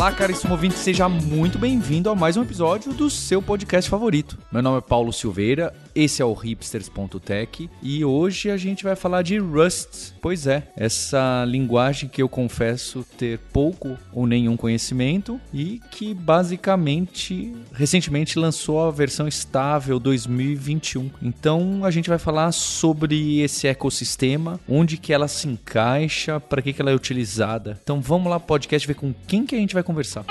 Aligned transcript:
Olá, 0.00 0.12
caríssimo 0.12 0.52
ouvinte, 0.52 0.78
seja 0.78 1.10
muito 1.10 1.58
bem-vindo 1.58 2.08
a 2.08 2.14
mais 2.14 2.34
um 2.34 2.42
episódio 2.42 2.94
do 2.94 3.10
seu 3.10 3.42
podcast 3.42 3.90
favorito. 3.90 4.38
Meu 4.50 4.62
nome 4.62 4.78
é 4.78 4.80
Paulo 4.80 5.12
Silveira, 5.12 5.74
esse 5.94 6.22
é 6.22 6.24
o 6.24 6.32
hipsters.tech 6.32 7.68
e 7.82 8.02
hoje 8.02 8.50
a 8.50 8.56
gente 8.56 8.82
vai 8.82 8.96
falar 8.96 9.20
de 9.20 9.36
Rust. 9.36 10.12
Pois 10.22 10.46
é, 10.46 10.68
essa 10.74 11.44
linguagem 11.46 12.08
que 12.08 12.22
eu 12.22 12.30
confesso 12.30 13.04
ter 13.18 13.38
pouco 13.52 13.98
ou 14.10 14.26
nenhum 14.26 14.56
conhecimento 14.56 15.38
e 15.52 15.82
que 15.90 16.14
basicamente 16.14 17.54
recentemente 17.74 18.38
lançou 18.38 18.82
a 18.82 18.90
versão 18.90 19.28
estável 19.28 20.00
2021. 20.00 21.10
Então 21.20 21.84
a 21.84 21.90
gente 21.90 22.08
vai 22.08 22.18
falar 22.18 22.52
sobre 22.52 23.40
esse 23.40 23.66
ecossistema, 23.66 24.58
onde 24.66 24.96
que 24.96 25.12
ela 25.12 25.28
se 25.28 25.46
encaixa, 25.46 26.40
para 26.40 26.62
que 26.62 26.72
que 26.72 26.80
ela 26.80 26.90
é 26.90 26.94
utilizada. 26.94 27.78
Então 27.82 28.00
vamos 28.00 28.30
lá 28.30 28.40
podcast 28.40 28.88
ver 28.88 28.94
com 28.94 29.12
quem 29.26 29.44
que 29.44 29.54
a 29.54 29.58
gente 29.58 29.74
vai 29.74 29.82
conversar. 29.90 30.24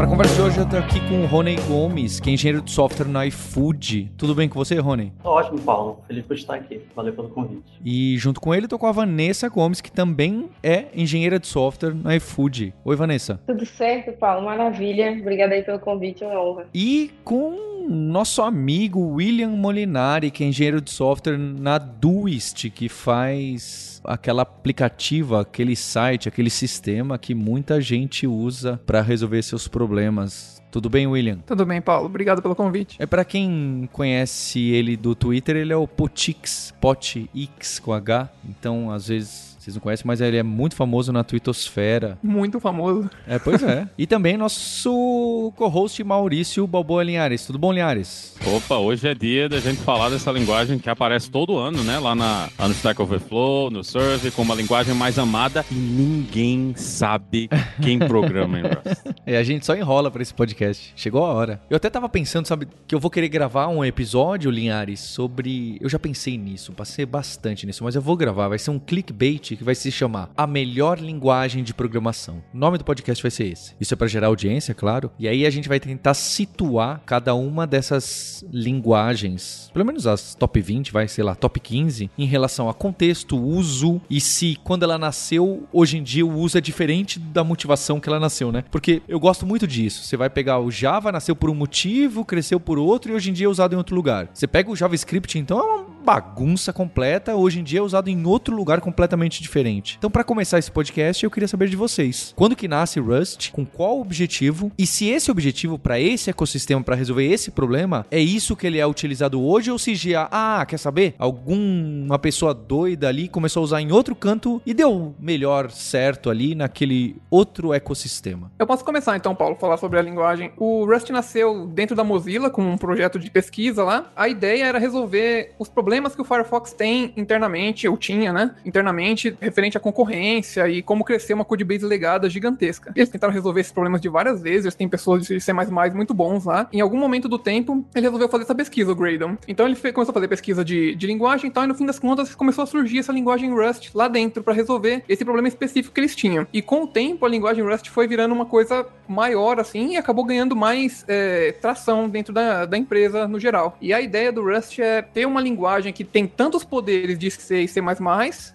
Para 0.00 0.08
conversa 0.08 0.34
de 0.34 0.40
hoje 0.40 0.56
eu 0.56 0.66
tô 0.66 0.78
aqui 0.78 0.98
com 1.10 1.24
o 1.24 1.26
Rony 1.26 1.56
Gomes, 1.68 2.20
que 2.20 2.30
é 2.30 2.32
engenheiro 2.32 2.62
de 2.62 2.70
software 2.70 3.06
na 3.06 3.26
iFood. 3.26 4.10
Tudo 4.16 4.34
bem 4.34 4.48
com 4.48 4.58
você, 4.58 4.78
Rony? 4.78 5.12
Ótimo, 5.22 5.60
Paulo. 5.60 6.02
Feliz 6.08 6.24
por 6.24 6.34
estar 6.36 6.54
aqui. 6.54 6.80
Valeu 6.96 7.12
pelo 7.12 7.28
convite. 7.28 7.70
E 7.84 8.16
junto 8.16 8.40
com 8.40 8.54
ele 8.54 8.66
tô 8.66 8.78
com 8.78 8.86
a 8.86 8.92
Vanessa 8.92 9.46
Gomes, 9.50 9.82
que 9.82 9.92
também 9.92 10.48
é 10.62 10.86
engenheira 10.94 11.38
de 11.38 11.46
software 11.46 11.94
na 11.94 12.16
iFood. 12.16 12.72
Oi, 12.82 12.96
Vanessa. 12.96 13.42
Tudo 13.46 13.66
certo, 13.66 14.12
Paulo? 14.12 14.46
Maravilha. 14.46 15.18
Obrigada 15.20 15.52
aí 15.52 15.62
pelo 15.62 15.78
convite, 15.78 16.24
é 16.24 16.26
uma 16.26 16.42
honra. 16.42 16.66
E 16.72 17.10
com 17.22 17.86
nosso 17.86 18.40
amigo 18.40 19.00
William 19.00 19.50
Molinari, 19.50 20.30
que 20.30 20.42
é 20.42 20.46
engenheiro 20.46 20.80
de 20.80 20.90
software 20.90 21.36
na 21.36 21.76
Duist, 21.76 22.70
que 22.70 22.88
faz 22.88 23.89
aquela 24.04 24.42
aplicativa, 24.42 25.40
aquele 25.40 25.76
site, 25.76 26.28
aquele 26.28 26.50
sistema 26.50 27.18
que 27.18 27.34
muita 27.34 27.80
gente 27.80 28.26
usa 28.26 28.80
para 28.86 29.00
resolver 29.02 29.42
seus 29.42 29.68
problemas. 29.68 30.60
Tudo 30.70 30.88
bem, 30.88 31.06
William? 31.06 31.38
Tudo 31.46 31.66
bem, 31.66 31.80
Paulo. 31.80 32.06
Obrigado 32.06 32.40
pelo 32.40 32.54
convite. 32.54 32.96
É 33.00 33.06
para 33.06 33.24
quem 33.24 33.88
conhece 33.92 34.60
ele 34.60 34.96
do 34.96 35.14
Twitter, 35.14 35.56
ele 35.56 35.72
é 35.72 35.76
o 35.76 35.86
Potix, 35.86 36.72
Potix 36.80 37.80
com 37.80 37.92
H. 37.92 38.30
Então, 38.48 38.90
às 38.90 39.08
vezes 39.08 39.56
vocês 39.60 39.76
não 39.76 39.82
conhecem, 39.82 40.06
mas 40.06 40.22
ele 40.22 40.38
é 40.38 40.42
muito 40.42 40.74
famoso 40.74 41.12
na 41.12 41.22
twittosfera. 41.22 42.18
Muito 42.22 42.58
famoso. 42.58 43.10
É, 43.26 43.38
pois 43.38 43.62
é. 43.62 43.86
e 43.98 44.06
também 44.06 44.34
nosso 44.34 45.52
co-host 45.54 46.02
Maurício 46.02 46.66
Balboa 46.66 47.04
Linhares. 47.04 47.44
Tudo 47.44 47.58
bom, 47.58 47.70
Linhares? 47.70 48.34
Opa, 48.46 48.78
hoje 48.78 49.06
é 49.06 49.14
dia 49.14 49.50
da 49.50 49.60
gente 49.60 49.82
falar 49.82 50.08
dessa 50.08 50.32
linguagem 50.32 50.78
que 50.78 50.88
aparece 50.88 51.30
todo 51.30 51.58
ano, 51.58 51.84
né? 51.84 51.98
Lá, 51.98 52.14
na, 52.14 52.48
lá 52.58 52.68
no 52.68 52.72
Stack 52.72 53.02
Overflow, 53.02 53.70
no 53.70 53.84
Survey, 53.84 54.30
como 54.30 54.50
uma 54.50 54.58
linguagem 54.58 54.94
mais 54.94 55.18
amada 55.18 55.62
e 55.70 55.74
ninguém 55.74 56.72
sabe 56.74 57.50
quem 57.82 57.98
programa 57.98 58.58
em 58.58 58.62
Rust. 58.62 59.10
É, 59.26 59.36
a 59.36 59.42
gente 59.44 59.64
só 59.64 59.76
enrola 59.76 60.10
para 60.10 60.22
esse 60.22 60.32
podcast. 60.32 60.92
Chegou 60.96 61.24
a 61.24 61.32
hora. 61.32 61.60
Eu 61.68 61.76
até 61.76 61.88
tava 61.90 62.08
pensando, 62.08 62.46
sabe, 62.46 62.66
que 62.86 62.94
eu 62.94 62.98
vou 62.98 63.10
querer 63.10 63.28
gravar 63.28 63.68
um 63.68 63.84
episódio, 63.84 64.50
Linhares, 64.50 64.98
sobre... 65.00 65.76
Eu 65.80 65.88
já 65.88 65.98
pensei 65.98 66.36
nisso, 66.36 66.72
passei 66.72 67.04
bastante 67.06 67.66
nisso, 67.66 67.84
mas 67.84 67.94
eu 67.94 68.02
vou 68.02 68.16
gravar. 68.16 68.48
Vai 68.48 68.58
ser 68.58 68.70
um 68.70 68.78
clickbait 68.78 69.49
que 69.56 69.64
vai 69.64 69.74
se 69.74 69.90
chamar 69.90 70.30
A 70.36 70.46
Melhor 70.46 70.98
Linguagem 70.98 71.62
de 71.62 71.74
Programação. 71.74 72.42
O 72.52 72.58
nome 72.58 72.78
do 72.78 72.84
podcast 72.84 73.22
vai 73.22 73.30
ser 73.30 73.48
esse. 73.48 73.74
Isso 73.80 73.94
é 73.94 73.96
para 73.96 74.06
gerar 74.06 74.28
audiência, 74.28 74.74
claro. 74.74 75.10
E 75.18 75.28
aí 75.28 75.46
a 75.46 75.50
gente 75.50 75.68
vai 75.68 75.80
tentar 75.80 76.14
situar 76.14 77.02
cada 77.06 77.34
uma 77.34 77.66
dessas 77.66 78.44
linguagens, 78.52 79.70
pelo 79.72 79.84
menos 79.84 80.06
as 80.06 80.34
top 80.34 80.60
20, 80.60 80.92
vai, 80.92 81.08
sei 81.08 81.24
lá, 81.24 81.34
top 81.34 81.60
15, 81.60 82.10
em 82.16 82.26
relação 82.26 82.68
a 82.68 82.74
contexto, 82.74 83.36
uso 83.36 84.00
e 84.08 84.20
se 84.20 84.58
quando 84.64 84.82
ela 84.82 84.98
nasceu, 84.98 85.66
hoje 85.72 85.98
em 85.98 86.02
dia 86.02 86.24
o 86.24 86.38
uso 86.38 86.58
é 86.58 86.60
diferente 86.60 87.18
da 87.18 87.44
motivação 87.44 88.00
que 88.00 88.08
ela 88.08 88.20
nasceu, 88.20 88.52
né? 88.52 88.64
Porque 88.70 89.02
eu 89.08 89.20
gosto 89.20 89.46
muito 89.46 89.66
disso. 89.66 90.04
Você 90.04 90.16
vai 90.16 90.30
pegar 90.30 90.58
o 90.58 90.70
Java, 90.70 91.12
nasceu 91.12 91.34
por 91.34 91.50
um 91.50 91.54
motivo, 91.54 92.24
cresceu 92.24 92.60
por 92.60 92.78
outro 92.78 93.12
e 93.12 93.14
hoje 93.14 93.30
em 93.30 93.32
dia 93.32 93.46
é 93.46 93.48
usado 93.48 93.74
em 93.74 93.78
outro 93.78 93.94
lugar. 93.94 94.28
Você 94.32 94.46
pega 94.46 94.70
o 94.70 94.76
JavaScript, 94.76 95.38
então 95.38 95.58
é 95.58 95.62
uma 95.62 95.90
bagunça 96.04 96.72
completa, 96.72 97.36
hoje 97.36 97.60
em 97.60 97.62
dia 97.62 97.80
é 97.80 97.82
usado 97.82 98.08
em 98.08 98.26
outro 98.26 98.56
lugar 98.56 98.80
completamente 98.80 99.42
diferente. 99.42 99.96
Então, 99.98 100.10
para 100.10 100.24
começar 100.24 100.58
esse 100.58 100.70
podcast, 100.70 101.22
eu 101.22 101.30
queria 101.30 101.46
saber 101.46 101.68
de 101.68 101.76
vocês. 101.76 102.32
Quando 102.34 102.56
que 102.56 102.66
nasce 102.66 102.98
Rust? 102.98 103.50
Com 103.52 103.66
qual 103.66 104.00
objetivo? 104.00 104.72
E 104.78 104.86
se 104.86 105.08
esse 105.08 105.30
objetivo 105.30 105.78
para 105.78 106.00
esse 106.00 106.30
ecossistema, 106.30 106.82
para 106.82 106.96
resolver 106.96 107.24
esse 107.24 107.50
problema, 107.50 108.06
é 108.10 108.18
isso 108.18 108.56
que 108.56 108.66
ele 108.66 108.78
é 108.78 108.86
utilizado 108.86 109.40
hoje 109.42 109.70
ou 109.70 109.78
se 109.78 109.94
já, 109.94 110.28
ah, 110.32 110.64
quer 110.66 110.78
saber? 110.78 111.14
Alguma 111.18 112.18
pessoa 112.18 112.54
doida 112.54 113.08
ali 113.08 113.28
começou 113.28 113.60
a 113.60 113.64
usar 113.64 113.80
em 113.80 113.92
outro 113.92 114.14
canto 114.14 114.60
e 114.64 114.72
deu 114.72 115.14
melhor 115.18 115.70
certo 115.70 116.30
ali 116.30 116.54
naquele 116.54 117.16
outro 117.30 117.74
ecossistema. 117.74 118.50
Eu 118.58 118.66
posso 118.66 118.84
começar 118.84 119.16
então, 119.16 119.34
Paulo, 119.34 119.56
falar 119.56 119.76
sobre 119.76 119.98
a 119.98 120.02
linguagem. 120.02 120.52
O 120.56 120.84
Rust 120.86 121.10
nasceu 121.10 121.66
dentro 121.66 121.94
da 121.94 122.02
Mozilla 122.02 122.50
com 122.50 122.62
um 122.62 122.78
projeto 122.78 123.18
de 123.18 123.30
pesquisa 123.30 123.84
lá. 123.84 124.10
A 124.16 124.28
ideia 124.28 124.64
era 124.64 124.78
resolver 124.78 125.54
os 125.58 125.68
problemas 125.68 125.89
que 126.14 126.22
o 126.22 126.24
Firefox 126.24 126.72
tem 126.72 127.12
internamente, 127.16 127.88
ou 127.88 127.96
tinha, 127.96 128.32
né? 128.32 128.54
Internamente, 128.64 129.36
referente 129.40 129.76
à 129.76 129.80
concorrência 129.80 130.68
e 130.68 130.82
como 130.82 131.04
crescer 131.04 131.34
uma 131.34 131.44
codebase 131.44 131.84
legada 131.84 132.28
gigantesca. 132.28 132.92
Eles 132.94 133.08
tentaram 133.08 133.32
resolver 133.32 133.60
esses 133.60 133.72
problemas 133.72 134.00
de 134.00 134.08
várias 134.08 134.40
vezes, 134.40 134.74
têm 134.74 134.88
pessoas 134.88 135.26
de 135.26 135.40
C++ 135.40 135.52
muito 135.94 136.14
bons 136.14 136.44
lá. 136.44 136.68
Em 136.72 136.80
algum 136.80 136.98
momento 136.98 137.28
do 137.28 137.38
tempo, 137.38 137.84
ele 137.94 138.06
resolveu 138.06 138.28
fazer 138.28 138.44
essa 138.44 138.54
pesquisa, 138.54 138.92
o 138.92 138.94
Graydon. 138.94 139.36
Então 139.46 139.66
ele 139.66 139.76
começou 139.76 140.12
a 140.12 140.14
fazer 140.14 140.28
pesquisa 140.28 140.64
de, 140.64 140.94
de 140.94 141.06
linguagem 141.06 141.48
e 141.48 141.52
tal, 141.52 141.64
e 141.64 141.66
no 141.66 141.74
fim 141.74 141.86
das 141.86 141.98
contas 141.98 142.34
começou 142.34 142.64
a 142.64 142.66
surgir 142.66 142.98
essa 142.98 143.12
linguagem 143.12 143.52
Rust 143.52 143.90
lá 143.94 144.08
dentro 144.08 144.42
para 144.42 144.54
resolver 144.54 145.02
esse 145.08 145.24
problema 145.24 145.48
específico 145.48 145.94
que 145.94 146.00
eles 146.00 146.14
tinham. 146.14 146.46
E 146.52 146.62
com 146.62 146.84
o 146.84 146.86
tempo, 146.86 147.24
a 147.24 147.28
linguagem 147.28 147.64
Rust 147.64 147.88
foi 147.88 148.06
virando 148.06 148.34
uma 148.34 148.46
coisa 148.46 148.86
maior, 149.08 149.58
assim, 149.58 149.94
e 149.94 149.96
acabou 149.96 150.24
ganhando 150.24 150.54
mais 150.54 151.04
é, 151.08 151.52
tração 151.60 152.08
dentro 152.08 152.32
da, 152.32 152.64
da 152.66 152.76
empresa 152.76 153.26
no 153.26 153.40
geral. 153.40 153.76
E 153.80 153.92
a 153.92 154.00
ideia 154.00 154.30
do 154.30 154.42
Rust 154.42 154.78
é 154.78 155.02
ter 155.02 155.26
uma 155.26 155.40
linguagem 155.40 155.79
que 155.92 156.04
tem 156.04 156.26
tantos 156.26 156.64
poderes 156.64 157.18
de 157.18 157.30
C 157.30 157.62
e 157.62 157.68
C++, 157.68 157.80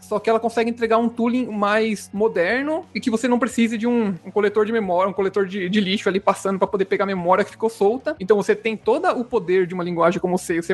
só 0.02 0.20
que 0.20 0.30
ela 0.30 0.40
consegue 0.40 0.70
entregar 0.70 0.98
um 0.98 1.10
tooling 1.10 1.48
mais 1.48 2.10
moderno 2.14 2.86
e 2.94 3.00
que 3.00 3.10
você 3.10 3.28
não 3.28 3.40
precise 3.40 3.78
de 3.78 3.88
um, 3.88 4.14
um 4.26 4.32
coletor 4.32 4.66
de 4.66 4.72
memória, 4.72 5.10
um 5.10 5.14
coletor 5.14 5.46
de, 5.46 5.68
de 5.68 5.82
lixo 5.82 6.08
ali 6.08 6.20
passando 6.20 6.60
para 6.60 6.68
poder 6.68 6.86
pegar 6.86 7.04
a 7.04 7.08
memória 7.08 7.44
que 7.44 7.52
ficou 7.52 7.70
solta. 7.70 8.16
Então 8.20 8.38
você 8.38 8.56
tem 8.56 8.78
todo 8.78 9.08
o 9.10 9.26
poder 9.26 9.66
de 9.66 9.74
uma 9.74 9.84
linguagem 9.84 10.20
como 10.20 10.38
C 10.38 10.58
e 10.58 10.64
C++, 10.64 10.74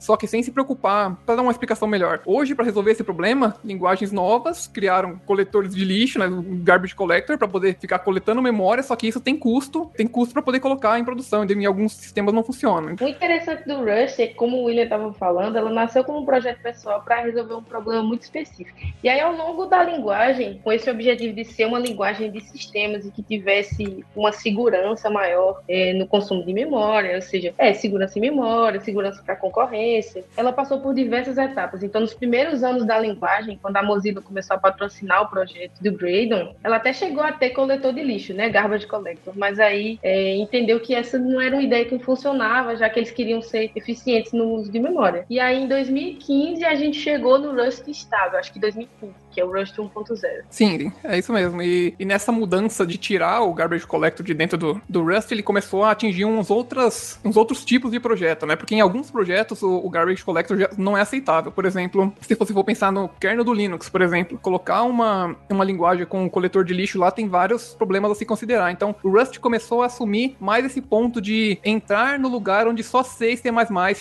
só 0.00 0.16
que 0.16 0.26
sem 0.26 0.42
se 0.42 0.50
preocupar, 0.50 1.16
para 1.26 1.36
dar 1.36 1.42
uma 1.42 1.52
explicação 1.52 1.86
melhor. 1.86 2.20
Hoje, 2.24 2.54
para 2.54 2.64
resolver 2.64 2.92
esse 2.92 3.04
problema, 3.04 3.56
linguagens 3.64 4.12
novas 4.12 4.66
criaram 4.66 5.18
coletores 5.26 5.74
de 5.74 5.84
lixo, 5.84 6.18
né, 6.18 6.26
um 6.26 6.62
garbage 6.62 6.94
collector, 6.94 7.38
para 7.38 7.48
poder 7.48 7.76
ficar 7.78 7.98
coletando 8.00 8.42
memória, 8.42 8.82
só 8.82 8.96
que 8.96 9.06
isso 9.06 9.20
tem 9.20 9.36
custo, 9.36 9.90
tem 9.96 10.06
custo 10.06 10.32
para 10.32 10.42
poder 10.42 10.60
colocar 10.60 10.98
em 10.98 11.04
produção, 11.04 11.44
e 11.44 11.52
em 11.52 11.66
alguns 11.66 11.92
sistemas 11.92 12.34
não 12.34 12.42
funciona. 12.42 12.94
O 13.00 13.06
interessante 13.06 13.66
do 13.66 13.78
Rust 13.78 14.18
é 14.18 14.28
como 14.28 14.58
o 14.58 14.64
William 14.64 14.84
estava 14.84 15.12
falando, 15.12 15.56
ela 15.56 15.70
nasceu 15.82 16.04
como 16.04 16.20
um 16.20 16.24
projeto 16.24 16.60
pessoal 16.60 17.02
para 17.02 17.20
resolver 17.22 17.54
um 17.54 17.62
problema 17.62 18.02
muito 18.02 18.22
específico. 18.22 18.78
E 19.02 19.08
aí, 19.08 19.20
ao 19.20 19.32
longo 19.32 19.66
da 19.66 19.82
linguagem, 19.82 20.60
com 20.62 20.72
esse 20.72 20.90
objetivo 20.90 21.34
de 21.34 21.44
ser 21.44 21.66
uma 21.66 21.78
linguagem 21.78 22.30
de 22.30 22.40
sistemas 22.40 23.04
e 23.04 23.10
que 23.10 23.22
tivesse 23.22 24.04
uma 24.14 24.32
segurança 24.32 25.10
maior 25.10 25.60
é, 25.68 25.92
no 25.92 26.06
consumo 26.06 26.44
de 26.44 26.52
memória, 26.52 27.16
ou 27.16 27.22
seja, 27.22 27.54
é 27.58 27.72
segurança 27.72 28.18
em 28.18 28.22
memória, 28.22 28.80
segurança 28.80 29.22
para 29.22 29.36
concorrência, 29.36 30.24
ela 30.36 30.52
passou 30.52 30.80
por 30.80 30.94
diversas 30.94 31.36
etapas. 31.36 31.82
Então, 31.82 32.00
nos 32.00 32.14
primeiros 32.14 32.62
anos 32.62 32.84
da 32.84 32.98
linguagem, 32.98 33.58
quando 33.60 33.76
a 33.76 33.82
Mozilla 33.82 34.20
começou 34.20 34.56
a 34.56 34.60
patrocinar 34.60 35.22
o 35.22 35.28
projeto 35.28 35.72
do 35.80 35.92
Graydon, 35.92 36.54
ela 36.62 36.76
até 36.76 36.92
chegou 36.92 37.22
a 37.22 37.32
ter 37.32 37.50
coletor 37.50 37.92
de 37.92 38.02
lixo, 38.02 38.32
né, 38.32 38.48
garbage 38.48 38.86
collector, 38.86 39.34
mas 39.36 39.58
aí 39.58 39.98
é, 40.02 40.36
entendeu 40.36 40.78
que 40.80 40.94
essa 40.94 41.18
não 41.18 41.40
era 41.40 41.54
uma 41.56 41.62
ideia 41.62 41.84
que 41.84 41.98
funcionava, 41.98 42.76
já 42.76 42.88
que 42.88 43.00
eles 43.00 43.10
queriam 43.10 43.42
ser 43.42 43.70
eficientes 43.74 44.32
no 44.32 44.44
uso 44.54 44.70
de 44.70 44.78
memória. 44.78 45.24
E 45.28 45.40
em 45.40 45.66
2015, 45.72 46.64
a 46.64 46.74
gente 46.74 46.98
chegou 46.98 47.38
no 47.38 47.52
Rust 47.52 47.88
estável, 47.88 48.38
acho 48.38 48.52
que 48.52 48.60
2015, 48.60 49.14
que 49.30 49.40
é 49.40 49.44
o 49.44 49.50
Rust 49.50 49.74
1.0. 49.76 50.18
Sim, 50.50 50.92
é 51.02 51.18
isso 51.18 51.32
mesmo. 51.32 51.62
E, 51.62 51.94
e, 51.98 52.04
nessa 52.04 52.30
mudança 52.30 52.86
de 52.86 52.98
tirar 52.98 53.42
o 53.42 53.54
Garbage 53.54 53.86
Collector 53.86 54.24
de 54.24 54.34
dentro 54.34 54.58
do, 54.58 54.80
do 54.88 55.02
Rust, 55.02 55.32
ele 55.32 55.42
começou 55.42 55.84
a 55.84 55.90
atingir 55.92 56.24
uns, 56.24 56.50
outras, 56.50 57.18
uns 57.24 57.36
outros 57.36 57.64
tipos 57.64 57.90
de 57.90 57.98
projeto, 57.98 58.46
né? 58.46 58.54
Porque 58.54 58.74
em 58.74 58.80
alguns 58.80 59.10
projetos 59.10 59.62
o, 59.62 59.78
o 59.78 59.88
Garbage 59.88 60.22
Collector 60.22 60.58
já 60.58 60.70
não 60.76 60.96
é 60.96 61.00
aceitável. 61.00 61.50
Por 61.50 61.64
exemplo, 61.64 62.12
se 62.20 62.34
você 62.34 62.52
for 62.52 62.64
pensar 62.64 62.92
no 62.92 63.08
kernel 63.08 63.44
do 63.44 63.54
Linux, 63.54 63.88
por 63.88 64.02
exemplo, 64.02 64.38
colocar 64.38 64.82
uma, 64.82 65.34
uma 65.50 65.64
linguagem 65.64 66.04
com 66.04 66.24
um 66.24 66.28
coletor 66.28 66.64
de 66.64 66.74
lixo 66.74 66.98
lá 66.98 67.10
tem 67.10 67.28
vários 67.28 67.74
problemas 67.74 68.10
a 68.10 68.14
se 68.14 68.26
considerar. 68.26 68.70
Então, 68.70 68.94
o 69.02 69.10
Rust 69.10 69.38
começou 69.38 69.82
a 69.82 69.86
assumir 69.86 70.36
mais 70.38 70.64
esse 70.64 70.82
ponto 70.82 71.20
de 71.20 71.58
entrar 71.64 72.18
no 72.18 72.28
lugar 72.28 72.66
onde 72.68 72.82
só 72.82 73.02
C 73.02 73.32
e 73.32 73.36
C++ 73.36 73.50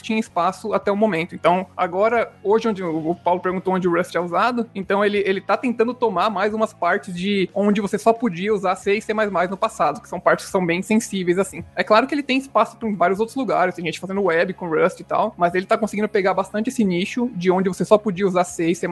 tinha 0.01 0.19
espaço 0.19 0.73
até 0.73 0.91
o 0.91 0.95
momento. 0.95 1.35
Então, 1.35 1.60
Agora, 1.75 2.31
hoje, 2.43 2.67
onde 2.67 2.83
o 2.83 3.15
Paulo 3.15 3.39
perguntou 3.39 3.73
onde 3.73 3.87
o 3.87 3.95
Rust 3.95 4.15
é 4.15 4.19
usado, 4.19 4.69
então 4.73 5.03
ele, 5.03 5.19
ele 5.25 5.41
tá 5.41 5.57
tentando 5.57 5.93
tomar 5.93 6.29
mais 6.29 6.53
umas 6.53 6.73
partes 6.73 7.15
de 7.15 7.49
onde 7.53 7.81
você 7.81 7.97
só 7.97 8.13
podia 8.13 8.53
usar 8.53 8.75
C 8.75 8.95
e 8.95 9.01
C++ 9.01 9.13
no 9.13 9.57
passado, 9.57 10.01
que 10.01 10.09
são 10.09 10.19
partes 10.19 10.45
que 10.45 10.51
são 10.51 10.65
bem 10.65 10.81
sensíveis, 10.81 11.37
assim. 11.37 11.63
É 11.75 11.83
claro 11.83 12.07
que 12.07 12.15
ele 12.15 12.23
tem 12.23 12.37
espaço 12.37 12.77
em 12.83 12.95
vários 12.95 13.19
outros 13.19 13.35
lugares, 13.35 13.75
tem 13.75 13.85
gente 13.85 13.99
fazendo 13.99 14.23
web 14.23 14.53
com 14.53 14.67
Rust 14.67 14.99
e 14.99 15.03
tal, 15.03 15.33
mas 15.37 15.53
ele 15.55 15.65
tá 15.65 15.77
conseguindo 15.77 16.07
pegar 16.09 16.33
bastante 16.33 16.69
esse 16.69 16.83
nicho 16.83 17.29
de 17.35 17.51
onde 17.51 17.69
você 17.69 17.85
só 17.85 17.97
podia 17.97 18.25
usar 18.25 18.43
C 18.43 18.71
e 18.71 18.75
C++. 18.75 18.87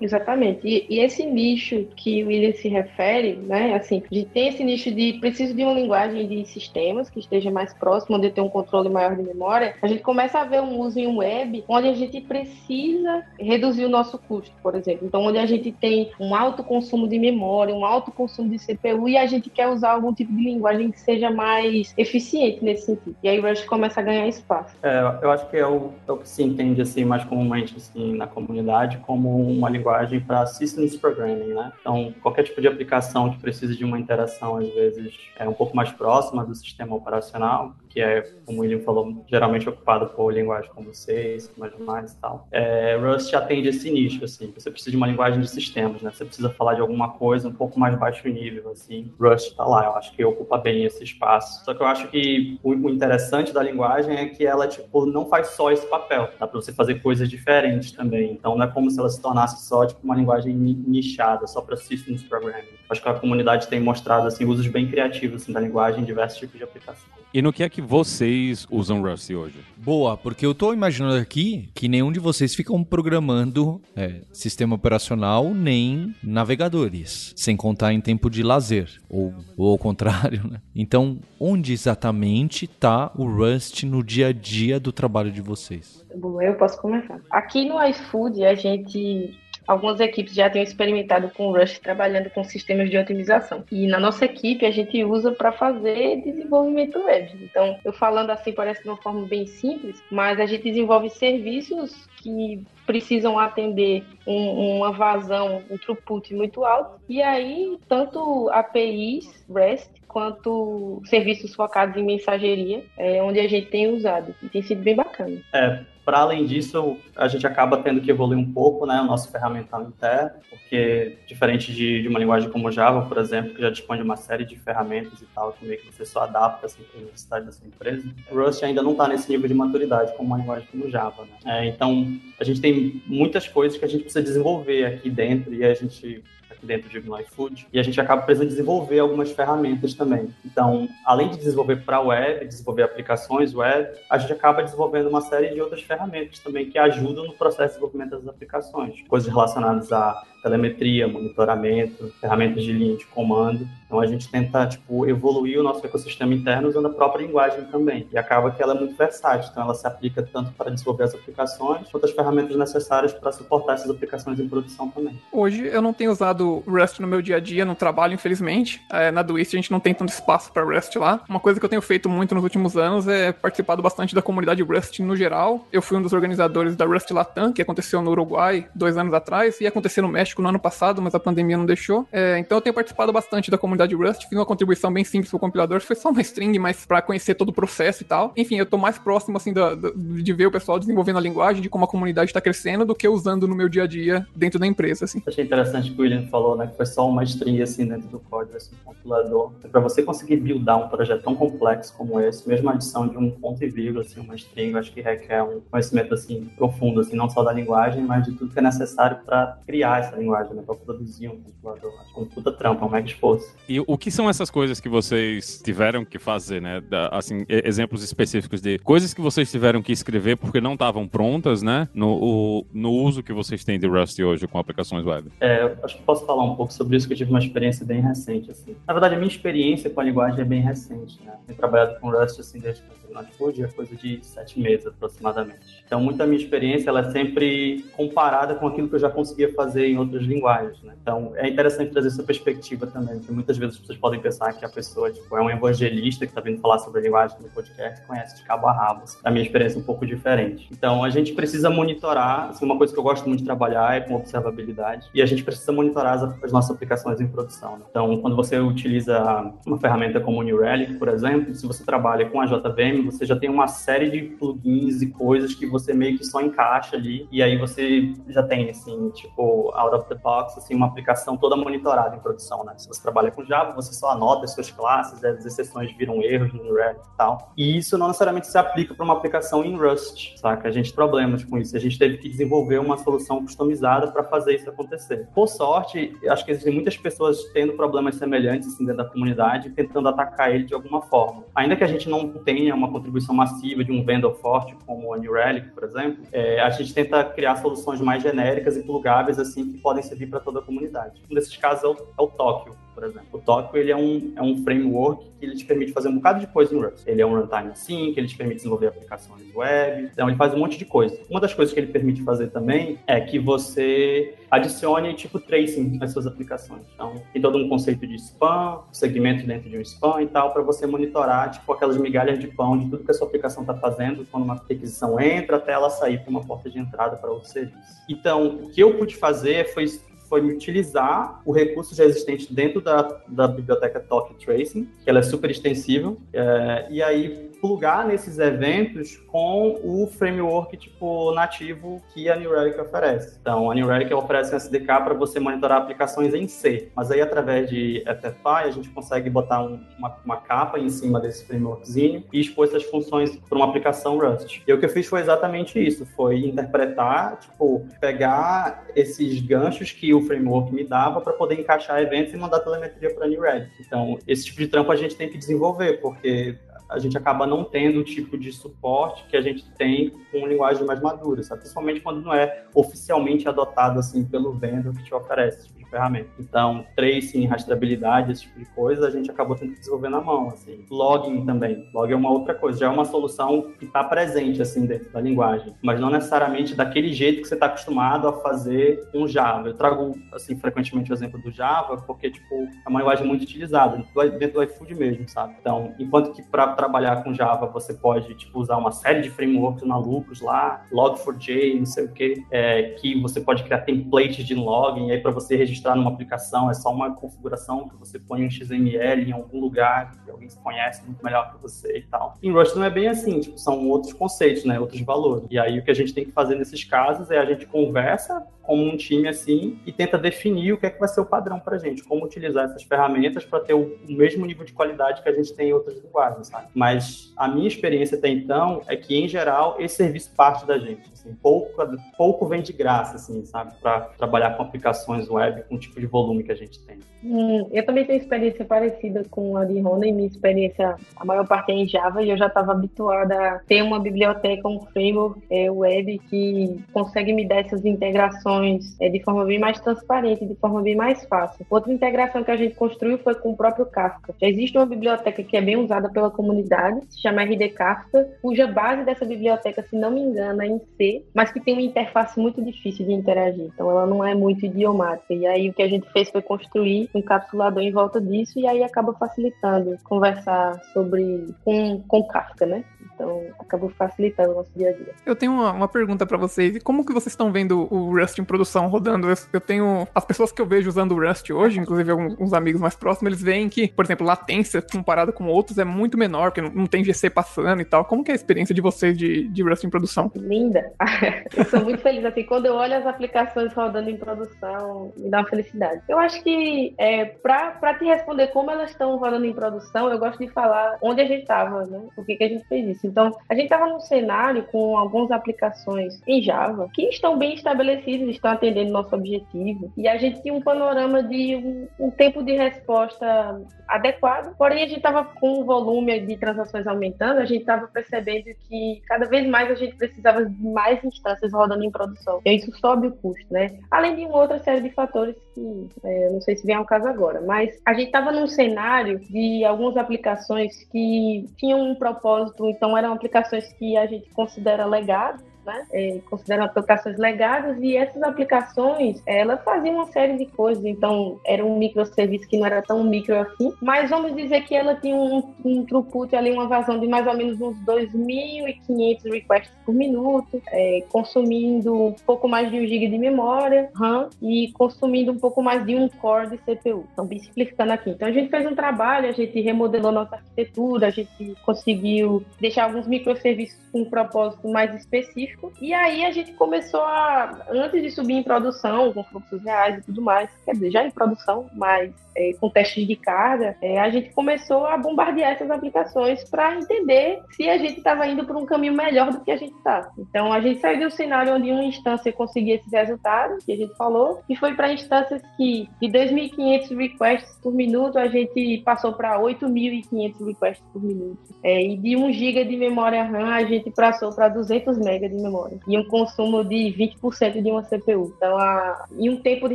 Exatamente. 0.00 0.60
E, 0.66 0.86
e 0.88 1.00
esse 1.00 1.24
nicho 1.24 1.86
que 1.96 2.24
o 2.24 2.28
William 2.28 2.52
se 2.52 2.68
refere, 2.68 3.36
né, 3.36 3.74
assim, 3.74 4.02
de 4.10 4.24
ter 4.24 4.48
esse 4.48 4.64
nicho 4.64 4.90
de 4.90 5.14
preciso 5.14 5.54
de 5.54 5.62
uma 5.62 5.72
linguagem 5.72 6.26
de 6.26 6.44
sistemas 6.46 7.08
que 7.10 7.20
esteja 7.20 7.50
mais 7.50 7.72
próximo, 7.74 8.16
onde 8.16 8.26
eu 8.26 8.32
tenho 8.32 8.46
um 8.46 8.50
controle 8.50 8.88
maior 8.88 9.16
de 9.16 9.22
memória, 9.22 9.74
a 9.80 9.86
gente 9.86 10.02
começa 10.02 10.38
a 10.38 10.44
ver 10.44 10.60
um 10.60 10.78
uso 10.78 10.98
em 10.98 11.06
web 11.06 11.64
onde 11.68 11.88
a 11.88 11.94
gente 11.94 12.09
precisa 12.18 13.22
reduzir 13.38 13.84
o 13.84 13.90
nosso 13.90 14.16
custo, 14.16 14.54
por 14.62 14.74
exemplo. 14.74 15.06
Então, 15.06 15.22
onde 15.22 15.36
a 15.36 15.44
gente 15.44 15.70
tem 15.70 16.10
um 16.18 16.34
alto 16.34 16.64
consumo 16.64 17.06
de 17.06 17.18
memória, 17.18 17.74
um 17.74 17.84
alto 17.84 18.10
consumo 18.10 18.48
de 18.48 18.58
CPU 18.58 19.06
e 19.06 19.18
a 19.18 19.26
gente 19.26 19.50
quer 19.50 19.68
usar 19.68 19.90
algum 19.90 20.14
tipo 20.14 20.32
de 20.32 20.42
linguagem 20.42 20.90
que 20.90 20.98
seja 20.98 21.30
mais 21.30 21.92
eficiente 21.98 22.64
nesse 22.64 22.86
sentido. 22.86 23.14
E 23.22 23.28
aí 23.28 23.38
o 23.38 23.42
Rust 23.46 23.66
começa 23.66 24.00
a 24.00 24.02
ganhar 24.02 24.26
espaço. 24.26 24.74
É, 24.82 25.18
eu 25.22 25.30
acho 25.30 25.48
que 25.50 25.56
é 25.58 25.66
o, 25.66 25.92
é 26.08 26.12
o 26.12 26.16
que 26.16 26.28
se 26.28 26.42
entende 26.42 26.80
assim 26.80 27.04
mais 27.04 27.24
comumente 27.24 27.76
assim 27.76 28.14
na 28.14 28.26
comunidade 28.26 28.98
como 28.98 29.36
uma 29.36 29.68
linguagem 29.68 30.20
para 30.20 30.46
systems 30.46 30.96
programming, 30.96 31.52
né? 31.52 31.72
Então, 31.80 32.14
qualquer 32.22 32.44
tipo 32.44 32.60
de 32.60 32.68
aplicação 32.68 33.30
que 33.30 33.38
precise 33.38 33.76
de 33.76 33.84
uma 33.84 33.98
interação 33.98 34.56
às 34.56 34.68
vezes 34.68 35.12
é 35.36 35.48
um 35.48 35.52
pouco 35.52 35.76
mais 35.76 35.90
próxima 35.90 36.44
do 36.44 36.54
sistema 36.54 36.94
operacional, 36.94 37.74
que 37.90 38.00
é, 38.00 38.22
como 38.46 38.58
o 38.58 38.60
William 38.62 38.80
falou, 38.80 39.24
geralmente 39.28 39.68
ocupado 39.68 40.06
por 40.06 40.32
linguagem 40.32 40.70
como 40.72 40.94
C, 40.94 41.38
C++ 41.40 41.50
e 41.50 42.20
tal. 42.20 42.46
É, 42.52 42.96
Rust 42.96 43.34
atende 43.34 43.68
esse 43.68 43.90
nicho, 43.90 44.24
assim. 44.24 44.52
Você 44.56 44.70
precisa 44.70 44.92
de 44.92 44.96
uma 44.96 45.08
linguagem 45.08 45.40
de 45.40 45.50
sistemas, 45.50 46.00
né? 46.00 46.10
Você 46.10 46.24
precisa 46.24 46.48
falar 46.50 46.74
de 46.74 46.80
alguma 46.80 47.10
coisa 47.10 47.48
um 47.48 47.52
pouco 47.52 47.78
mais 47.78 47.98
baixo 47.98 48.28
nível, 48.28 48.70
assim. 48.70 49.12
Rust 49.20 49.54
tá 49.56 49.64
lá, 49.64 49.84
eu 49.86 49.94
acho 49.96 50.14
que 50.14 50.24
ocupa 50.24 50.56
bem 50.56 50.84
esse 50.84 51.02
espaço. 51.02 51.64
Só 51.64 51.74
que 51.74 51.82
eu 51.82 51.86
acho 51.86 52.08
que 52.08 52.58
o, 52.62 52.72
interessante 52.88 53.52
da 53.52 53.62
linguagem 53.62 54.16
é 54.16 54.26
que 54.26 54.46
ela, 54.46 54.68
tipo, 54.68 55.04
não 55.04 55.26
faz 55.26 55.48
só 55.48 55.72
esse 55.72 55.86
papel. 55.86 56.30
Dá 56.38 56.46
para 56.46 56.60
você 56.60 56.72
fazer 56.72 57.02
coisas 57.02 57.28
diferentes 57.28 57.90
também. 57.90 58.32
Então, 58.32 58.56
não 58.56 58.64
é 58.64 58.68
como 58.68 58.88
se 58.88 59.00
ela 59.00 59.08
se 59.08 59.20
tornasse 59.20 59.66
só, 59.66 59.84
tipo, 59.84 60.00
uma 60.04 60.14
linguagem 60.14 60.54
nichada, 60.54 61.46
só 61.48 61.60
para 61.60 61.76
systems 61.76 62.22
programming. 62.22 62.68
Acho 62.88 63.02
que 63.02 63.08
a 63.08 63.14
comunidade 63.14 63.66
tem 63.66 63.80
mostrado, 63.80 64.28
assim, 64.28 64.44
usos 64.44 64.66
bem 64.68 64.88
criativos, 64.88 65.42
assim, 65.42 65.52
da 65.52 65.60
linguagem 65.60 66.02
em 66.02 66.04
diversos 66.04 66.38
tipos 66.38 66.56
de 66.56 66.64
aplicação. 66.64 67.19
E 67.32 67.40
no 67.40 67.52
que 67.52 67.62
é 67.62 67.68
que 67.68 67.80
vocês 67.80 68.66
usam 68.68 69.02
Rust 69.02 69.30
hoje? 69.30 69.54
Boa, 69.76 70.16
porque 70.16 70.44
eu 70.44 70.52
tô 70.52 70.72
imaginando 70.72 71.14
aqui 71.14 71.70
que 71.76 71.88
nenhum 71.88 72.10
de 72.10 72.18
vocês 72.18 72.56
ficam 72.56 72.82
programando 72.82 73.80
é, 73.94 74.22
sistema 74.32 74.74
operacional 74.74 75.54
nem 75.54 76.12
navegadores, 76.24 77.32
sem 77.36 77.56
contar 77.56 77.92
em 77.92 78.00
tempo 78.00 78.28
de 78.28 78.42
lazer, 78.42 78.90
ou, 79.08 79.32
ou 79.56 79.70
ao 79.70 79.78
contrário, 79.78 80.42
né? 80.50 80.60
Então, 80.74 81.20
onde 81.38 81.72
exatamente 81.72 82.64
está 82.64 83.12
o 83.14 83.24
Rust 83.24 83.84
no 83.84 84.02
dia 84.02 84.28
a 84.28 84.32
dia 84.32 84.80
do 84.80 84.90
trabalho 84.90 85.30
de 85.30 85.40
vocês? 85.40 86.04
Bom, 86.16 86.42
eu 86.42 86.54
posso 86.54 86.80
começar. 86.80 87.20
Aqui 87.30 87.64
no 87.64 87.80
iFood, 87.80 88.44
a 88.44 88.56
gente 88.56 89.38
algumas 89.70 90.00
equipes 90.00 90.34
já 90.34 90.50
têm 90.50 90.64
experimentado 90.64 91.30
com 91.30 91.46
o 91.46 91.56
Rust 91.56 91.78
trabalhando 91.78 92.28
com 92.30 92.42
sistemas 92.42 92.90
de 92.90 92.98
otimização. 92.98 93.64
E 93.70 93.86
na 93.86 94.00
nossa 94.00 94.24
equipe 94.24 94.66
a 94.66 94.70
gente 94.72 95.04
usa 95.04 95.30
para 95.30 95.52
fazer 95.52 96.22
desenvolvimento 96.22 96.98
web. 96.98 97.30
Então, 97.40 97.78
eu 97.84 97.92
falando 97.92 98.30
assim 98.30 98.52
parece 98.52 98.82
de 98.82 98.88
uma 98.88 98.96
forma 98.96 99.24
bem 99.28 99.46
simples, 99.46 100.02
mas 100.10 100.40
a 100.40 100.46
gente 100.46 100.64
desenvolve 100.64 101.08
serviços 101.08 102.08
que 102.16 102.60
precisam 102.84 103.38
atender 103.38 104.04
um, 104.26 104.78
uma 104.78 104.90
vazão, 104.90 105.62
um 105.70 105.78
throughput 105.78 106.34
muito 106.34 106.64
alto. 106.64 107.00
E 107.08 107.22
aí, 107.22 107.78
tanto 107.88 108.50
APIs, 108.50 109.46
REST, 109.48 109.99
quanto 110.10 111.00
serviços 111.04 111.54
focados 111.54 111.96
em 111.96 112.04
mensageria, 112.04 112.84
é 112.98 113.22
onde 113.22 113.38
a 113.38 113.48
gente 113.48 113.68
tem 113.68 113.92
usado. 113.92 114.34
E 114.42 114.48
tem 114.48 114.60
sido 114.60 114.82
bem 114.82 114.96
bacana. 114.96 115.40
É, 115.52 115.84
para 116.04 116.18
além 116.18 116.44
disso, 116.44 116.96
a 117.14 117.28
gente 117.28 117.46
acaba 117.46 117.78
tendo 117.78 118.00
que 118.00 118.10
evoluir 118.10 118.36
um 118.36 118.52
pouco 118.52 118.84
né, 118.84 119.00
o 119.00 119.04
nosso 119.04 119.30
ferramental 119.30 119.82
interno, 119.82 120.32
porque 120.50 121.16
diferente 121.28 121.72
de, 121.72 122.02
de, 122.02 122.08
uma 122.08 122.18
linguagem 122.18 122.50
como 122.50 122.72
Java, 122.72 123.06
por 123.06 123.18
exemplo, 123.18 123.54
que 123.54 123.62
já 123.62 123.70
dispõe 123.70 123.98
de 123.98 124.02
uma 124.02 124.16
série 124.16 124.44
de 124.44 124.56
ferramentas 124.56 125.22
e 125.22 125.26
tal, 125.26 125.52
que 125.52 125.64
meio 125.64 125.80
que 125.80 125.86
você 125.86 126.04
só 126.04 126.24
adapta 126.24 126.66
assim, 126.66 126.82
para 126.82 127.00
a 127.00 127.04
necessidade 127.04 127.46
da 127.46 127.52
sua 127.52 127.68
empresa, 127.68 128.08
Rust 128.32 128.64
ainda 128.64 128.82
não 128.82 128.92
está 128.92 129.06
nesse 129.06 129.30
nível 129.30 129.46
de 129.46 129.54
maturidade 129.54 130.12
como 130.16 130.30
uma 130.30 130.38
linguagem 130.38 130.66
como 130.72 130.90
Java. 130.90 131.22
Né? 131.22 131.60
É, 131.60 131.66
então, 131.68 132.18
a 132.40 132.42
gente 132.42 132.60
tem 132.60 133.00
muitas 133.06 133.46
coisas 133.46 133.78
que 133.78 133.84
a 133.84 133.88
gente 133.88 134.02
precisa 134.02 134.22
desenvolver 134.22 134.86
aqui 134.86 135.08
dentro 135.08 135.54
e 135.54 135.64
a 135.64 135.72
gente 135.74 136.24
dentro 136.62 136.88
de 136.88 137.00
no 137.00 137.18
iFood, 137.20 137.66
e 137.72 137.78
a 137.78 137.82
gente 137.82 138.00
acaba 138.00 138.22
precisando 138.22 138.48
desenvolver 138.48 138.98
algumas 138.98 139.30
ferramentas 139.32 139.94
também. 139.94 140.34
Então, 140.44 140.88
além 141.04 141.30
de 141.30 141.38
desenvolver 141.38 141.84
para 141.84 142.00
web, 142.00 142.46
desenvolver 142.46 142.82
aplicações 142.82 143.54
web, 143.54 143.88
a 144.08 144.18
gente 144.18 144.32
acaba 144.32 144.62
desenvolvendo 144.62 145.08
uma 145.08 145.20
série 145.20 145.54
de 145.54 145.60
outras 145.60 145.82
ferramentas 145.82 146.38
também 146.38 146.70
que 146.70 146.78
ajudam 146.78 147.24
no 147.26 147.32
processo 147.32 147.74
de 147.74 147.80
desenvolvimento 147.80 148.10
das 148.10 148.28
aplicações, 148.28 149.02
coisas 149.08 149.28
relacionadas 149.28 149.92
a 149.92 150.22
telemetria, 150.42 151.06
monitoramento, 151.06 152.12
ferramentas 152.20 152.64
de 152.64 152.72
linha 152.72 152.96
de 152.96 153.06
comando. 153.06 153.66
Então 153.86 153.98
a 153.98 154.06
gente 154.06 154.28
tenta 154.30 154.66
tipo 154.66 155.08
evoluir 155.08 155.58
o 155.58 155.64
nosso 155.64 155.84
ecossistema 155.84 156.32
interno 156.32 156.68
usando 156.68 156.86
a 156.86 156.90
própria 156.90 157.26
linguagem 157.26 157.64
também. 157.64 158.06
E 158.12 158.16
acaba 158.16 158.52
que 158.52 158.62
ela 158.62 158.74
é 158.74 158.78
muito 158.78 158.96
versátil, 158.96 159.50
então 159.50 159.64
ela 159.64 159.74
se 159.74 159.84
aplica 159.84 160.22
tanto 160.22 160.52
para 160.52 160.70
desenvolver 160.70 161.04
as 161.04 161.14
aplicações 161.14 161.88
quanto 161.90 162.06
as 162.06 162.12
ferramentas 162.12 162.56
necessárias 162.56 163.12
para 163.12 163.32
suportar 163.32 163.74
essas 163.74 163.90
aplicações 163.90 164.38
em 164.38 164.48
produção 164.48 164.88
também. 164.88 165.18
Hoje 165.32 165.66
eu 165.66 165.82
não 165.82 165.92
tenho 165.92 166.12
usado 166.12 166.62
Rust 166.66 167.00
no 167.00 167.08
meu 167.08 167.20
dia 167.20 167.36
a 167.36 167.40
dia 167.40 167.64
no 167.64 167.74
trabalho, 167.74 168.14
infelizmente. 168.14 168.80
É, 168.92 169.10
na 169.10 169.24
Twist 169.24 169.56
a 169.56 169.58
gente 169.58 169.72
não 169.72 169.80
tem 169.80 169.92
tanto 169.92 170.10
espaço 170.10 170.52
para 170.52 170.62
Rust 170.62 170.94
lá. 170.94 171.24
Uma 171.28 171.40
coisa 171.40 171.58
que 171.58 171.66
eu 171.66 171.70
tenho 171.70 171.82
feito 171.82 172.08
muito 172.08 172.32
nos 172.32 172.44
últimos 172.44 172.76
anos 172.76 173.08
é 173.08 173.32
participado 173.32 173.82
bastante 173.82 174.14
da 174.14 174.22
comunidade 174.22 174.62
Rust 174.62 175.00
no 175.00 175.16
geral. 175.16 175.66
Eu 175.72 175.82
fui 175.82 175.96
um 175.96 176.02
dos 176.02 176.12
organizadores 176.12 176.76
da 176.76 176.84
Rust 176.84 177.10
Latam, 177.10 177.52
que 177.52 177.60
aconteceu 177.60 178.00
no 178.00 178.12
Uruguai 178.12 178.68
dois 178.72 178.96
anos 178.96 179.12
atrás, 179.12 179.60
e 179.60 179.66
aconteceu 179.66 180.02
no 180.02 180.08
México 180.08 180.29
México 180.30 180.42
no 180.42 180.48
ano 180.48 180.58
passado, 180.58 181.02
mas 181.02 181.14
a 181.14 181.20
pandemia 181.20 181.56
não 181.56 181.66
deixou. 181.66 182.06
É, 182.12 182.38
então 182.38 182.58
eu 182.58 182.62
tenho 182.62 182.74
participado 182.74 183.12
bastante 183.12 183.50
da 183.50 183.58
comunidade 183.58 183.94
Rust, 183.94 184.24
fiz 184.28 184.38
uma 184.38 184.46
contribuição 184.46 184.92
bem 184.92 185.04
simples 185.04 185.30
pro 185.30 185.38
compilador, 185.38 185.80
foi 185.80 185.96
só 185.96 186.10
uma 186.10 186.20
string, 186.20 186.58
mas 186.58 186.86
para 186.86 187.02
conhecer 187.02 187.34
todo 187.34 187.48
o 187.48 187.52
processo 187.52 188.02
e 188.02 188.06
tal. 188.06 188.32
Enfim, 188.36 188.56
eu 188.56 188.66
tô 188.66 188.78
mais 188.78 188.98
próximo, 188.98 189.36
assim, 189.36 189.52
da, 189.52 189.74
da, 189.74 189.90
de 189.94 190.32
ver 190.32 190.46
o 190.46 190.50
pessoal 190.50 190.78
desenvolvendo 190.78 191.18
a 191.18 191.20
linguagem, 191.20 191.62
de 191.62 191.68
como 191.68 191.84
a 191.84 191.88
comunidade 191.88 192.30
está 192.30 192.40
crescendo, 192.40 192.84
do 192.84 192.94
que 192.94 193.08
usando 193.08 193.46
no 193.48 193.54
meu 193.54 193.68
dia 193.68 193.84
a 193.84 193.86
dia 193.86 194.26
dentro 194.34 194.58
da 194.58 194.66
empresa, 194.66 195.04
assim. 195.04 195.22
Achei 195.26 195.44
interessante 195.44 195.90
o 195.90 195.94
que 195.94 196.00
o 196.00 196.02
William 196.02 196.26
falou, 196.28 196.56
né, 196.56 196.66
que 196.68 196.76
foi 196.76 196.86
só 196.86 197.08
uma 197.08 197.24
string, 197.24 197.62
assim, 197.62 197.86
dentro 197.86 198.08
do 198.08 198.20
código, 198.20 198.56
assim, 198.56 198.70
um 198.82 198.92
compilador. 198.92 199.52
Para 199.70 199.80
você 199.80 200.02
conseguir 200.02 200.36
buildar 200.36 200.84
um 200.84 200.88
projeto 200.88 201.22
tão 201.22 201.34
complexo 201.34 201.94
como 201.96 202.20
esse, 202.20 202.48
mesmo 202.48 202.70
a 202.70 202.74
adição 202.74 203.08
de 203.08 203.16
um 203.16 203.30
ponto 203.30 203.62
e 203.64 203.68
vírgula, 203.68 204.04
assim, 204.04 204.20
uma 204.20 204.34
string, 204.34 204.76
acho 204.76 204.92
que 204.92 205.00
requer 205.00 205.42
um 205.42 205.60
conhecimento, 205.70 206.14
assim, 206.14 206.48
profundo, 206.56 207.00
assim, 207.00 207.16
não 207.16 207.28
só 207.28 207.42
da 207.42 207.52
linguagem, 207.52 208.02
mas 208.02 208.24
de 208.24 208.32
tudo 208.32 208.52
que 208.52 208.58
é 208.58 208.62
necessário 208.62 209.18
para 209.24 209.58
criar 209.66 210.00
essa 210.00 210.19
linguagem, 210.20 210.54
né, 210.54 210.62
para 210.64 210.74
produzir 210.74 211.28
um 211.28 211.40
compilador. 211.40 211.92
Acho 212.00 212.14
que 212.14 212.20
é 212.20 212.22
um 212.22 212.26
puta 212.26 212.52
trampo, 212.52 212.84
é 212.84 212.88
um 212.88 212.90
mega 212.90 213.06
esforço. 213.06 213.54
E 213.68 213.80
o 213.80 213.98
que 213.98 214.10
são 214.10 214.28
essas 214.28 214.50
coisas 214.50 214.80
que 214.80 214.88
vocês 214.88 215.60
tiveram 215.62 216.04
que 216.04 216.18
fazer, 216.18 216.60
né? 216.60 216.80
Da, 216.80 217.08
assim, 217.08 217.44
exemplos 217.48 218.02
específicos 218.02 218.60
de 218.60 218.78
coisas 218.78 219.14
que 219.14 219.20
vocês 219.20 219.50
tiveram 219.50 219.82
que 219.82 219.92
escrever 219.92 220.36
porque 220.36 220.60
não 220.60 220.74
estavam 220.74 221.06
prontas, 221.06 221.62
né? 221.62 221.88
No, 221.94 222.18
o, 222.20 222.66
no 222.72 222.92
uso 222.92 223.22
que 223.22 223.32
vocês 223.32 223.64
têm 223.64 223.78
de 223.78 223.86
Rust 223.86 224.18
hoje 224.20 224.46
com 224.46 224.58
aplicações 224.58 225.04
web. 225.04 225.30
É, 225.40 225.76
acho 225.82 225.96
que 225.96 226.02
posso 226.02 226.24
falar 226.26 226.44
um 226.44 226.54
pouco 226.54 226.72
sobre 226.72 226.96
isso, 226.96 227.06
que 227.06 227.14
eu 227.14 227.18
tive 227.18 227.30
uma 227.30 227.38
experiência 227.38 227.84
bem 227.84 228.00
recente, 228.00 228.50
assim. 228.50 228.76
Na 228.86 228.94
verdade, 228.94 229.14
a 229.14 229.18
minha 229.18 229.30
experiência 229.30 229.90
com 229.90 230.00
a 230.00 230.04
linguagem 230.04 230.40
é 230.40 230.44
bem 230.44 230.60
recente, 230.60 231.20
né? 231.24 231.32
Tenho 231.46 231.58
trabalhado 231.58 231.98
com 232.00 232.10
Rust, 232.10 232.38
assim, 232.40 232.58
desde 232.58 232.82
que 232.82 232.99
eu 233.10 233.14
Notebook, 233.14 233.62
é 233.62 233.68
coisa 233.68 233.94
de 233.96 234.20
sete 234.22 234.58
meses, 234.58 234.86
aproximadamente. 234.86 235.82
Então, 235.86 236.00
muita 236.00 236.24
minha 236.26 236.40
experiência, 236.40 236.88
ela 236.88 237.00
é 237.00 237.10
sempre 237.10 237.84
comparada 237.92 238.54
com 238.54 238.66
aquilo 238.66 238.88
que 238.88 238.94
eu 238.94 238.98
já 238.98 239.10
conseguia 239.10 239.52
fazer 239.52 239.86
em 239.88 239.98
outras 239.98 240.22
linguagens, 240.22 240.80
né? 240.82 240.94
Então, 241.02 241.32
é 241.36 241.48
interessante 241.48 241.90
trazer 241.90 242.08
essa 242.08 242.22
perspectiva 242.22 242.86
também, 242.86 243.18
porque 243.18 243.32
muitas 243.32 243.58
vezes 243.58 243.74
as 243.74 243.80
pessoas 243.80 243.98
podem 243.98 244.20
pensar 244.20 244.52
que 244.52 244.64
a 244.64 244.68
pessoa 244.68 245.10
tipo, 245.10 245.36
é 245.36 245.42
um 245.42 245.50
evangelista 245.50 246.26
que 246.26 246.30
está 246.30 246.40
vindo 246.40 246.60
falar 246.60 246.78
sobre 246.78 247.00
a 247.00 247.02
linguagem 247.02 247.36
no 247.40 247.48
podcast, 247.48 248.06
conhece 248.06 248.36
de 248.36 248.44
cabo 248.44 248.66
a 248.66 248.72
rabo. 248.72 249.04
A 249.24 249.30
minha 249.30 249.44
experiência 249.44 249.78
é 249.78 249.80
um 249.80 249.84
pouco 249.84 250.06
diferente. 250.06 250.68
Então, 250.70 251.02
a 251.02 251.10
gente 251.10 251.32
precisa 251.32 251.68
monitorar, 251.70 252.50
assim, 252.50 252.64
uma 252.64 252.76
coisa 252.76 252.92
que 252.92 252.98
eu 252.98 253.02
gosto 253.02 253.26
muito 253.26 253.40
de 253.40 253.46
trabalhar 253.46 253.96
é 253.96 254.00
com 254.00 254.14
observabilidade, 254.14 255.08
e 255.14 255.20
a 255.20 255.26
gente 255.26 255.42
precisa 255.42 255.72
monitorar 255.72 256.14
as, 256.14 256.44
as 256.44 256.52
nossas 256.52 256.70
aplicações 256.70 257.20
em 257.20 257.26
produção. 257.26 257.78
Né? 257.78 257.84
Então, 257.90 258.16
quando 258.18 258.36
você 258.36 258.58
utiliza 258.58 259.52
uma 259.66 259.78
ferramenta 259.78 260.20
como 260.20 260.38
o 260.38 260.42
New 260.42 260.60
Relic, 260.60 260.94
por 260.94 261.08
exemplo, 261.08 261.54
se 261.54 261.66
você 261.66 261.84
trabalha 261.84 262.28
com 262.28 262.40
a 262.40 262.46
JVM, 262.46 262.99
você 263.04 263.24
já 263.24 263.36
tem 263.36 263.48
uma 263.48 263.66
série 263.66 264.10
de 264.10 264.22
plugins 264.36 265.02
e 265.02 265.06
coisas 265.06 265.54
que 265.54 265.66
você 265.66 265.92
meio 265.92 266.18
que 266.18 266.24
só 266.24 266.40
encaixa 266.40 266.96
ali, 266.96 267.28
e 267.30 267.42
aí 267.42 267.56
você 267.56 268.12
já 268.28 268.42
tem, 268.42 268.70
assim, 268.70 269.10
tipo, 269.10 269.70
out 269.74 269.94
of 269.94 270.08
the 270.08 270.14
box, 270.14 270.58
assim, 270.58 270.74
uma 270.74 270.86
aplicação 270.86 271.36
toda 271.36 271.56
monitorada 271.56 272.16
em 272.16 272.20
produção, 272.20 272.64
né? 272.64 272.74
Se 272.76 272.88
você 272.88 273.02
trabalha 273.02 273.30
com 273.30 273.44
Java, 273.44 273.72
você 273.72 273.92
só 273.92 274.10
anota 274.10 274.44
as 274.44 274.52
suas 274.52 274.70
classes, 274.70 275.22
as 275.24 275.44
exceções 275.44 275.94
viram 275.96 276.22
erros 276.22 276.52
no 276.52 276.74
React 276.74 277.06
e 277.06 277.16
tal. 277.16 277.52
E 277.56 277.78
isso 277.78 277.96
não 277.96 278.08
necessariamente 278.08 278.46
se 278.46 278.58
aplica 278.58 278.94
para 278.94 279.04
uma 279.04 279.14
aplicação 279.14 279.64
em 279.64 279.76
Rust, 279.76 280.36
saca? 280.38 280.68
A 280.68 280.70
gente 280.70 280.90
tem 280.90 280.96
problemas 280.96 281.44
com 281.44 281.58
isso. 281.58 281.76
A 281.76 281.80
gente 281.80 281.98
teve 281.98 282.18
que 282.18 282.28
desenvolver 282.28 282.78
uma 282.78 282.96
solução 282.98 283.42
customizada 283.42 284.08
para 284.08 284.24
fazer 284.24 284.54
isso 284.54 284.68
acontecer. 284.68 285.28
Por 285.34 285.46
sorte, 285.46 286.16
acho 286.28 286.44
que 286.44 286.50
existem 286.50 286.74
muitas 286.74 286.96
pessoas 286.96 287.44
tendo 287.52 287.72
problemas 287.74 288.16
semelhantes 288.16 288.68
assim, 288.68 288.84
dentro 288.84 289.02
da 289.04 289.08
comunidade, 289.08 289.70
tentando 289.70 290.08
atacar 290.08 290.54
ele 290.54 290.64
de 290.64 290.74
alguma 290.74 291.02
forma. 291.02 291.44
Ainda 291.54 291.76
que 291.76 291.84
a 291.84 291.86
gente 291.86 292.08
não 292.08 292.28
tenha 292.28 292.74
uma 292.74 292.89
contribuição 292.90 293.34
massiva 293.34 293.84
de 293.84 293.92
um 293.92 294.04
vendor 294.04 294.34
forte 294.36 294.76
como 294.86 295.12
a 295.14 295.18
New 295.18 295.32
Relic, 295.32 295.70
por 295.70 295.84
exemplo, 295.84 296.24
é, 296.32 296.60
a 296.60 296.70
gente 296.70 296.92
tenta 296.92 297.24
criar 297.24 297.56
soluções 297.56 298.00
mais 298.00 298.22
genéricas 298.22 298.76
e 298.76 298.82
plugáveis 298.82 299.38
assim 299.38 299.72
que 299.72 299.78
podem 299.78 300.02
servir 300.02 300.26
para 300.26 300.40
toda 300.40 300.60
a 300.60 300.62
comunidade. 300.62 301.22
Um 301.30 301.34
desses 301.34 301.56
casos 301.56 301.84
é 301.84 301.88
o, 301.88 301.92
é 301.92 302.22
o 302.22 302.26
Tóquio, 302.28 302.74
por 303.00 303.08
exemplo. 303.08 303.28
O 303.32 303.38
Tóquio 303.38 303.80
ele 303.80 303.90
é 303.90 303.96
um, 303.96 304.32
é 304.36 304.42
um 304.42 304.62
framework 304.62 305.24
que 305.40 305.46
ele 305.46 305.56
te 305.56 305.64
permite 305.64 305.92
fazer 305.92 306.08
um 306.08 306.16
bocado 306.16 306.40
de 306.40 306.46
coisa 306.46 306.74
em 306.74 306.80
Rust. 306.80 307.06
Ele 307.06 307.22
é 307.22 307.26
um 307.26 307.34
runtime 307.34 307.74
sync, 307.74 308.18
ele 308.18 308.28
te 308.28 308.36
permite 308.36 308.58
desenvolver 308.58 308.88
aplicações 308.88 309.42
web, 309.54 310.10
então 310.12 310.28
ele 310.28 310.36
faz 310.36 310.52
um 310.52 310.58
monte 310.58 310.78
de 310.78 310.84
coisa. 310.84 311.18
Uma 311.30 311.40
das 311.40 311.54
coisas 311.54 311.72
que 311.72 311.80
ele 311.80 311.90
permite 311.90 312.22
fazer 312.22 312.48
também 312.48 312.98
é 313.06 313.18
que 313.20 313.38
você 313.38 314.34
adicione 314.50 315.14
tipo 315.14 315.40
tracing 315.40 315.96
nas 315.96 316.12
suas 316.12 316.26
aplicações. 316.26 316.82
Então, 316.94 317.14
tem 317.32 317.40
todo 317.40 317.56
um 317.56 317.68
conceito 317.68 318.06
de 318.06 318.16
spam, 318.16 318.82
segmento 318.92 319.46
dentro 319.46 319.70
de 319.70 319.78
um 319.78 319.80
spam 319.80 320.22
e 320.22 320.26
tal, 320.26 320.52
para 320.52 320.62
você 320.62 320.86
monitorar 320.86 321.50
tipo 321.50 321.72
aquelas 321.72 321.96
migalhas 321.96 322.38
de 322.38 322.48
pão 322.48 322.76
de 322.76 322.90
tudo 322.90 323.04
que 323.04 323.10
a 323.10 323.14
sua 323.14 323.26
aplicação 323.26 323.62
está 323.62 323.74
fazendo 323.74 324.26
quando 324.30 324.44
uma 324.44 324.62
requisição 324.68 325.18
entra 325.18 325.56
até 325.56 325.72
ela 325.72 325.88
sair 325.88 326.20
para 326.20 326.30
uma 326.30 326.44
porta 326.44 326.68
de 326.68 326.78
entrada 326.78 327.16
para 327.16 327.30
outro 327.30 327.48
serviço. 327.48 328.02
Então, 328.08 328.46
o 328.64 328.70
que 328.70 328.82
eu 328.82 328.94
pude 328.98 329.16
fazer 329.16 329.72
foi 329.72 329.86
foi 330.30 330.40
utilizar 330.42 331.42
o 331.44 331.50
recurso 331.50 331.92
já 331.92 332.04
existente 332.04 332.54
dentro 332.54 332.80
da, 332.80 333.20
da 333.26 333.48
biblioteca 333.48 333.98
Talk 333.98 334.32
Tracing, 334.34 334.88
que 335.02 335.10
ela 335.10 335.18
é 335.18 335.22
super 335.22 335.50
extensível, 335.50 336.18
é, 336.32 336.86
e 336.88 337.02
aí 337.02 337.49
plugar 337.60 338.06
nesses 338.06 338.38
eventos 338.38 339.16
com 339.28 339.78
o 339.82 340.06
framework 340.06 340.76
tipo 340.76 341.32
nativo 341.34 342.02
que 342.12 342.28
a 342.28 342.36
New 342.36 342.50
Relic 342.50 342.80
oferece. 342.80 343.38
Então, 343.40 343.70
a 343.70 343.74
New 343.74 343.86
Relic 343.86 344.12
oferece 344.12 344.54
um 344.54 344.56
SDK 344.56 344.86
para 344.86 345.14
você 345.14 345.38
monitorar 345.38 345.82
aplicações 345.82 346.34
em 346.34 346.48
C, 346.48 346.90
mas 346.94 347.10
aí 347.10 347.20
através 347.20 347.68
de 347.68 348.02
FFI 348.06 348.64
a 348.64 348.70
gente 348.70 348.88
consegue 348.90 349.28
botar 349.28 349.62
um, 349.62 349.80
uma, 349.98 350.16
uma, 350.24 350.36
capa 350.38 350.78
em 350.78 350.88
cima 350.88 351.20
desse 351.20 351.46
frameworkzinho 351.46 352.24
e 352.32 352.40
expor 352.40 352.66
essas 352.66 352.82
funções 352.84 353.36
para 353.36 353.56
uma 353.56 353.66
aplicação 353.66 354.18
Rust. 354.18 354.62
E 354.66 354.72
o 354.72 354.78
que 354.78 354.86
eu 354.86 354.88
fiz 354.88 355.06
foi 355.06 355.20
exatamente 355.20 355.78
isso, 355.78 356.06
foi 356.16 356.38
interpretar, 356.38 357.38
tipo, 357.38 357.86
pegar 358.00 358.86
esses 358.96 359.40
ganchos 359.40 359.92
que 359.92 360.12
o 360.14 360.22
framework 360.22 360.72
me 360.72 360.84
dava 360.84 361.20
para 361.20 361.32
poder 361.32 361.60
encaixar 361.60 362.00
eventos 362.00 362.32
e 362.32 362.36
mandar 362.36 362.60
telemetria 362.60 363.14
para 363.14 363.26
a 363.26 363.28
New 363.28 363.40
Relic. 363.40 363.70
Então, 363.80 364.18
esse 364.26 364.46
tipo 364.46 364.60
de 364.60 364.68
trampo 364.68 364.90
a 364.90 364.96
gente 364.96 365.14
tem 365.14 365.28
que 365.28 365.38
desenvolver, 365.38 366.00
porque 366.00 366.56
a 366.90 366.98
gente 366.98 367.16
acaba 367.16 367.46
não 367.46 367.64
tendo 367.64 368.00
o 368.00 368.04
tipo 368.04 368.36
de 368.36 368.52
suporte 368.52 369.24
que 369.28 369.36
a 369.36 369.40
gente 369.40 369.64
tem 369.72 370.10
com 370.30 370.46
linguagem 370.46 370.84
mais 370.84 371.00
madura, 371.00 371.42
sabe? 371.42 371.60
Principalmente 371.60 372.00
quando 372.00 372.20
não 372.20 372.34
é 372.34 372.64
oficialmente 372.74 373.48
adotado 373.48 373.98
assim 373.98 374.24
pelo 374.24 374.52
vendor 374.52 374.92
que 374.94 375.04
te 375.04 375.14
oferece 375.14 375.70
ferramenta. 375.90 376.30
Então, 376.38 376.84
tracing, 376.96 377.46
rastreabilidade, 377.46 378.32
esse 378.32 378.42
tipo 378.42 378.58
de 378.58 378.66
coisa, 378.66 379.06
a 379.06 379.10
gente 379.10 379.30
acabou 379.30 379.56
tendo 379.56 379.72
que 379.72 379.80
desenvolver 379.80 380.08
na 380.08 380.20
mão, 380.20 380.48
assim. 380.48 380.84
Logging 380.90 381.44
também. 381.44 381.88
Log 381.92 382.12
é 382.12 382.16
uma 382.16 382.30
outra 382.30 382.54
coisa, 382.54 382.78
já 382.78 382.86
é 382.86 382.88
uma 382.88 383.04
solução 383.04 383.72
que 383.78 383.84
está 383.84 384.04
presente, 384.04 384.62
assim, 384.62 384.86
dentro 384.86 385.10
da 385.12 385.20
linguagem, 385.20 385.74
mas 385.82 386.00
não 386.00 386.10
necessariamente 386.10 386.74
daquele 386.74 387.12
jeito 387.12 387.42
que 387.42 387.48
você 387.48 387.54
está 387.54 387.66
acostumado 387.66 388.28
a 388.28 388.32
fazer 388.34 389.08
com 389.12 389.26
Java. 389.26 389.68
Eu 389.68 389.74
trago, 389.74 390.16
assim, 390.32 390.56
frequentemente 390.56 391.10
o 391.10 391.14
exemplo 391.14 391.40
do 391.40 391.50
Java, 391.50 391.96
porque, 392.06 392.30
tipo, 392.30 392.54
é 392.54 392.88
uma 392.88 393.00
linguagem 393.00 393.26
muito 393.26 393.42
utilizada, 393.42 394.02
dentro 394.38 394.54
do 394.54 394.62
iFood 394.62 394.94
mesmo, 394.94 395.28
sabe? 395.28 395.54
Então, 395.60 395.94
enquanto 395.98 396.32
que 396.32 396.42
para 396.42 396.68
trabalhar 396.74 397.22
com 397.22 397.34
Java 397.34 397.66
você 397.66 397.94
pode, 397.94 398.34
tipo, 398.34 398.60
usar 398.60 398.76
uma 398.76 398.92
série 398.92 399.22
de 399.22 399.30
frameworks 399.30 399.82
malucos 399.82 400.40
lá, 400.40 400.84
Log4j, 400.92 401.78
não 401.78 401.86
sei 401.86 402.04
o 402.04 402.12
que, 402.12 402.44
é, 402.50 402.94
que 403.00 403.20
você 403.20 403.40
pode 403.40 403.64
criar 403.64 403.80
templates 403.80 404.44
de 404.44 404.54
logging, 404.54 405.10
aí 405.10 405.18
para 405.18 405.30
você 405.30 405.56
registrar 405.56 405.79
registrar 405.80 405.96
numa 405.96 406.10
aplicação, 406.10 406.70
é 406.70 406.74
só 406.74 406.90
uma 406.90 407.14
configuração 407.14 407.88
que 407.88 407.96
você 407.96 408.18
põe 408.18 408.46
um 408.46 408.50
XML 408.50 409.28
em 409.28 409.32
algum 409.32 409.60
lugar 409.60 410.12
que 410.12 410.30
alguém 410.30 410.48
conhece 410.62 411.04
muito 411.04 411.24
melhor 411.24 411.52
que 411.52 411.62
você 411.62 411.98
e 411.98 412.02
tal. 412.02 412.36
Em 412.42 412.52
Rust 412.52 412.76
não 412.76 412.84
é 412.84 412.90
bem 412.90 413.08
assim, 413.08 413.40
tipo, 413.40 413.58
são 413.58 413.88
outros 413.88 414.12
conceitos, 414.12 414.64
né, 414.64 414.78
outros 414.78 415.00
valores. 415.00 415.46
E 415.50 415.58
aí 415.58 415.78
o 415.78 415.84
que 415.84 415.90
a 415.90 415.94
gente 415.94 416.12
tem 416.12 416.24
que 416.24 416.32
fazer 416.32 416.54
nesses 416.56 416.84
casos 416.84 417.30
é 417.30 417.38
a 417.38 417.44
gente 417.44 417.66
conversa 417.66 418.44
como 418.70 418.84
um 418.84 418.96
time 418.96 419.26
assim 419.26 419.80
e 419.84 419.90
tenta 419.90 420.16
definir 420.16 420.74
o 420.74 420.78
que 420.78 420.86
é 420.86 420.90
que 420.90 421.00
vai 421.00 421.08
ser 421.08 421.20
o 421.20 421.26
padrão 421.26 421.58
para 421.58 421.76
gente, 421.76 422.04
como 422.04 422.24
utilizar 422.24 422.66
essas 422.66 422.84
ferramentas 422.84 423.44
para 423.44 423.58
ter 423.58 423.74
o, 423.74 423.98
mesmo 424.08 424.46
nível 424.46 424.64
de 424.64 424.72
qualidade 424.72 425.22
que 425.22 425.28
a 425.28 425.32
gente 425.32 425.52
tem 425.54 425.70
em 425.70 425.72
outras 425.72 426.00
linguagens, 426.00 426.46
sabe? 426.46 426.68
Mas 426.72 427.32
a 427.36 427.48
minha 427.48 427.66
experiência 427.66 428.16
até 428.16 428.28
então 428.28 428.80
é 428.86 428.94
que, 428.94 429.16
em 429.16 429.26
geral, 429.26 429.74
esse 429.80 429.96
serviço 429.96 430.30
parte 430.36 430.64
da 430.64 430.78
gente. 430.78 431.02
Assim, 431.12 431.34
pouco, 431.42 431.82
pouco 432.16 432.46
vem 432.46 432.62
de 432.62 432.72
graça, 432.72 433.16
assim, 433.16 433.44
sabe? 433.44 433.74
Para 433.82 434.02
trabalhar 434.16 434.56
com 434.56 434.62
aplicações 434.62 435.28
web 435.28 435.64
com 435.68 435.74
o 435.74 435.78
tipo 435.78 435.98
de 435.98 436.06
volume 436.06 436.44
que 436.44 436.52
a 436.52 436.54
gente 436.54 436.78
tem. 436.86 436.98
Hum, 437.24 437.68
eu 437.72 437.84
também 437.84 438.04
tenho 438.04 438.20
experiência 438.20 438.64
parecida 438.64 439.24
com 439.30 439.56
a 439.56 439.64
de 439.64 439.80
Rona 439.80 440.06
e 440.06 440.12
minha 440.12 440.28
experiência, 440.28 440.94
a 441.16 441.24
maior 441.24 441.46
parte 441.46 441.72
é 441.72 441.74
em 441.74 441.88
Java 441.88 442.22
e 442.22 442.30
eu 442.30 442.36
já 442.36 442.46
estava 442.46 442.70
habituada 442.70 443.34
a 443.34 443.58
ter 443.58 443.82
uma 443.82 443.98
biblioteca, 443.98 444.68
um 444.68 444.80
framework 444.86 445.40
é, 445.50 445.68
web 445.70 446.20
que 446.30 446.80
consegue 446.92 447.32
me 447.32 447.46
dar 447.46 447.56
essas 447.56 447.84
integrações 447.84 448.59
é, 449.00 449.08
de 449.08 449.22
forma 449.22 449.44
bem 449.44 449.58
mais 449.58 449.80
transparente, 449.80 450.44
de 450.46 450.54
forma 450.54 450.82
bem 450.82 450.96
mais 450.96 451.24
fácil. 451.24 451.66
Outra 451.68 451.92
integração 451.92 452.44
que 452.44 452.50
a 452.50 452.56
gente 452.56 452.74
construiu 452.74 453.18
foi 453.18 453.34
com 453.34 453.50
o 453.50 453.56
próprio 453.56 453.86
Kafka. 453.86 454.34
Já 454.40 454.48
existe 454.48 454.76
uma 454.76 454.86
biblioteca 454.86 455.42
que 455.42 455.56
é 455.56 455.60
bem 455.60 455.76
usada 455.76 456.08
pela 456.10 456.30
comunidade, 456.30 457.00
se 457.08 457.20
chama 457.20 457.42
RD 457.42 457.70
Kafka, 457.70 458.28
cuja 458.42 458.66
base 458.66 459.04
dessa 459.04 459.24
biblioteca, 459.24 459.82
se 459.82 459.96
não 459.96 460.10
me 460.10 460.20
engano, 460.20 460.62
é 460.62 460.66
em 460.66 460.80
C, 460.96 461.24
mas 461.34 461.52
que 461.52 461.60
tem 461.60 461.74
uma 461.74 461.82
interface 461.82 462.38
muito 462.38 462.62
difícil 462.62 463.06
de 463.06 463.12
interagir. 463.12 463.70
Então 463.74 463.90
ela 463.90 464.06
não 464.06 464.24
é 464.24 464.34
muito 464.34 464.64
idiomática. 464.64 465.34
E 465.34 465.46
aí 465.46 465.68
o 465.68 465.74
que 465.74 465.82
a 465.82 465.88
gente 465.88 466.10
fez 466.12 466.30
foi 466.30 466.42
construir 466.42 467.10
um 467.14 467.18
encapsulador 467.18 467.82
em 467.82 467.92
volta 467.92 468.20
disso 468.20 468.58
e 468.58 468.66
aí 468.66 468.82
acaba 468.82 469.12
facilitando 469.14 469.96
conversar 470.04 470.80
sobre 470.92 471.46
com, 471.64 472.02
com 472.06 472.22
Kafka, 472.24 472.66
né? 472.66 472.84
Então, 473.14 473.46
acabou 473.58 473.90
facilitando 473.90 474.52
o 474.52 474.54
nosso 474.56 474.70
dia 474.76 474.90
a 474.90 474.92
dia. 474.92 475.14
Eu 475.24 475.36
tenho 475.36 475.52
uma, 475.52 475.72
uma 475.72 475.88
pergunta 475.88 476.26
para 476.26 476.36
vocês. 476.36 476.82
Como 476.82 477.04
que 477.04 477.12
vocês 477.12 477.32
estão 477.32 477.52
vendo 477.52 477.92
o 477.92 478.16
Rust 478.18 478.38
em 478.38 478.44
produção 478.44 478.88
rodando? 478.88 479.28
Eu, 479.28 479.36
eu, 479.52 479.60
tenho... 479.60 480.06
As 480.14 480.24
pessoas 480.24 480.52
que 480.52 480.60
eu 480.60 480.66
vejo 480.66 480.88
usando 480.88 481.12
o 481.12 481.26
Rust 481.26 481.50
hoje, 481.50 481.80
inclusive 481.80 482.10
alguns 482.10 482.52
amigos 482.52 482.80
mais 482.80 482.94
próximos, 482.94 483.32
eles 483.32 483.42
veem 483.42 483.68
que, 483.68 483.88
por 483.88 484.04
exemplo, 484.04 484.26
latência 484.26 484.82
comparado 484.82 485.32
com 485.32 485.46
outros 485.46 485.78
é 485.78 485.84
muito 485.84 486.18
menor, 486.18 486.50
porque 486.50 486.60
não, 486.60 486.70
não 486.70 486.86
tem 486.86 487.04
GC 487.04 487.30
passando 487.30 487.80
e 487.80 487.84
tal. 487.84 488.04
Como 488.04 488.24
que 488.24 488.30
é 488.30 488.34
a 488.34 488.36
experiência 488.36 488.74
de 488.74 488.80
vocês 488.80 489.16
de, 489.16 489.48
de 489.48 489.62
Rust 489.62 489.84
em 489.84 489.90
produção? 489.90 490.30
Linda! 490.34 490.92
eu 491.56 491.64
sou 491.64 491.80
muito 491.82 492.02
feliz. 492.02 492.24
Assim, 492.24 492.44
quando 492.44 492.66
eu 492.66 492.74
olho 492.74 492.94
as 492.94 493.06
aplicações 493.06 493.72
rodando 493.72 494.10
em 494.10 494.16
produção, 494.16 495.12
me 495.16 495.30
dá 495.30 495.38
uma 495.38 495.48
felicidade. 495.48 496.02
Eu 496.08 496.18
acho 496.18 496.42
que, 496.42 496.94
é, 496.98 497.24
para 497.24 497.94
te 497.94 498.04
responder 498.04 498.48
como 498.48 498.70
elas 498.70 498.90
estão 498.90 499.16
rodando 499.16 499.46
em 499.46 499.52
produção, 499.52 500.10
eu 500.10 500.18
gosto 500.18 500.38
de 500.38 500.48
falar 500.52 500.98
onde 501.02 501.20
a 501.20 501.26
gente 501.26 501.42
estava, 501.42 501.84
né? 501.86 502.00
Por 502.14 502.24
que, 502.24 502.36
que 502.36 502.44
a 502.44 502.48
gente 502.48 502.66
fez 502.66 502.88
Então, 503.04 503.36
a 503.48 503.54
gente 503.54 503.64
estava 503.64 503.86
num 503.86 504.00
cenário 504.00 504.64
com 504.70 504.96
algumas 504.96 505.30
aplicações 505.30 506.20
em 506.26 506.42
Java 506.42 506.88
que 506.92 507.02
estão 507.08 507.38
bem 507.38 507.54
estabelecidas, 507.54 508.28
estão 508.28 508.50
atendendo 508.50 508.92
nosso 508.92 509.14
objetivo. 509.14 509.92
E 509.96 510.08
a 510.08 510.16
gente 510.16 510.42
tinha 510.42 510.54
um 510.54 510.60
panorama 510.60 511.22
de 511.22 511.56
um, 511.56 512.06
um 512.06 512.10
tempo 512.10 512.42
de 512.42 512.52
resposta 512.52 513.60
adequado. 513.88 514.56
Porém, 514.56 514.84
a 514.84 514.86
gente 514.86 514.98
estava 514.98 515.24
com 515.24 515.60
o 515.60 515.64
volume 515.64 516.20
de 516.20 516.36
transações 516.36 516.86
aumentando, 516.86 517.40
a 517.40 517.44
gente 517.44 517.60
estava 517.60 517.86
percebendo 517.88 518.44
que 518.68 519.02
cada 519.06 519.26
vez 519.26 519.46
mais 519.46 519.70
a 519.70 519.74
gente 519.74 519.96
precisava 519.96 520.44
de 520.44 520.62
mais 520.62 521.02
instâncias 521.04 521.52
rodando 521.52 521.84
em 521.84 521.90
produção. 521.90 522.38
Então, 522.40 522.52
isso 522.52 522.72
sobe 522.78 523.08
o 523.08 523.12
custo, 523.12 523.46
né? 523.50 523.78
Além 523.90 524.16
de 524.16 524.24
uma 524.24 524.38
outra 524.38 524.58
série 524.58 524.80
de 524.80 524.90
fatores 524.90 525.36
que 525.54 525.88
é, 526.04 526.30
não 526.30 526.40
sei 526.40 526.56
se 526.56 526.66
vem 526.66 526.76
ao 526.76 526.84
caso 526.84 527.06
agora, 527.08 527.40
mas 527.40 527.80
a 527.84 527.92
gente 527.92 528.06
estava 528.06 528.32
num 528.32 528.46
cenário 528.46 529.18
de 529.18 529.64
algumas 529.64 529.96
aplicações 529.96 530.84
que 530.90 531.46
tinham 531.56 531.80
um 531.80 531.94
propósito, 531.94 532.64
então 532.80 532.96
eram 532.96 533.12
aplicações 533.12 533.70
que 533.74 533.94
a 533.94 534.06
gente 534.06 534.30
considera 534.30 534.86
legado, 534.86 535.44
né? 535.70 535.86
É, 535.92 536.18
consideram 536.28 536.64
aplicações 536.64 537.16
legadas 537.16 537.78
e 537.80 537.96
essas 537.96 538.22
aplicações, 538.22 539.22
elas 539.26 539.62
faziam 539.62 539.96
uma 539.96 540.06
série 540.06 540.36
de 540.36 540.46
coisas. 540.46 540.84
Então, 540.84 541.38
era 541.46 541.64
um 541.64 541.78
microserviço 541.78 542.48
que 542.48 542.58
não 542.58 542.66
era 542.66 542.82
tão 542.82 543.02
micro 543.04 543.38
assim, 543.38 543.72
mas 543.80 544.10
vamos 544.10 544.34
dizer 544.34 544.62
que 544.64 544.74
ela 544.74 544.94
tinha 544.94 545.16
um, 545.16 545.42
um 545.64 545.84
throughput 545.84 546.34
ali, 546.34 546.50
uma 546.50 546.66
vazão 546.66 546.98
de 546.98 547.06
mais 547.06 547.26
ou 547.26 547.34
menos 547.34 547.60
uns 547.60 547.76
2.500 547.84 549.30
requests 549.30 549.72
por 549.84 549.94
minuto, 549.94 550.60
é, 550.68 551.04
consumindo 551.08 551.94
um 551.94 552.12
pouco 552.26 552.48
mais 552.48 552.70
de 552.70 552.78
1 552.78 552.86
GB 552.86 553.08
de 553.08 553.18
memória 553.18 553.90
RAM 553.94 554.28
e 554.42 554.72
consumindo 554.72 555.32
um 555.32 555.38
pouco 555.38 555.62
mais 555.62 555.84
de 555.84 555.94
um 555.94 556.08
core 556.08 556.50
de 556.50 556.58
CPU. 556.58 557.06
Então, 557.12 557.28
simplificando 557.28 557.92
aqui. 557.92 558.10
Então, 558.10 558.28
a 558.28 558.32
gente 558.32 558.50
fez 558.50 558.66
um 558.66 558.74
trabalho, 558.74 559.28
a 559.28 559.32
gente 559.32 559.60
remodelou 559.60 560.12
nossa 560.12 560.36
arquitetura, 560.36 561.06
a 561.06 561.10
gente 561.10 561.54
conseguiu 561.64 562.42
deixar 562.60 562.84
alguns 562.84 563.06
microserviços 563.06 563.78
com 563.92 564.02
um 564.02 564.04
propósito 564.04 564.68
mais 564.68 564.94
específico. 564.94 565.59
E 565.80 565.92
aí 565.92 566.24
a 566.24 566.30
gente 566.30 566.52
começou 566.52 567.00
a, 567.00 567.66
antes 567.70 568.02
de 568.02 568.10
subir 568.10 568.34
em 568.34 568.42
produção, 568.42 569.12
com 569.12 569.24
fluxos 569.24 569.62
reais 569.62 569.98
e 569.98 570.02
tudo 570.02 570.22
mais, 570.22 570.50
quer 570.64 570.72
dizer, 570.72 570.90
já 570.90 571.04
em 571.04 571.10
produção, 571.10 571.68
mas 571.74 572.12
é, 572.36 572.52
com 572.54 572.70
testes 572.70 573.06
de 573.06 573.16
carga, 573.16 573.76
é, 573.82 573.98
a 573.98 574.08
gente 574.10 574.30
começou 574.30 574.86
a 574.86 574.96
bombardear 574.96 575.52
essas 575.52 575.70
aplicações 575.70 576.44
para 576.48 576.76
entender 576.76 577.40
se 577.50 577.68
a 577.68 577.76
gente 577.78 577.98
estava 577.98 578.26
indo 578.26 578.44
por 578.44 578.56
um 578.56 578.64
caminho 578.64 578.94
melhor 578.94 579.32
do 579.32 579.40
que 579.40 579.50
a 579.50 579.56
gente 579.56 579.74
está. 579.76 580.10
Então 580.18 580.52
a 580.52 580.60
gente 580.60 580.80
saiu 580.80 581.08
um 581.08 581.10
cenário 581.10 581.54
onde 581.54 581.70
uma 581.70 581.84
instância 581.84 582.32
conseguia 582.32 582.76
esses 582.76 582.92
resultados, 582.92 583.64
que 583.64 583.72
a 583.72 583.76
gente 583.76 583.94
falou, 583.96 584.40
e 584.48 584.56
foi 584.56 584.74
para 584.74 584.92
instâncias 584.92 585.42
que 585.56 585.88
de 586.00 586.08
2.500 586.08 586.96
requests 586.96 587.58
por 587.62 587.74
minuto 587.74 588.18
a 588.18 588.28
gente 588.28 588.78
passou 588.84 589.12
para 589.12 589.38
8.500 589.40 590.46
requests 590.46 590.86
por 590.92 591.02
minuto. 591.02 591.38
É, 591.62 591.82
e 591.82 591.96
de 591.96 592.16
1 592.16 592.32
GB 592.32 592.64
de 592.64 592.76
memória 592.76 593.22
RAM 593.22 593.50
a 593.50 593.64
gente 593.64 593.90
passou 593.90 594.32
para 594.32 594.48
200 594.48 594.98
MB 594.98 595.28
de 595.28 595.39
memória. 595.40 595.78
E 595.86 595.98
um 595.98 596.04
consumo 596.04 596.64
de 596.64 596.94
20% 596.98 597.62
de 597.62 597.70
uma 597.70 597.82
CPU. 597.82 598.32
Então, 598.36 598.56
a, 598.56 599.06
e 599.18 599.28
um 599.30 599.36
tempo 599.36 599.68
de 599.68 599.74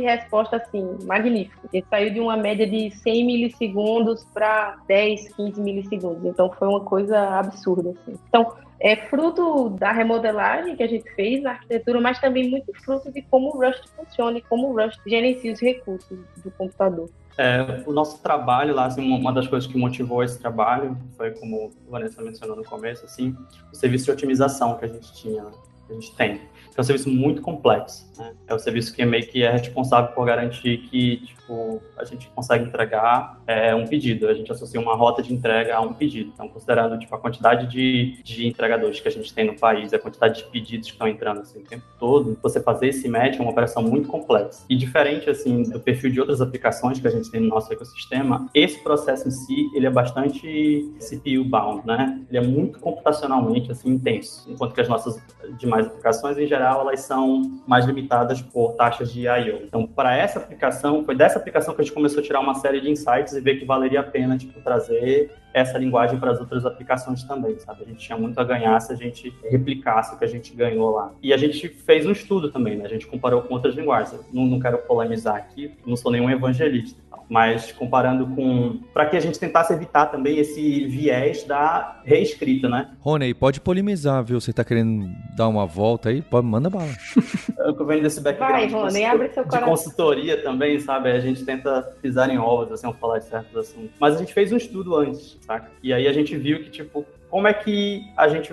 resposta 0.00 0.56
assim, 0.56 0.96
magnífico. 1.04 1.68
Gente 1.72 1.86
saiu 1.88 2.12
de 2.12 2.20
uma 2.20 2.36
média 2.36 2.66
de 2.66 2.90
100 2.90 3.24
milissegundos 3.24 4.24
para 4.32 4.78
10, 4.88 5.34
15 5.34 5.60
milissegundos. 5.60 6.24
Então 6.24 6.50
foi 6.50 6.68
uma 6.68 6.80
coisa 6.80 7.18
absurda. 7.38 7.90
Assim. 7.90 8.18
Então, 8.28 8.52
é 8.78 8.94
fruto 8.94 9.70
da 9.70 9.90
remodelagem 9.90 10.76
que 10.76 10.82
a 10.82 10.86
gente 10.86 11.10
fez 11.14 11.42
na 11.42 11.52
arquitetura, 11.52 12.00
mas 12.00 12.20
também 12.20 12.50
muito 12.50 12.72
fruto 12.84 13.10
de 13.10 13.22
como 13.22 13.48
o 13.48 13.64
Rust 13.64 13.82
funciona 13.96 14.38
e 14.38 14.42
como 14.42 14.68
o 14.68 14.76
Rust 14.76 15.00
gerencia 15.06 15.52
os 15.52 15.60
recursos 15.60 16.18
do 16.44 16.50
computador. 16.52 17.08
É, 17.38 17.82
o 17.86 17.92
nosso 17.92 18.22
trabalho 18.22 18.74
lá, 18.74 18.86
assim, 18.86 19.06
uma 19.12 19.32
das 19.32 19.46
coisas 19.46 19.70
que 19.70 19.76
motivou 19.76 20.22
esse 20.22 20.38
trabalho 20.38 20.96
foi, 21.16 21.32
como 21.32 21.70
a 21.86 21.90
Vanessa 21.90 22.22
mencionou 22.22 22.56
no 22.56 22.64
começo, 22.64 23.04
assim, 23.04 23.36
o 23.70 23.76
serviço 23.76 24.06
de 24.06 24.10
otimização 24.12 24.76
que 24.78 24.86
a 24.86 24.88
gente 24.88 25.12
tinha, 25.12 25.44
que 25.86 25.92
a 25.92 25.94
gente 25.94 26.14
tem 26.16 26.40
é 26.76 26.80
um 26.80 26.84
serviço 26.84 27.08
muito 27.08 27.40
complexo. 27.40 28.06
Né? 28.18 28.34
É 28.46 28.54
o 28.54 28.58
serviço 28.58 28.94
que 28.94 29.04
meio 29.04 29.26
que 29.26 29.42
é 29.42 29.50
responsável 29.50 30.12
por 30.14 30.26
garantir 30.26 30.78
que 30.88 31.34
tipo, 31.46 31.80
a 31.96 32.04
gente 32.04 32.28
consegue 32.34 32.64
entregar 32.64 33.40
é, 33.46 33.74
um 33.74 33.86
pedido. 33.86 34.28
A 34.28 34.34
gente 34.34 34.50
associa 34.50 34.80
uma 34.80 34.94
rota 34.94 35.22
de 35.22 35.32
entrega 35.32 35.76
a 35.76 35.80
um 35.80 35.92
pedido. 35.92 36.30
Então, 36.34 36.48
considerando 36.48 36.98
tipo, 36.98 37.14
a 37.14 37.18
quantidade 37.18 37.68
de, 37.68 38.20
de 38.22 38.46
entregadores 38.46 39.00
que 39.00 39.08
a 39.08 39.10
gente 39.10 39.32
tem 39.32 39.46
no 39.46 39.58
país, 39.58 39.92
a 39.92 39.98
quantidade 39.98 40.42
de 40.42 40.50
pedidos 40.50 40.88
que 40.88 40.94
estão 40.94 41.06
entrando 41.06 41.40
assim, 41.40 41.60
o 41.60 41.64
tempo 41.64 41.84
todo, 41.98 42.36
você 42.42 42.60
fazer 42.60 42.88
esse 42.88 43.08
match 43.08 43.38
é 43.38 43.42
uma 43.42 43.52
operação 43.52 43.82
muito 43.82 44.08
complexa. 44.08 44.64
E 44.68 44.76
diferente 44.76 45.30
assim 45.30 45.62
do 45.62 45.78
perfil 45.78 46.10
de 46.10 46.20
outras 46.20 46.40
aplicações 46.40 46.98
que 46.98 47.06
a 47.06 47.10
gente 47.10 47.30
tem 47.30 47.40
no 47.40 47.48
nosso 47.48 47.72
ecossistema, 47.72 48.48
esse 48.52 48.82
processo 48.82 49.28
em 49.28 49.30
si 49.30 49.70
ele 49.74 49.86
é 49.86 49.90
bastante 49.90 50.92
CPU 50.98 51.44
bound, 51.44 51.86
né? 51.86 52.20
Ele 52.28 52.38
é 52.38 52.46
muito 52.46 52.80
computacionalmente 52.80 53.70
assim 53.70 53.90
intenso, 53.90 54.50
enquanto 54.50 54.74
que 54.74 54.80
as 54.80 54.88
nossas 54.88 55.22
demais 55.58 55.86
aplicações 55.86 56.36
em 56.38 56.46
geral 56.46 56.80
elas 56.80 57.00
são 57.00 57.42
mais 57.66 57.84
limitadas 57.86 58.42
por 58.42 58.72
taxas 58.72 59.12
de 59.12 59.26
I.O. 59.26 59.62
Então, 59.64 59.86
para 59.86 60.16
essa 60.16 60.38
aplicação, 60.38 61.04
foi 61.04 61.14
dessa 61.14 61.35
aplicação 61.38 61.74
que 61.74 61.80
a 61.80 61.84
gente 61.84 61.94
começou 61.94 62.20
a 62.20 62.22
tirar 62.22 62.40
uma 62.40 62.54
série 62.54 62.80
de 62.80 62.90
insights 62.90 63.32
e 63.34 63.40
ver 63.40 63.56
que 63.56 63.64
valeria 63.64 64.00
a 64.00 64.02
pena 64.02 64.36
tipo, 64.36 64.60
trazer 64.60 65.30
essa 65.52 65.78
linguagem 65.78 66.18
para 66.18 66.32
as 66.32 66.38
outras 66.38 66.66
aplicações 66.66 67.24
também, 67.24 67.58
sabe? 67.58 67.82
A 67.82 67.86
gente 67.86 67.98
tinha 67.98 68.18
muito 68.18 68.38
a 68.38 68.44
ganhar 68.44 68.78
se 68.80 68.92
a 68.92 68.96
gente 68.96 69.34
replicasse 69.44 70.14
o 70.14 70.18
que 70.18 70.24
a 70.24 70.28
gente 70.28 70.54
ganhou 70.54 70.90
lá. 70.90 71.14
E 71.22 71.32
a 71.32 71.36
gente 71.36 71.68
fez 71.68 72.04
um 72.04 72.12
estudo 72.12 72.50
também, 72.50 72.76
né? 72.76 72.84
A 72.84 72.88
gente 72.88 73.06
comparou 73.06 73.40
com 73.40 73.54
outras 73.54 73.74
linguagens. 73.74 74.20
Não, 74.32 74.44
não 74.44 74.60
quero 74.60 74.78
polemizar 74.78 75.36
aqui, 75.36 75.72
não 75.86 75.96
sou 75.96 76.12
nenhum 76.12 76.28
evangelista 76.28 77.05
mas 77.28 77.72
comparando 77.72 78.26
com. 78.28 78.80
para 78.92 79.06
que 79.06 79.16
a 79.16 79.20
gente 79.20 79.38
tentasse 79.38 79.72
evitar 79.72 80.06
também 80.06 80.38
esse 80.38 80.86
viés 80.86 81.44
da 81.44 82.00
reescrita, 82.04 82.68
né? 82.68 82.90
Rony, 83.00 83.34
pode 83.34 83.60
polemizar, 83.60 84.24
viu? 84.24 84.40
Você 84.40 84.52
tá 84.52 84.64
querendo 84.64 85.08
dar 85.36 85.48
uma 85.48 85.66
volta 85.66 86.08
aí? 86.08 86.22
Pode, 86.22 86.46
manda 86.46 86.70
bala. 86.70 86.90
Eu 87.58 87.74
que 87.74 87.84
venho 87.84 88.02
desse 88.02 88.20
background 88.20 88.52
Vai, 88.52 88.68
Rony, 88.68 89.04
abre 89.04 89.28
seu 89.32 89.44
de 89.44 89.58
consultoria 89.60 90.42
também, 90.42 90.78
sabe? 90.78 91.10
A 91.10 91.20
gente 91.20 91.44
tenta 91.44 91.82
pisar 92.00 92.30
em 92.30 92.38
ovos, 92.38 92.72
assim, 92.72 92.92
falar 92.94 93.18
de 93.18 93.24
certos 93.24 93.56
assuntos. 93.56 93.90
Mas 93.98 94.14
a 94.14 94.18
gente 94.18 94.32
fez 94.32 94.52
um 94.52 94.56
estudo 94.56 94.96
antes, 94.96 95.38
saca? 95.42 95.70
E 95.82 95.92
aí 95.92 96.06
a 96.06 96.12
gente 96.12 96.36
viu 96.36 96.62
que, 96.62 96.70
tipo, 96.70 97.04
como 97.28 97.48
é 97.48 97.52
que 97.52 98.04
a 98.16 98.28
gente 98.28 98.52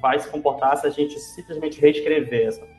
vai 0.00 0.18
se 0.18 0.28
comportar 0.28 0.76
se 0.76 0.86
a 0.86 0.90
gente 0.90 1.18
simplesmente 1.18 1.80
reescrever 1.80 2.48
essa? 2.48 2.73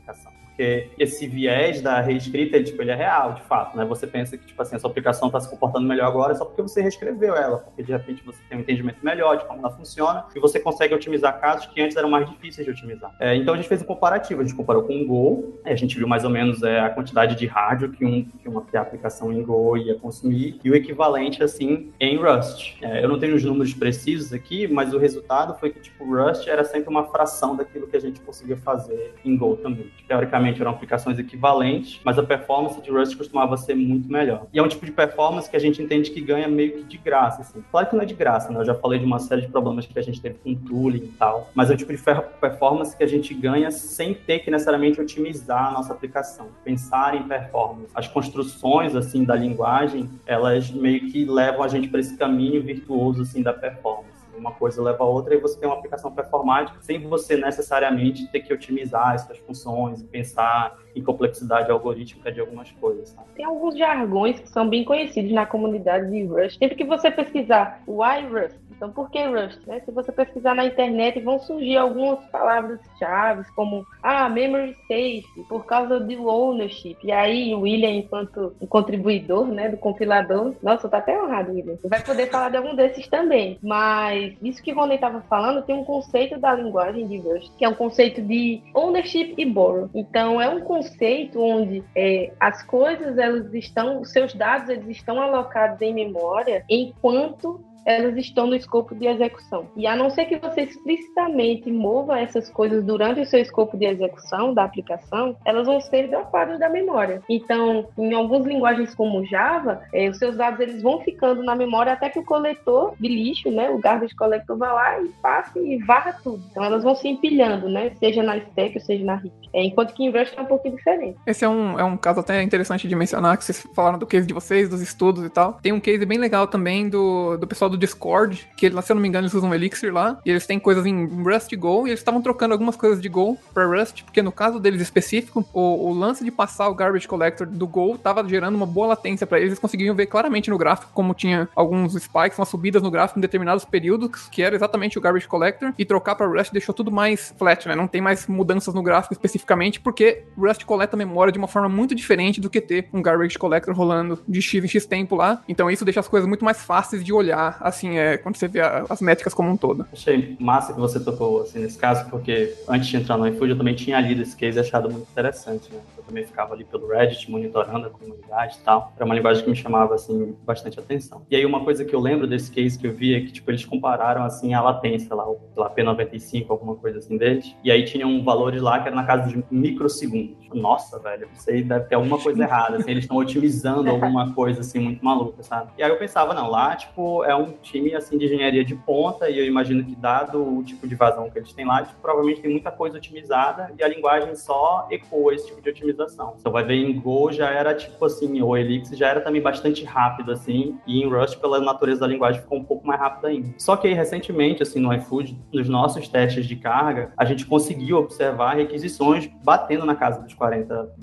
Porque 0.56 0.90
esse 0.98 1.28
viés 1.28 1.82
da 1.82 2.00
reescrita, 2.00 2.56
ele, 2.56 2.64
tipo, 2.64 2.82
ele 2.82 2.92
é 2.92 2.96
real, 2.96 3.34
de 3.34 3.42
fato, 3.42 3.76
né? 3.76 3.84
Você 3.84 4.08
pensa 4.08 4.38
que, 4.38 4.46
tipo 4.46 4.62
assim, 4.62 4.78
a 4.78 4.80
sua 4.80 4.90
aplicação 4.90 5.27
está 5.27 5.38
se 5.42 5.50
comportando 5.50 5.86
melhor 5.86 6.08
agora 6.08 6.34
só 6.34 6.46
porque 6.46 6.62
você 6.62 6.82
reescreveu 6.82 7.36
ela, 7.36 7.58
porque 7.58 7.84
de 7.84 7.92
repente 7.92 8.24
você 8.25 8.40
tem 8.48 8.58
um 8.58 8.62
entendimento 8.62 9.00
melhor 9.03 9.38
de 9.38 9.46
como 9.46 9.60
ela 9.60 9.72
funciona 9.72 10.25
e 10.34 10.40
você 10.40 10.58
consegue 10.58 10.94
otimizar 10.94 11.42
casos 11.42 11.66
que 11.66 11.82
antes 11.82 11.98
eram 11.98 12.10
mais 12.10 12.29
difíceis 12.29 12.66
de 12.66 12.72
otimizar. 12.72 13.14
É, 13.20 13.36
então 13.36 13.53
a 13.53 13.58
gente 13.58 13.68
fez 13.68 13.82
um 13.82 13.86
comparativo, 13.86 14.42
a 14.42 14.44
gente 14.46 14.56
comparou 14.56 14.84
com 14.84 14.96
o 15.01 15.06
Go, 15.06 15.60
a 15.66 15.75
gente 15.75 15.98
viu 15.98 16.08
mais 16.08 16.24
ou 16.24 16.29
menos 16.29 16.64
é, 16.64 16.79
a 16.79 16.90
quantidade 16.90 17.36
de 17.36 17.46
rádio 17.46 17.92
que, 17.92 18.06
um, 18.06 18.24
que 18.24 18.48
uma 18.48 18.62
que 18.64 18.77
a 18.77 18.82
aplicação 18.82 19.34
em 19.34 19.44
Go 19.44 19.75
ia 19.75 19.96
consumir 19.96 20.60
e 20.64 20.70
o 20.70 20.75
equivalente, 20.75 21.44
assim, 21.44 21.92
em 22.00 22.18
Rust. 22.18 22.77
É, 22.82 23.03
eu 23.03 23.10
não 23.10 23.20
tenho 23.20 23.36
os 23.36 23.44
números 23.44 23.74
precisos 23.74 24.32
aqui, 24.32 24.68
mas 24.68 24.94
o 24.94 24.98
resultado 24.98 25.58
foi 25.60 25.70
que, 25.70 25.79
tipo, 25.79 26.06
Rust 26.06 26.48
era 26.48 26.64
sempre 26.64 26.90
uma 26.90 27.06
fração 27.06 27.56
daquilo 27.56 27.88
que 27.88 27.98
a 27.98 28.01
gente 28.01 28.20
conseguia 28.22 28.58
fazer 28.58 29.14
em 29.24 29.38
Go 29.38 29.58
também. 29.58 29.92
Teoricamente, 30.08 30.45
eram 30.62 30.72
aplicações 30.72 31.20
equivalentes, 31.20 32.00
mas 32.03 32.18
a 32.18 32.24
performance 32.24 32.81
de 32.81 32.92
Rust 32.92 33.16
costumava 33.18 33.58
ser 33.58 33.75
muito 33.75 34.12
melhor. 34.12 34.48
E 34.53 34.60
é 34.60 34.64
um 34.64 34.68
tipo 34.68 34.86
de 34.86 34.92
performance 34.92 35.50
que 35.50 35.55
a 35.55 35.60
gente 35.60 35.81
entende 35.81 36.12
que 36.12 36.22
ganha 36.22 36.48
meio 36.48 36.77
que 36.77 36.84
de 36.84 36.98
graça, 36.98 37.42
assim. 37.42 37.64
Claro 37.72 37.88
que 37.88 37.96
não 37.96 38.03
é 38.03 38.05
de 38.05 38.14
graça, 38.14 38.51
né? 38.51 38.60
Eu 38.60 38.66
já 38.66 38.75
falei 38.75 39.00
de 39.00 39.05
uma 39.05 39.20
série 39.20 39.42
de 39.42 39.48
problemas 39.48 39.86
que 39.86 39.98
a 39.98 40.01
gente 40.01 40.22
teve 40.22 40.36
com 40.36 40.55
tooling 40.55 40.98
e 40.98 41.14
tal, 41.18 41.50
mas 41.53 41.70
é 41.70 41.74
um 41.74 41.77
tipo 41.77 41.94
de 41.96 42.01
performance 42.40 42.96
que 42.96 43.03
a 43.03 43.08
gente 43.08 43.34
ganha 43.34 43.72
sem 43.72 44.14
ter 44.14 44.40
que 44.40 44.51
necessariamente 44.51 45.00
otimizar 45.00 45.68
a 45.68 45.72
nossa 45.72 45.94
aplicação, 45.94 46.48
pensar 46.64 47.16
em 47.16 47.24
performance. 47.24 47.90
As 47.94 48.08
construções, 48.08 48.96
assim, 48.96 49.24
da 49.24 49.36
linguagem, 49.36 50.10
elas 50.25 50.72
meio 50.72 51.12
que 51.12 51.25
levam 51.25 51.64
a 51.64 51.68
gente 51.68 51.88
para 51.88 52.00
esse 52.00 52.18
caminho 52.18 52.62
virtuoso, 52.62 53.22
assim, 53.22 53.42
da 53.42 53.53
performance 53.53 54.04
uma 54.38 54.52
coisa 54.52 54.82
leva 54.82 55.04
a 55.04 55.08
outra 55.08 55.36
e 55.36 55.40
você 55.40 55.60
tem 55.60 55.68
uma 55.68 55.78
aplicação 55.78 56.12
performática 56.12 56.78
sem 56.82 57.08
você 57.08 57.38
necessariamente 57.38 58.28
ter 58.32 58.42
que 58.42 58.54
otimizar 58.54 59.16
essas 59.16 59.38
funções, 59.40 60.04
pensar 60.04 60.78
em 60.96 61.04
complexidade 61.04 61.70
algorítmica 61.70 62.32
de 62.32 62.40
algumas 62.40 62.72
coisas. 62.72 63.10
Sabe? 63.10 63.28
Tem 63.36 63.46
alguns 63.46 63.78
jargões 63.78 64.40
que 64.40 64.50
são 64.50 64.68
bem 64.68 64.84
conhecidos 64.84 65.32
na 65.32 65.46
comunidade 65.46 66.10
de 66.10 66.24
Rust. 66.24 66.58
Sempre 66.58 66.76
que 66.76 66.86
você 66.86 67.12
pesquisar 67.12 67.82
why 67.88 68.26
Rust, 68.26 68.58
então, 68.75 68.92
por 68.92 69.09
que 69.09 69.24
Rust? 69.24 69.59
Né? 69.66 69.79
Se 69.81 69.92
você 69.92 70.11
pesquisar 70.11 70.53
na 70.53 70.66
internet, 70.66 71.20
vão 71.22 71.40
surgir 71.40 71.77
algumas 71.77 72.20
palavras-chave, 72.25 73.46
como 73.55 73.85
ah, 74.03 74.29
memory 74.29 74.75
safe, 74.88 75.25
por 75.48 75.66
causa 75.66 76.00
do 76.00 76.27
ownership. 76.27 76.98
E 77.03 77.11
aí, 77.11 77.53
o 77.53 77.61
William, 77.61 77.92
enquanto 77.92 78.55
um 78.61 78.68
contribuidor 78.68 79.48
né, 79.48 79.70
do 79.70 79.77
compilador, 79.77 80.53
nossa, 80.61 80.90
tá 80.90 80.98
até 80.98 81.22
honrado, 81.22 81.51
William. 81.51 81.77
Vai 81.85 82.03
poder 82.03 82.29
falar 82.29 82.50
de 82.50 82.57
algum 82.57 82.75
desses 82.75 83.07
também. 83.07 83.57
Mas 83.61 84.35
isso 84.42 84.61
que 84.61 84.72
o 84.72 84.75
Rony 84.75 84.96
estava 84.96 85.22
falando 85.22 85.64
tem 85.64 85.75
um 85.75 85.85
conceito 85.85 86.38
da 86.40 86.53
linguagem 86.53 87.07
de 87.07 87.18
Rust, 87.18 87.51
que 87.57 87.66
é 87.66 87.70
um 87.70 87.74
conceito 87.74 88.22
de 88.22 88.61
ownership 88.74 89.35
e 89.38 89.46
borrow. 89.46 89.90
Então, 89.94 90.42
é 90.42 90.50
um 90.50 90.61
conceito 90.61 91.42
onde 91.42 91.83
é, 91.96 92.31
as 92.40 92.61
coisas, 92.64 93.18
elas 93.18 93.53
estão, 93.53 94.01
os 94.01 94.11
seus 94.11 94.33
dados, 94.33 94.70
eles 94.70 94.88
estão 94.90 95.22
alocados 95.22 95.81
em 95.81 95.94
memória 95.94 96.64
enquanto 96.70 97.64
elas 97.86 98.18
estão 98.18 98.48
no 98.48 98.56
escopo 98.56 98.96
de 98.96 99.08
execução. 99.08 99.68
E 99.76 99.86
a 99.86 99.96
não 99.96 100.10
ser 100.10 100.26
que 100.26 100.38
você 100.38 100.62
explicitamente 100.62 101.72
mova 101.72 102.20
essas 102.20 102.50
coisas 102.50 102.84
durante 102.84 103.22
o 103.22 103.26
seu 103.26 103.40
escopo 103.40 103.78
de 103.78 103.86
execução 103.86 104.54
da 104.54 104.64
aplicação, 104.64 105.36
elas 105.46 105.68
vão 105.68 105.80
ser 105.80 106.10
dropadas 106.10 106.60
da 106.60 106.70
memória. 106.70 107.22
Então, 107.30 107.88
em 107.98 108.14
algumas 108.14 108.46
linguagens 108.46 108.96
como 108.96 109.26
Java, 109.26 109.82
eh, 109.94 110.10
os 110.10 110.18
seus 110.18 110.36
dados 110.36 110.60
eles 110.60 110.82
vão 110.82 111.00
ficando 111.02 111.44
na 111.44 111.56
memória 111.56 111.94
até 111.94 112.10
que 112.10 112.20
o 112.20 112.26
coletor 112.26 112.96
de 113.00 113.08
lixo, 113.08 113.52
né, 113.52 113.70
o 113.70 113.78
garbage 113.78 114.16
collector 114.16 114.58
vá 114.58 114.74
lá 114.74 115.02
e 115.02 115.10
passe 115.22 115.60
e 115.60 115.78
varra 115.84 116.18
tudo. 116.24 116.44
Então, 116.50 116.64
elas 116.64 116.84
vão 116.84 116.96
se 116.96 117.08
empilhando, 117.08 117.70
né, 117.70 117.92
seja 118.00 118.24
na 118.24 118.38
stack 118.38 118.76
ou 118.76 118.82
seja 118.82 119.06
na 119.06 119.16
heap. 119.16 119.34
É, 119.54 119.64
enquanto 119.64 119.94
que 119.94 120.04
em 120.04 120.10
Rust 120.10 120.34
é 120.36 120.42
um 120.42 120.46
pouquinho 120.46 120.76
diferente. 120.76 121.18
Esse 121.26 121.46
é 121.46 121.50
um, 121.50 121.80
é 121.80 121.84
um 121.84 121.96
caso 121.96 122.20
até 122.20 122.42
interessante 122.42 122.88
de 122.88 122.96
mencionar, 122.96 123.38
que 123.38 123.44
vocês 123.46 123.66
falaram 123.74 123.98
do 123.98 124.06
case 124.06 124.28
de 124.28 124.34
vocês, 124.34 124.68
dos 124.68 124.82
estudos 124.82 125.24
e 125.24 125.30
tal. 125.30 125.54
Tem 125.54 125.72
um 125.72 125.80
case 125.80 126.06
bem 126.06 126.18
legal 126.18 126.48
também 126.48 126.90
do, 126.90 127.38
do 127.38 127.48
pessoal 127.48 127.70
do 127.70 127.75
chamado 127.75 127.77
Discord, 127.77 128.48
que 128.57 128.70
se 128.70 128.92
eu 128.92 128.96
não 128.96 129.01
me 129.01 129.07
engano 129.07 129.25
eles 129.25 129.33
usam 129.33 129.53
Elixir 129.53 129.94
lá, 129.94 130.20
e 130.25 130.31
eles 130.31 130.46
têm 130.48 130.59
coisas 130.59 130.85
em 130.85 131.05
Rust 131.05 131.51
e 131.51 131.55
Go, 131.55 131.85
e 131.85 131.90
eles 131.90 132.00
estavam 132.00 132.22
trocando 132.22 132.53
algumas 132.53 132.75
coisas 132.75 133.01
de 133.01 133.09
Go 133.09 133.38
para 133.53 133.66
Rust, 133.66 134.03
porque 134.03 134.22
no 134.22 134.31
caso 134.31 134.59
deles 134.59 134.81
específico, 134.81 135.46
o, 135.53 135.90
o, 135.90 135.94
lance 135.94 136.24
de 136.24 136.31
passar 136.31 136.68
o 136.70 136.74
Garbage 136.74 137.07
Collector 137.07 137.48
do 137.48 137.68
Go 137.68 137.98
tava 137.98 138.27
gerando 138.27 138.55
uma 138.55 138.66
boa 138.66 138.88
latência 138.88 139.27
para 139.27 139.38
eles, 139.38 139.50
eles 139.50 139.59
conseguiam 139.59 139.96
ver 139.96 140.07
claramente 140.07 140.50
no 140.50 140.57
gráfico 140.57 140.92
como 140.94 141.14
tinha 141.14 141.48
alguns 141.55 141.94
spikes, 141.94 142.38
umas 142.38 142.50
subidas 142.50 142.81
no 142.81 142.90
gráfico 142.90 143.20
em 143.20 143.22
determinados 143.22 143.66
períodos, 143.66 144.27
que 144.31 144.42
era 144.42 144.55
exatamente 144.55 144.98
o 144.98 145.01
Garbage 145.01 145.27
Collector, 145.27 145.74
e 145.77 145.85
trocar 145.85 146.16
para 146.16 146.27
Rust 146.27 146.51
deixou 146.51 146.74
tudo 146.74 146.92
mais 146.92 147.33
flat, 147.38 147.68
né? 147.68 147.75
Não 147.75 147.88
tem 147.88 148.01
mais 148.01 148.27
mudanças 148.27 148.74
no 148.74 148.81
gráfico 148.81 149.14
especificamente, 149.14 149.79
porque 149.79 150.24
Rust 150.38 150.64
coleta 150.66 150.98
memória 150.98 151.31
de 151.31 151.40
uma 151.40 151.48
forma 151.48 151.70
muito 151.70 151.94
diferente 151.96 152.40
do 152.40 152.50
que 152.50 152.61
ter 152.61 152.90
um 152.94 153.01
Garbage 153.01 153.38
Collector 153.38 153.75
rolando 153.75 154.20
de 154.27 154.42
X 154.42 154.64
em 154.64 154.68
X 154.68 154.85
tempo 154.85 155.16
lá. 155.16 155.42
Então 155.48 155.70
isso 155.70 155.85
deixa 155.85 156.00
as 156.00 156.07
coisas 156.07 156.27
muito 156.27 156.46
mais 156.46 156.64
fáceis 156.64 157.03
de 157.03 157.14
olhar, 157.14 157.57
assim, 157.66 157.98
é, 157.98 158.16
quando 158.18 158.38
você 158.38 158.48
vê 158.48 158.62
a, 158.62 158.86
as 158.88 159.01
métricas 159.01 159.34
como 159.34 159.50
um 159.50 159.58
todo. 159.58 159.88
Achei 159.92 160.38
massa 160.40 160.72
que 160.72 160.80
você 160.80 161.00
tocou, 161.00 161.42
assim, 161.42 161.60
nesse 161.60 161.78
caso, 161.78 162.08
porque 162.12 162.54
antes 162.68 162.88
de 162.88 162.98
entrar 162.98 163.18
no 163.18 163.28
iFood 163.28 163.51
eu 163.51 163.58
também 163.58 163.74
tinha 163.74 164.00
lido 164.00 164.22
esse 164.22 164.36
case 164.36 164.58
e 164.58 164.62
achado 164.62 164.90
muito 164.90 165.08
interessante, 165.12 165.74
né? 165.74 165.80
Também 166.07 166.24
ficava 166.24 166.53
ali 166.53 166.63
pelo 166.63 166.87
Reddit, 166.87 167.29
monitorando 167.29 167.87
a 167.87 167.89
comunidade 167.89 168.57
e 168.57 168.63
tal. 168.63 168.94
Era 168.96 169.05
uma 169.05 169.15
linguagem 169.15 169.44
que 169.44 169.50
me 169.50 169.55
chamava, 169.55 169.96
assim, 169.96 170.35
bastante 170.46 170.79
atenção. 170.79 171.25
E 171.29 171.35
aí 171.35 171.46
uma 171.46 171.63
coisa 171.63 171.83
que 171.83 171.96
eu 171.96 172.00
lembro 172.00 172.27
desse 172.27 172.51
case 172.51 172.77
que 172.77 172.87
eu 172.87 172.94
vi 172.94 173.15
é 173.15 173.22
que, 173.22 173.31
tipo, 173.31 173.50
eles 173.50 173.65
compararam, 173.65 174.24
assim, 174.24 174.53
a 174.53 174.61
latência 174.61 175.15
lá, 175.15 175.27
o 175.27 175.39
lá, 175.55 175.70
P95, 175.70 176.46
alguma 176.50 176.75
coisa 176.75 177.00
assim 177.00 177.18
deles. 177.18 177.55
E 177.63 177.72
aí 177.72 177.83
tinha 177.85 178.05
um 178.05 178.24
valores 178.24 178.61
lá 178.61 178.79
que 178.79 178.87
era 178.87 178.96
na 178.96 179.03
casa 179.03 179.29
de 179.29 179.44
microsegundos. 179.50 180.46
Nossa, 180.53 181.00
velho, 181.00 181.27
isso 181.33 181.50
aí 181.50 181.63
deve 181.63 181.85
ter 181.85 181.96
alguma 181.96 182.18
coisa 182.18 182.41
errada, 182.41 182.77
assim, 182.77 182.91
eles 182.91 183.03
estão 183.03 183.18
otimizando 183.18 183.89
alguma 183.89 184.33
coisa, 184.33 184.61
assim, 184.61 184.79
muito 184.79 185.03
maluca, 185.03 185.44
sabe? 185.44 185.72
E 185.77 185.83
aí 185.83 185.89
eu 185.89 185.98
pensava, 185.98 186.33
não, 186.33 186.50
lá, 186.50 186.75
tipo, 186.75 187.24
é 187.25 187.35
um 187.35 187.53
time, 187.61 187.94
assim, 187.94 188.18
de 188.18 188.25
engenharia 188.25 188.63
de 188.63 188.75
ponta 188.75 189.29
e 189.29 189.37
eu 189.37 189.46
imagino 189.46 189.83
que, 189.83 189.96
dado 189.96 190.57
o 190.59 190.63
tipo 190.63 190.87
de 190.87 190.96
vazão 190.96 191.29
que 191.29 191.39
eles 191.39 191.51
têm 191.51 191.65
lá, 191.65 191.83
tipo, 191.83 192.00
provavelmente 192.01 192.41
tem 192.41 192.51
muita 192.51 192.72
coisa 192.72 192.98
otimizada 192.98 193.74
e 193.77 193.83
a 193.83 193.87
linguagem 193.87 194.35
só 194.35 194.87
ecoa 194.89 195.33
esse 195.33 195.48
tipo 195.48 195.61
de 195.61 195.70
otimização. 195.70 195.95
Você 196.38 196.50
vai 196.50 196.64
ver 196.64 196.75
em 196.75 197.00
Go 197.00 197.31
já 197.31 197.50
era, 197.50 197.74
tipo, 197.74 198.03
assim, 198.05 198.42
o 198.42 198.55
Elixir 198.55 198.98
já 198.98 199.10
era 199.10 199.22
também 199.22 199.42
bastante 199.42 199.84
rápido, 199.84 200.31
assim, 200.31 200.77
e 200.86 201.01
em 201.01 201.10
Rust, 201.10 201.38
pela 201.40 201.60
natureza 201.60 202.01
da 202.01 202.08
linguagem, 202.08 202.42
ficou 202.42 202.58
um 202.58 202.64
pouco 202.64 202.86
mais 202.86 203.00
rápido 203.00 203.27
ainda. 203.27 203.53
Só 203.58 203.75
que 203.75 203.88
aí, 203.88 203.94
recentemente, 203.94 204.64
assim, 204.64 204.79
no 204.79 204.94
iFood, 204.94 205.38
nos 205.53 205.70
nossos 205.70 206.08
testes 206.08 206.46
de 206.46 206.55
carga, 206.55 207.12
a 207.18 207.25
gente 207.25 207.46
conseguiu 207.46 207.98
observar 207.98 208.55
requisições 208.55 209.29
batendo 209.44 209.86
na 209.86 209.96
casa 209.96 210.22
dos 210.22 210.34
40 210.34 210.94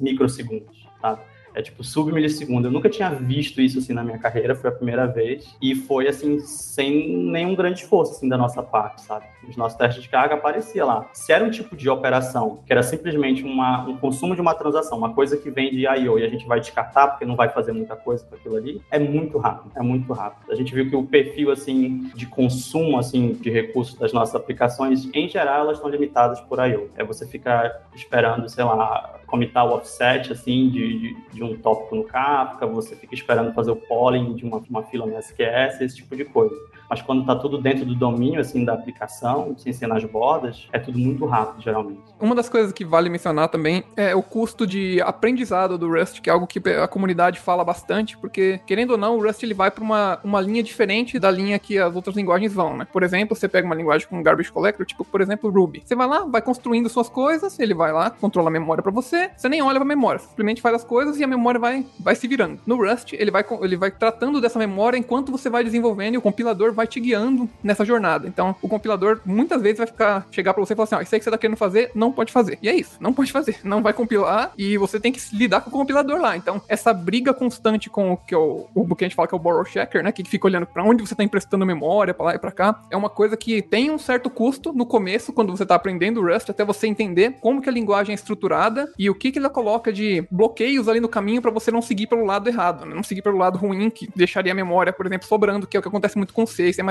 microsegundos, 0.00 0.86
tá? 1.00 1.18
É 1.54 1.62
tipo 1.62 1.82
submilissegundo. 1.84 2.68
Eu 2.68 2.72
nunca 2.72 2.88
tinha 2.88 3.10
visto 3.10 3.60
isso 3.60 3.78
assim 3.78 3.92
na 3.92 4.02
minha 4.02 4.18
carreira, 4.18 4.54
foi 4.54 4.70
a 4.70 4.72
primeira 4.72 5.06
vez. 5.06 5.54
E 5.60 5.74
foi 5.74 6.08
assim, 6.08 6.38
sem 6.40 7.16
nenhum 7.16 7.54
grande 7.54 7.80
esforço 7.80 8.12
assim, 8.12 8.28
da 8.28 8.36
nossa 8.36 8.62
parte, 8.62 9.02
sabe? 9.02 9.26
Os 9.48 9.56
nossos 9.56 9.76
testes 9.76 10.02
de 10.02 10.08
carga 10.08 10.34
aparecia 10.34 10.84
lá. 10.84 11.08
Se 11.12 11.32
era 11.32 11.44
um 11.44 11.50
tipo 11.50 11.76
de 11.76 11.88
operação 11.88 12.62
que 12.64 12.72
era 12.72 12.82
simplesmente 12.82 13.42
uma, 13.42 13.84
um 13.88 13.96
consumo 13.96 14.34
de 14.34 14.40
uma 14.40 14.54
transação, 14.54 14.96
uma 14.96 15.12
coisa 15.14 15.36
que 15.36 15.50
vem 15.50 15.70
de 15.70 15.86
I.O. 15.86 16.18
e 16.18 16.24
a 16.24 16.28
gente 16.28 16.46
vai 16.46 16.60
descartar 16.60 17.08
porque 17.08 17.24
não 17.24 17.36
vai 17.36 17.48
fazer 17.48 17.72
muita 17.72 17.96
coisa 17.96 18.24
com 18.24 18.34
aquilo 18.34 18.56
ali, 18.56 18.80
é 18.90 18.98
muito 18.98 19.38
rápido, 19.38 19.72
é 19.76 19.82
muito 19.82 20.12
rápido. 20.12 20.50
A 20.50 20.54
gente 20.54 20.74
viu 20.74 20.88
que 20.88 20.96
o 20.96 21.04
perfil 21.04 21.50
assim 21.50 22.10
de 22.14 22.26
consumo 22.26 22.98
assim 22.98 23.32
de 23.32 23.50
recursos 23.50 23.98
das 23.98 24.12
nossas 24.12 24.34
aplicações, 24.34 25.08
em 25.12 25.28
geral, 25.28 25.62
elas 25.62 25.76
estão 25.76 25.90
limitadas 25.90 26.40
por 26.40 26.58
I.O. 26.58 26.90
É 26.96 27.04
você 27.04 27.26
ficar 27.26 27.88
esperando, 27.94 28.48
sei 28.48 28.64
lá, 28.64 29.20
comitar 29.26 29.66
o 29.66 29.74
offset 29.74 30.30
assim 30.30 30.68
de, 30.68 30.98
de, 30.98 31.16
de, 31.32 31.41
um 31.44 31.56
tópico 31.56 31.96
no 31.96 32.04
Kafka, 32.04 32.66
você 32.66 32.96
fica 32.96 33.14
esperando 33.14 33.52
fazer 33.52 33.70
o 33.70 33.76
polling 33.76 34.34
de 34.34 34.44
uma, 34.44 34.62
uma 34.68 34.82
fila 34.82 35.06
no 35.06 35.16
SQS, 35.18 35.80
esse 35.80 35.96
tipo 35.96 36.16
de 36.16 36.24
coisa 36.24 36.54
mas 36.92 37.00
quando 37.00 37.22
está 37.22 37.34
tudo 37.34 37.56
dentro 37.56 37.86
do 37.86 37.94
domínio 37.94 38.38
assim 38.38 38.66
da 38.66 38.74
aplicação, 38.74 39.54
sem 39.56 39.72
ser 39.72 39.86
nas 39.86 40.04
bordas, 40.04 40.68
é 40.74 40.78
tudo 40.78 40.98
muito 40.98 41.24
rápido 41.24 41.62
geralmente. 41.62 42.02
Uma 42.20 42.34
das 42.34 42.50
coisas 42.50 42.70
que 42.70 42.84
vale 42.84 43.08
mencionar 43.08 43.48
também 43.48 43.82
é 43.96 44.14
o 44.14 44.22
custo 44.22 44.66
de 44.66 45.00
aprendizado 45.00 45.78
do 45.78 45.88
Rust, 45.90 46.20
que 46.20 46.28
é 46.28 46.32
algo 46.34 46.46
que 46.46 46.60
a 46.68 46.86
comunidade 46.86 47.40
fala 47.40 47.64
bastante, 47.64 48.18
porque 48.18 48.60
querendo 48.66 48.90
ou 48.90 48.98
não, 48.98 49.16
o 49.16 49.22
Rust 49.22 49.42
ele 49.42 49.54
vai 49.54 49.70
para 49.70 49.82
uma, 49.82 50.20
uma 50.22 50.38
linha 50.38 50.62
diferente 50.62 51.18
da 51.18 51.30
linha 51.30 51.58
que 51.58 51.78
as 51.78 51.96
outras 51.96 52.14
linguagens 52.14 52.52
vão, 52.52 52.76
né? 52.76 52.86
Por 52.92 53.02
exemplo, 53.02 53.34
você 53.34 53.48
pega 53.48 53.64
uma 53.64 53.74
linguagem 53.74 54.06
com 54.06 54.22
garbage 54.22 54.52
collector, 54.52 54.84
tipo, 54.84 55.02
por 55.02 55.22
exemplo, 55.22 55.48
Ruby. 55.48 55.82
Você 55.86 55.94
vai 55.94 56.06
lá, 56.06 56.26
vai 56.26 56.42
construindo 56.42 56.90
suas 56.90 57.08
coisas, 57.08 57.58
ele 57.58 57.72
vai 57.72 57.90
lá, 57.90 58.10
controla 58.10 58.48
a 58.48 58.52
memória 58.52 58.82
para 58.82 58.92
você, 58.92 59.30
você 59.34 59.48
nem 59.48 59.62
olha 59.62 59.76
para 59.76 59.84
a 59.84 59.88
memória, 59.88 60.18
simplesmente 60.18 60.60
faz 60.60 60.74
as 60.74 60.84
coisas 60.84 61.18
e 61.18 61.24
a 61.24 61.26
memória 61.26 61.58
vai, 61.58 61.86
vai 61.98 62.14
se 62.14 62.28
virando. 62.28 62.60
No 62.66 62.76
Rust, 62.76 63.14
ele 63.14 63.30
vai, 63.30 63.46
ele 63.62 63.76
vai 63.78 63.90
tratando 63.90 64.42
dessa 64.42 64.58
memória 64.58 64.98
enquanto 64.98 65.32
você 65.32 65.48
vai 65.48 65.64
desenvolvendo 65.64 66.16
e 66.16 66.18
o 66.18 66.22
compilador 66.22 66.70
vai 66.74 66.81
vai 66.82 66.86
te 66.86 67.00
guiando 67.00 67.48
nessa 67.62 67.84
jornada. 67.84 68.26
Então, 68.26 68.54
o 68.60 68.68
compilador 68.68 69.20
muitas 69.24 69.62
vezes 69.62 69.78
vai 69.78 69.86
ficar 69.86 70.26
chegar 70.30 70.52
para 70.52 70.64
você 70.64 70.72
e 70.72 70.76
falar 70.76 70.84
assim: 70.84 71.02
isso 71.02 71.14
aí 71.14 71.18
que 71.18 71.24
você 71.24 71.30
tá 71.30 71.38
querendo 71.38 71.56
fazer, 71.56 71.90
não 71.94 72.12
pode 72.12 72.32
fazer. 72.32 72.58
E 72.62 72.68
é 72.68 72.74
isso, 72.74 72.96
não 73.00 73.12
pode 73.12 73.32
fazer. 73.32 73.58
Não 73.64 73.82
vai 73.82 73.92
compilar 73.92 74.52
e 74.58 74.76
você 74.76 74.98
tem 74.98 75.12
que 75.12 75.20
lidar 75.32 75.60
com 75.60 75.70
o 75.70 75.72
compilador 75.72 76.20
lá. 76.20 76.36
Então, 76.36 76.60
essa 76.68 76.92
briga 76.92 77.32
constante 77.32 77.88
com 77.88 78.12
o 78.12 78.16
que, 78.16 78.34
o, 78.34 78.68
o 78.74 78.96
que 78.96 79.04
a 79.04 79.08
gente 79.08 79.14
fala 79.14 79.28
que 79.28 79.34
é 79.34 79.36
o 79.36 79.40
borrow 79.40 79.64
checker, 79.64 80.02
né, 80.02 80.12
que 80.12 80.24
fica 80.24 80.46
olhando 80.46 80.66
para 80.66 80.82
onde 80.82 81.06
você 81.06 81.14
tá 81.14 81.22
emprestando 81.22 81.64
memória, 81.64 82.12
para 82.12 82.26
lá 82.26 82.34
e 82.34 82.38
para 82.38 82.50
cá, 82.50 82.82
é 82.90 82.96
uma 82.96 83.08
coisa 83.08 83.36
que 83.36 83.62
tem 83.62 83.90
um 83.90 83.98
certo 83.98 84.28
custo 84.28 84.72
no 84.72 84.84
começo 84.84 85.32
quando 85.32 85.56
você 85.56 85.64
tá 85.64 85.74
aprendendo 85.74 86.20
o 86.20 86.26
Rust 86.26 86.50
até 86.50 86.64
você 86.64 86.86
entender 86.86 87.36
como 87.40 87.60
que 87.62 87.68
a 87.68 87.72
linguagem 87.72 88.12
é 88.12 88.16
estruturada 88.16 88.90
e 88.98 89.08
o 89.08 89.14
que 89.14 89.30
que 89.30 89.38
ela 89.38 89.50
coloca 89.50 89.92
de 89.92 90.26
bloqueios 90.30 90.88
ali 90.88 91.00
no 91.00 91.08
caminho 91.08 91.40
para 91.40 91.50
você 91.50 91.70
não 91.70 91.82
seguir 91.82 92.06
pelo 92.06 92.24
lado 92.24 92.48
errado, 92.48 92.84
né? 92.84 92.94
não 92.94 93.02
seguir 93.02 93.22
pelo 93.22 93.38
lado 93.38 93.58
ruim 93.58 93.90
que 93.90 94.08
deixaria 94.14 94.52
a 94.52 94.54
memória, 94.54 94.92
por 94.92 95.06
exemplo, 95.06 95.26
sobrando, 95.26 95.66
que 95.66 95.76
é 95.76 95.80
o 95.80 95.82
que 95.82 95.88
acontece 95.88 96.16
muito 96.16 96.32
com 96.32 96.46
C 96.46 96.61
C++. 96.70 96.82